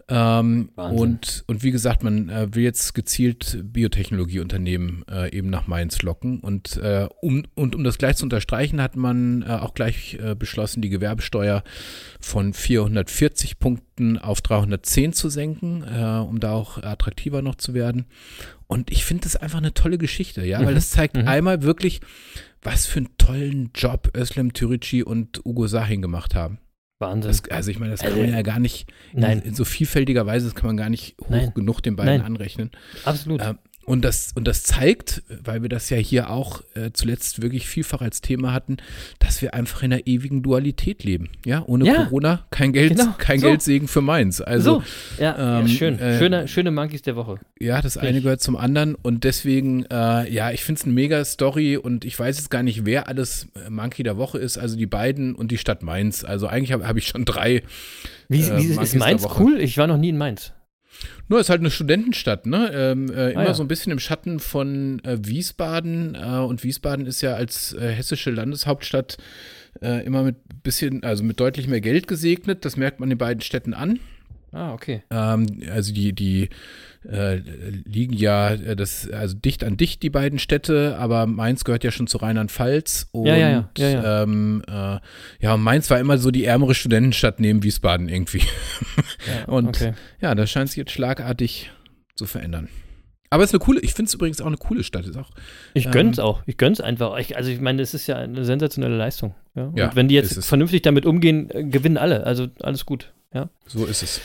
[0.10, 6.02] Ähm, und, und wie gesagt, man äh, will jetzt gezielt Biotechnologieunternehmen äh, eben nach Mainz
[6.02, 6.42] locken.
[6.42, 10.82] Und, äh, um, und um das gleich zu unterstreichen, hat man äh, auch gleich beschlossen,
[10.82, 11.64] die Gewerbesteuer
[12.20, 18.06] von 440 Punkten auf 310 zu senken, um da auch attraktiver noch zu werden.
[18.68, 20.66] Und ich finde das einfach eine tolle Geschichte, ja, mhm.
[20.66, 21.28] weil das zeigt mhm.
[21.28, 22.02] einmal wirklich,
[22.62, 26.60] was für einen tollen Job Özlem Türici und Ugo Sahin gemacht haben.
[27.00, 27.32] Wahnsinn.
[27.32, 29.40] Das, also ich meine, das kann also, man ja gar nicht nein.
[29.40, 31.52] In, in, so vielfältiger Weise, das kann man gar nicht hoch nein.
[31.54, 32.26] genug den beiden nein.
[32.26, 32.72] anrechnen.
[33.04, 33.42] Absolut.
[33.42, 37.68] Ähm, und das, und das zeigt, weil wir das ja hier auch äh, zuletzt wirklich
[37.68, 38.78] vielfach als Thema hatten,
[39.20, 41.30] dass wir einfach in einer ewigen Dualität leben.
[41.46, 43.16] Ja, ohne ja, Corona kein Geld, genau.
[43.18, 43.48] kein so.
[43.48, 44.40] Geldsegen für Mainz.
[44.40, 44.82] Also,
[45.18, 45.22] so.
[45.24, 46.00] ja, ähm, ja schön.
[46.00, 47.40] Äh, schöne, schöne Monkeys der Woche.
[47.60, 51.26] Ja, das eine gehört zum anderen und deswegen, äh, ja, ich finde es eine mega
[51.26, 54.58] Story und ich weiß jetzt gar nicht, wer alles äh, Monkey der Woche ist.
[54.58, 56.24] Also die beiden und die Stadt Mainz.
[56.24, 57.64] Also eigentlich habe hab ich schon drei.
[58.30, 59.60] Wie, wie äh, ist Mainz cool?
[59.60, 60.54] Ich war noch nie in Mainz.
[61.28, 62.72] Nur ist halt eine Studentenstadt, ne?
[62.74, 63.54] Ähm, äh, immer ah, ja.
[63.54, 66.16] so ein bisschen im Schatten von äh, Wiesbaden.
[66.16, 69.18] Äh, und Wiesbaden ist ja als äh, hessische Landeshauptstadt
[69.82, 72.66] äh, immer mit bisschen, also mit deutlich mehr Geld gesegnet.
[72.66, 74.00] Das merkt man den beiden Städten an.
[74.52, 75.04] Ah, okay.
[75.10, 76.50] Ähm, also die, die
[77.10, 77.38] äh,
[77.86, 81.92] liegen ja äh, das, also dicht an dicht, die beiden Städte, aber Mainz gehört ja
[81.92, 83.08] schon zu Rheinland-Pfalz.
[83.12, 83.90] Und ja, ja, ja.
[83.90, 85.00] ja, Ähm, äh,
[85.40, 88.44] ja, und Mainz war immer so die ärmere Studentenstadt neben Wiesbaden irgendwie.
[89.28, 89.94] Ja, und okay.
[90.20, 91.72] ja, das scheint sich jetzt schlagartig
[92.16, 92.68] zu verändern.
[93.34, 95.06] Aber es ist eine coole, ich finde es übrigens auch eine coole Stadt.
[95.06, 95.30] Ist auch,
[95.74, 96.44] ich ähm, gönn's auch.
[96.46, 97.18] Ich gönn's einfach.
[97.18, 99.34] Ich, also ich meine, es ist ja eine sensationelle Leistung.
[99.56, 99.72] Ja?
[99.74, 102.26] ja und wenn die jetzt vernünftig damit umgehen, äh, gewinnen alle.
[102.26, 103.14] Also alles gut.
[103.34, 103.50] Ja.
[103.66, 104.20] So ist es.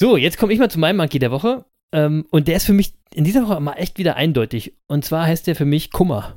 [0.00, 1.66] So, jetzt komme ich mal zu meinem Monkey der Woche.
[1.92, 4.74] Ähm, und der ist für mich in dieser Woche mal echt wieder eindeutig.
[4.86, 6.36] Und zwar heißt der für mich Kummer.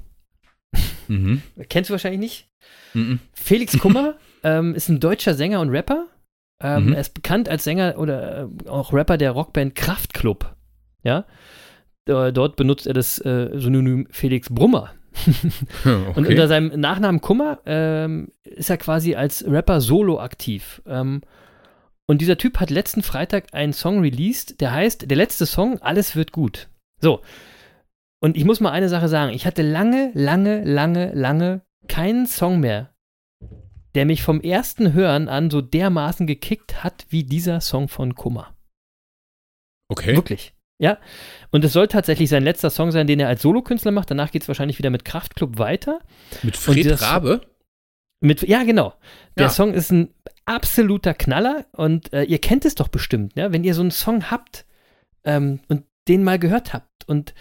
[1.08, 1.42] Mhm.
[1.70, 2.50] Kennst du wahrscheinlich nicht?
[2.94, 3.20] Mhm.
[3.34, 6.08] Felix Kummer ähm, ist ein deutscher Sänger und Rapper.
[6.62, 6.94] Ähm, mhm.
[6.94, 10.54] Er ist bekannt als Sänger oder äh, auch Rapper der Rockband Kraftklub.
[11.04, 11.26] Ja.
[12.06, 14.92] Dort benutzt er das äh, Synonym Felix Brummer.
[15.86, 16.12] okay.
[16.16, 20.82] Und unter seinem Nachnamen Kummer ähm, ist er quasi als Rapper solo aktiv.
[20.86, 21.22] Ähm,
[22.06, 26.16] und dieser Typ hat letzten Freitag einen Song released, der heißt, der letzte Song, Alles
[26.16, 26.70] wird gut.
[27.00, 27.22] So.
[28.20, 29.34] Und ich muss mal eine Sache sagen.
[29.34, 32.94] Ich hatte lange, lange, lange, lange keinen Song mehr,
[33.96, 38.56] der mich vom ersten Hören an so dermaßen gekickt hat wie dieser Song von Kummer.
[39.90, 40.16] Okay.
[40.16, 40.54] Wirklich.
[40.80, 40.98] Ja.
[41.52, 44.12] Und es soll tatsächlich sein letzter Song sein, den er als Solokünstler macht.
[44.12, 46.00] Danach geht es wahrscheinlich wieder mit Kraftklub weiter.
[46.42, 47.42] Mit Fred Rabe?
[48.20, 48.94] Mit, ja, genau.
[49.38, 49.50] Der ja.
[49.50, 50.14] Song ist ein
[50.46, 53.52] absoluter Knaller und äh, ihr kennt es doch bestimmt, ja?
[53.52, 54.66] wenn ihr so einen Song habt
[55.24, 57.34] ähm, und den mal gehört habt und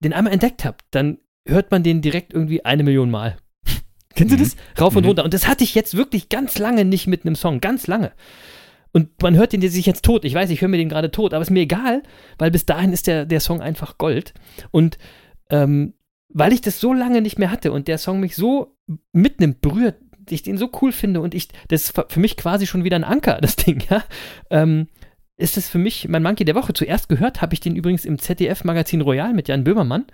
[0.00, 3.36] den einmal entdeckt habt, dann hört man den direkt irgendwie eine Million Mal.
[4.14, 4.38] Kennst mhm.
[4.38, 4.56] du das?
[4.80, 5.08] Rauf und mhm.
[5.08, 5.24] runter.
[5.24, 8.12] Und das hatte ich jetzt wirklich ganz lange nicht mit einem Song, ganz lange.
[8.92, 10.24] Und man hört den sich jetzt tot.
[10.24, 12.02] Ich weiß, ich höre mir den gerade tot, aber ist mir egal,
[12.38, 14.32] weil bis dahin ist der, der Song einfach Gold.
[14.70, 14.98] Und
[15.50, 15.94] ähm,
[16.28, 18.76] weil ich das so lange nicht mehr hatte und der Song mich so
[19.12, 19.96] mitnimmt, berührt,
[20.34, 23.04] ich den so cool finde und ich, das ist für mich quasi schon wieder ein
[23.04, 24.04] Anker, das Ding, ja.
[24.50, 24.88] Ähm,
[25.38, 26.72] ist es für mich mein Monkey der Woche.
[26.72, 30.06] Zuerst gehört habe ich den übrigens im ZDF-Magazin Royal mit Jan Böhmermann.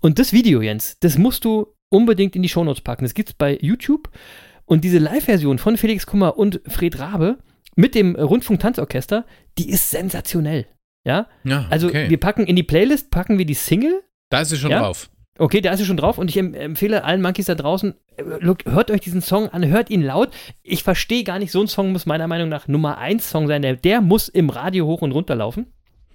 [0.00, 3.04] Und das Video, Jens, das musst du unbedingt in die Shownotes packen.
[3.04, 4.10] Das gibt es bei YouTube.
[4.64, 7.38] Und diese Live-Version von Felix Kummer und Fred Rabe
[7.74, 9.26] mit dem Rundfunk-Tanzorchester,
[9.58, 10.66] die ist sensationell.
[11.04, 11.26] Ja?
[11.42, 12.08] ja also okay.
[12.08, 14.02] wir packen in die Playlist, packen wir die Single.
[14.30, 14.80] Da ist sie schon ja?
[14.80, 15.10] drauf.
[15.36, 18.24] Okay, da ist sie schon drauf und ich empfehle allen Monkeys da draußen, äh,
[18.66, 20.30] hört euch diesen Song an, hört ihn laut.
[20.62, 23.62] Ich verstehe gar nicht, so ein Song muss meiner Meinung nach Nummer 1 Song sein,
[23.62, 25.66] der, der muss im Radio hoch und runter laufen.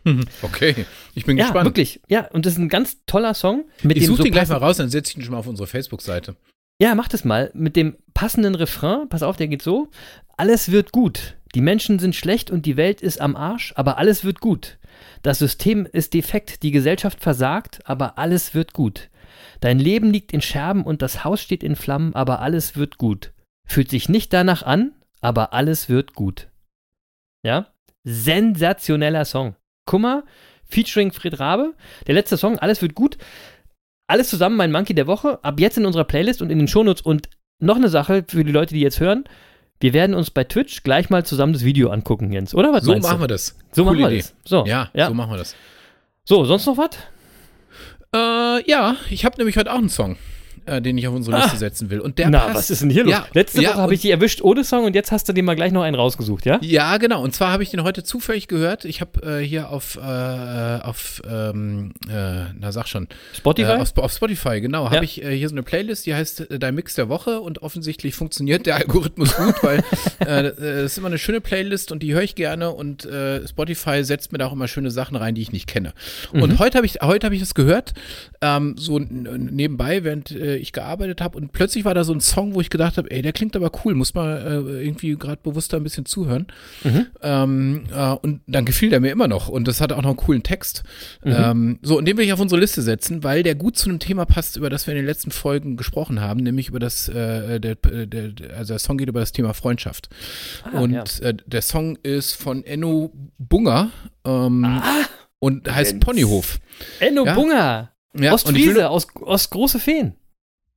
[0.42, 1.66] Okay, ich bin ja, gespannt.
[1.66, 2.02] Ja, wirklich.
[2.08, 3.66] Ja, und das ist ein ganz toller Song.
[3.84, 5.68] ich suche so den gleich mal raus, dann setze ich ihn schon mal auf unsere
[5.68, 6.36] Facebook-Seite.
[6.82, 7.52] Ja, mach das mal.
[7.54, 9.90] Mit dem passenden Refrain, pass auf, der geht so.
[10.38, 11.38] Alles wird gut.
[11.54, 14.79] Die Menschen sind schlecht und die Welt ist am Arsch, aber alles wird gut.
[15.22, 19.10] Das System ist defekt, die Gesellschaft versagt, aber alles wird gut.
[19.60, 23.34] Dein Leben liegt in Scherben und das Haus steht in Flammen, aber alles wird gut.
[23.68, 26.48] Fühlt sich nicht danach an, aber alles wird gut.
[27.44, 27.68] Ja?
[28.04, 29.56] Sensationeller Song.
[29.86, 30.24] Kummer,
[30.64, 31.74] featuring Fred Rabe.
[32.08, 33.18] Der letzte Song, alles wird gut.
[34.08, 35.44] Alles zusammen mein Monkey der Woche.
[35.44, 37.02] Ab jetzt in unserer Playlist und in den Shownotes.
[37.02, 37.30] Und
[37.62, 39.26] noch eine Sache für die Leute, die jetzt hören.
[39.80, 42.74] Wir werden uns bei Twitch gleich mal zusammen das Video angucken, Jens, oder?
[42.74, 43.24] Was so machen du?
[43.24, 43.58] wir das.
[43.72, 44.28] So Coole machen wir Idee.
[44.28, 44.36] das.
[44.44, 45.56] So, ja, ja, so machen wir das.
[46.26, 46.90] So, sonst noch was?
[48.14, 50.18] Äh, ja, ich habe nämlich heute auch einen Song.
[50.66, 51.58] Äh, den ich auf unsere Liste ah.
[51.58, 52.00] setzen will.
[52.00, 52.56] Und der Na, passt.
[52.56, 53.12] was ist denn hier los?
[53.12, 55.44] Ja, Letzte ja, Woche habe ich die erwischt ohne Song und jetzt hast du dir
[55.44, 56.60] mal gleich noch einen rausgesucht, ja?
[56.62, 57.22] Ja, genau.
[57.24, 58.86] Und zwar habe ich den heute zufällig gehört.
[58.86, 63.08] Ich habe äh, hier auf, äh, auf ähm, äh, na sag schon.
[63.34, 63.74] Spotify?
[63.74, 64.86] Auf, auf, Spotify, genau.
[64.86, 64.92] Ja.
[64.92, 68.16] Habe ich äh, hier so eine Playlist, die heißt Dein Mix der Woche und offensichtlich
[68.16, 69.84] funktioniert der Algorithmus gut, weil
[70.20, 73.08] das ist immer eine schöne Playlist und die höre ich gerne und
[73.48, 75.94] Spotify setzt mir da auch immer schöne Sachen rein, die ich nicht kenne.
[76.34, 76.42] Mhm.
[76.44, 77.94] Und heute habe ich, heute habe ich das gehört,
[78.42, 82.62] ähm, so nebenbei, während ich gearbeitet habe und plötzlich war da so ein Song, wo
[82.62, 85.84] ich gedacht habe, ey, der klingt aber cool, muss man äh, irgendwie gerade bewusster ein
[85.84, 86.48] bisschen zuhören.
[86.84, 87.08] Mhm.
[87.22, 90.18] Ähm, äh, und dann gefiel der mir immer noch und das hatte auch noch einen
[90.18, 90.84] coolen Text.
[91.24, 91.36] Mhm.
[91.36, 94.00] Ähm, so, und den will ich auf unsere Liste setzen, weil der gut zu einem
[94.00, 97.60] Thema passt, über das wir in den letzten Folgen gesprochen haben, nämlich über das, äh,
[97.60, 100.10] der, der, also der Song geht über das Thema Freundschaft.
[100.64, 101.04] Ah, und ja.
[101.28, 103.92] äh, der Song ist von Enno Bunger
[104.26, 105.06] ähm, ah,
[105.40, 106.60] und heißt Ponyhof.
[107.00, 107.34] Enno ja?
[107.34, 107.92] Bunger.
[108.18, 110.16] Ja, Ostfriese aus, aus Große Feen.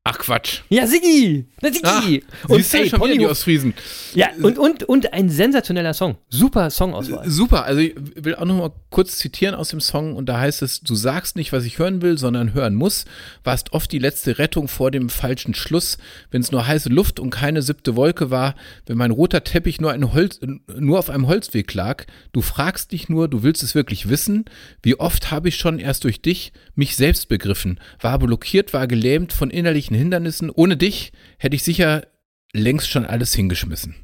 [0.04, 0.62] Ach Quatsch.
[0.68, 1.46] Ja, Siggi.
[1.60, 2.24] Na, Siggi.
[2.42, 3.18] Ach, und ey, schon Ponyhof.
[3.18, 3.72] die Ostfriesen.
[4.14, 6.16] Ja, und, und, und ein sensationeller Song.
[6.28, 7.30] Super Songauswahl.
[7.30, 7.64] Super.
[7.66, 10.80] Also ich will auch noch mal kurz zitieren aus dem Song und da heißt es,
[10.80, 13.04] du sagst nicht, was ich hören will, sondern hören muss.
[13.44, 15.98] Warst oft die letzte Rettung vor dem falschen Schluss.
[16.32, 19.92] Wenn es nur heiße Luft und keine siebte Wolke war, wenn mein roter Teppich nur,
[19.92, 20.40] ein Holz,
[20.76, 22.06] nur auf einem Holzweg lag.
[22.32, 24.46] Du fragst dich nur, du willst es wirklich wissen.
[24.82, 29.32] Wie oft habe ich schon erst durch dich mich selbst begriffen, war blockiert, war gelähmt
[29.32, 30.50] von innerlichen technischen Hindernissen.
[30.50, 32.06] Ohne dich hätte ich sicher
[32.52, 33.94] längst schon alles hingeschmissen.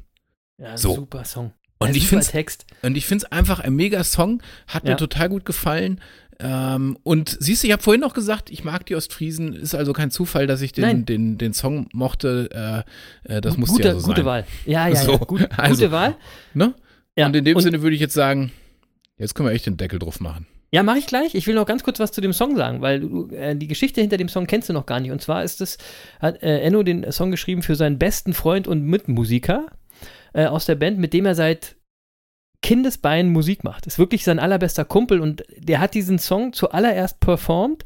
[0.57, 0.95] Ja, so.
[0.95, 1.53] super Song.
[1.81, 2.33] Und, ja, ich find's,
[2.81, 4.91] und ich finde es einfach ein mega Song, hat ja.
[4.91, 6.01] mir total gut gefallen.
[6.41, 9.93] Ähm, und siehst du, ich habe vorhin noch gesagt, ich mag die Ostfriesen, ist also
[9.93, 12.85] kein Zufall, dass ich den, den, den Song mochte.
[13.25, 14.09] Äh, äh, das muss ja so sein.
[14.09, 14.45] Gute Wahl.
[14.65, 15.17] Ja, ja, so, ja.
[15.19, 16.15] Gut, also, gute Wahl.
[16.53, 16.73] Ne?
[17.15, 17.27] Ja.
[17.27, 18.51] Und in dem und Sinne würde ich jetzt sagen,
[19.17, 20.47] jetzt können wir echt den Deckel drauf machen.
[20.71, 21.33] Ja, mache ich gleich.
[21.33, 24.01] Ich will noch ganz kurz was zu dem Song sagen, weil du, äh, die Geschichte
[24.01, 25.11] hinter dem Song kennst du noch gar nicht.
[25.11, 25.77] Und zwar ist es,
[26.19, 29.67] hat äh, Enno den Song geschrieben für seinen besten Freund und Mitmusiker
[30.33, 31.75] äh, aus der Band, mit dem er seit
[32.61, 33.87] Kindesbeinen Musik macht.
[33.87, 37.85] Ist wirklich sein allerbester Kumpel und der hat diesen Song zuallererst performt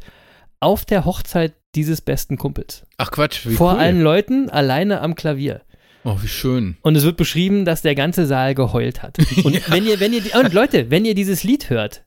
[0.59, 2.86] auf der Hochzeit dieses besten Kumpels.
[2.97, 3.79] Ach Quatsch, wie Vor cool.
[3.79, 5.61] allen Leuten alleine am Klavier.
[6.05, 6.77] Oh, wie schön.
[6.81, 9.17] Und es wird beschrieben, dass der ganze Saal geheult hat.
[9.43, 9.61] Und ja.
[9.67, 12.03] wenn ihr, wenn ihr, und Leute, wenn ihr dieses Lied hört,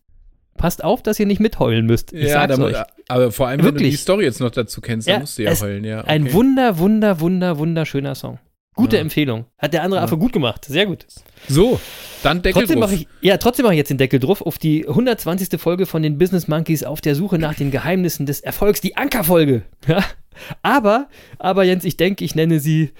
[0.57, 2.13] passt auf, dass ihr nicht mitheulen müsst.
[2.13, 2.77] Ich ja, sag's euch.
[3.09, 3.75] aber vor allem, Wirklich.
[3.75, 5.85] wenn du die Story jetzt noch dazu kennst, dann musst du ja heulen.
[5.85, 6.09] Ja, okay.
[6.09, 8.39] Ein wunder, wunder, wunder, wunderschöner Song.
[8.77, 9.03] Gute ja.
[9.03, 9.47] Empfehlung.
[9.59, 10.05] Hat der andere ja.
[10.05, 10.67] Affe gut gemacht.
[10.67, 11.07] Sehr gut.
[11.49, 11.81] So,
[12.23, 12.93] dann Deckel trotzdem drauf.
[12.93, 15.59] Ich, ja, trotzdem mache ich jetzt den Deckel drauf auf die 120.
[15.59, 19.63] Folge von den Business Monkeys auf der Suche nach den Geheimnissen des Erfolgs, die Ankerfolge.
[19.89, 20.05] Ja?
[20.61, 22.91] Aber, aber Jens, ich denke, ich nenne sie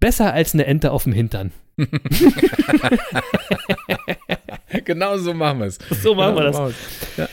[0.00, 1.50] besser als eine Ente auf dem Hintern.
[4.84, 5.78] genau so machen wir es.
[6.02, 6.74] So machen genau wir das.
[7.16, 7.28] Ja.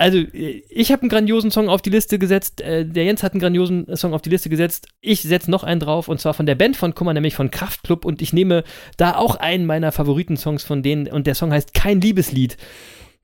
[0.00, 2.62] Also, ich habe einen grandiosen Song auf die Liste gesetzt.
[2.62, 4.88] Äh, der Jens hat einen grandiosen Song auf die Liste gesetzt.
[5.02, 8.06] Ich setze noch einen drauf und zwar von der Band von Kummer, nämlich von Kraftklub.
[8.06, 8.64] Und ich nehme
[8.96, 11.06] da auch einen meiner Favoriten-Songs von denen.
[11.06, 12.56] Und der Song heißt Kein Liebeslied.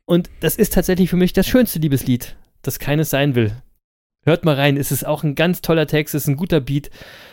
[0.05, 3.53] Und das ist tatsächlich für mich das schönste Liebeslied, das keines sein will.
[4.27, 6.91] Hört mal rein, es ist auch ein ganz toller Text, es ist ein guter Beat.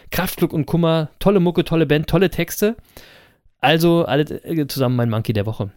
[0.10, 2.78] Kraftklub und Kummer, tolle Mucke, tolle Band, tolle Texte.
[3.64, 5.72] Also alle äh, zusammen mein Monkey der Woche.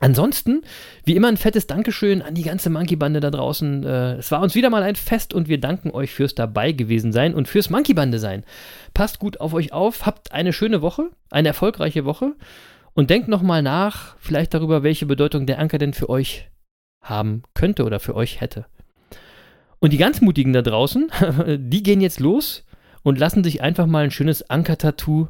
[0.00, 0.62] Ansonsten,
[1.04, 3.84] wie immer, ein fettes Dankeschön an die ganze Monkey-Bande da draußen.
[3.84, 7.12] Äh, es war uns wieder mal ein Fest und wir danken euch fürs dabei gewesen
[7.12, 8.44] sein und fürs Monkey-Bande sein.
[8.94, 12.34] Passt gut auf euch auf, habt eine schöne Woche, eine erfolgreiche Woche
[12.94, 16.50] und denkt nochmal nach, vielleicht darüber, welche Bedeutung der Anker denn für euch
[17.00, 18.66] haben könnte oder für euch hätte.
[19.78, 21.10] Und die ganz Mutigen da draußen,
[21.58, 22.64] die gehen jetzt los
[23.04, 25.28] und lassen sich einfach mal ein schönes Anker-Tattoo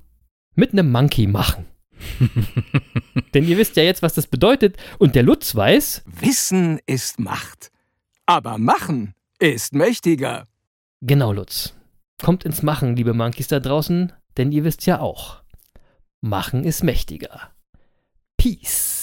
[0.59, 1.67] mit einem Monkey machen.
[3.35, 4.77] Denn ihr wisst ja jetzt, was das bedeutet.
[4.99, 6.03] Und der Lutz weiß.
[6.07, 7.71] Wissen ist Macht.
[8.27, 10.47] Aber Machen ist mächtiger.
[11.01, 11.75] Genau, Lutz.
[12.21, 15.43] Kommt ins Machen, liebe Monkeys da draußen, denn ihr wisst ja auch.
[16.21, 17.53] Machen ist mächtiger.
[18.37, 18.98] Peace.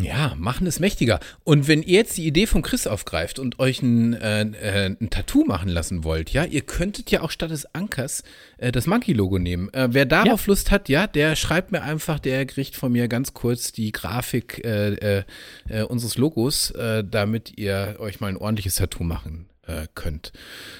[0.00, 1.18] Ja, machen ist mächtiger.
[1.42, 5.10] Und wenn ihr jetzt die Idee von Chris aufgreift und euch ein, äh, äh, ein
[5.10, 8.22] Tattoo machen lassen wollt, ja, ihr könntet ja auch statt des Ankers
[8.58, 9.72] äh, das Monkey-Logo nehmen.
[9.74, 10.50] Äh, wer darauf ja.
[10.52, 14.64] Lust hat, ja, der schreibt mir einfach, der kriegt von mir ganz kurz die Grafik
[14.64, 15.24] äh,
[15.68, 16.72] äh, unseres Logos,
[17.04, 19.46] damit ihr euch mal ein ordentliches Tattoo machen
[19.94, 20.32] könnt.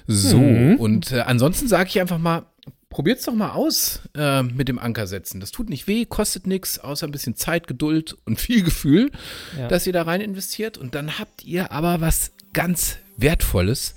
[0.07, 0.77] So, mhm.
[0.77, 2.47] und ansonsten sage ich einfach mal,
[2.91, 5.41] Probiert's doch mal aus äh, mit dem Anker setzen.
[5.41, 9.11] Das tut nicht weh, kostet nichts, außer ein bisschen Zeit, Geduld und viel Gefühl,
[9.59, 9.69] ja.
[9.69, 10.79] dass ihr da rein investiert.
[10.79, 13.95] Und dann habt ihr aber was ganz Wertvolles,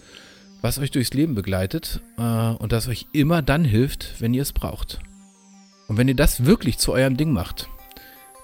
[0.62, 4.52] was euch durchs Leben begleitet äh, und das euch immer dann hilft, wenn ihr es
[4.52, 5.00] braucht.
[5.88, 7.70] Und wenn ihr das wirklich zu eurem Ding macht,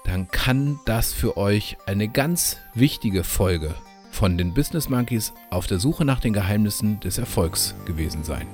[0.04, 3.74] dann kann das für euch eine ganz wichtige Folge
[4.10, 8.46] von den Business Monkeys auf der Suche nach den Geheimnissen des Erfolgs gewesen sein.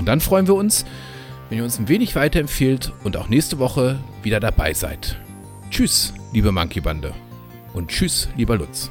[0.00, 0.86] Und dann freuen wir uns,
[1.50, 5.20] wenn ihr uns ein wenig weiterempfehlt und auch nächste Woche wieder dabei seid.
[5.70, 7.12] Tschüss, liebe Monkey Bande.
[7.74, 8.90] Und tschüss, lieber Lutz.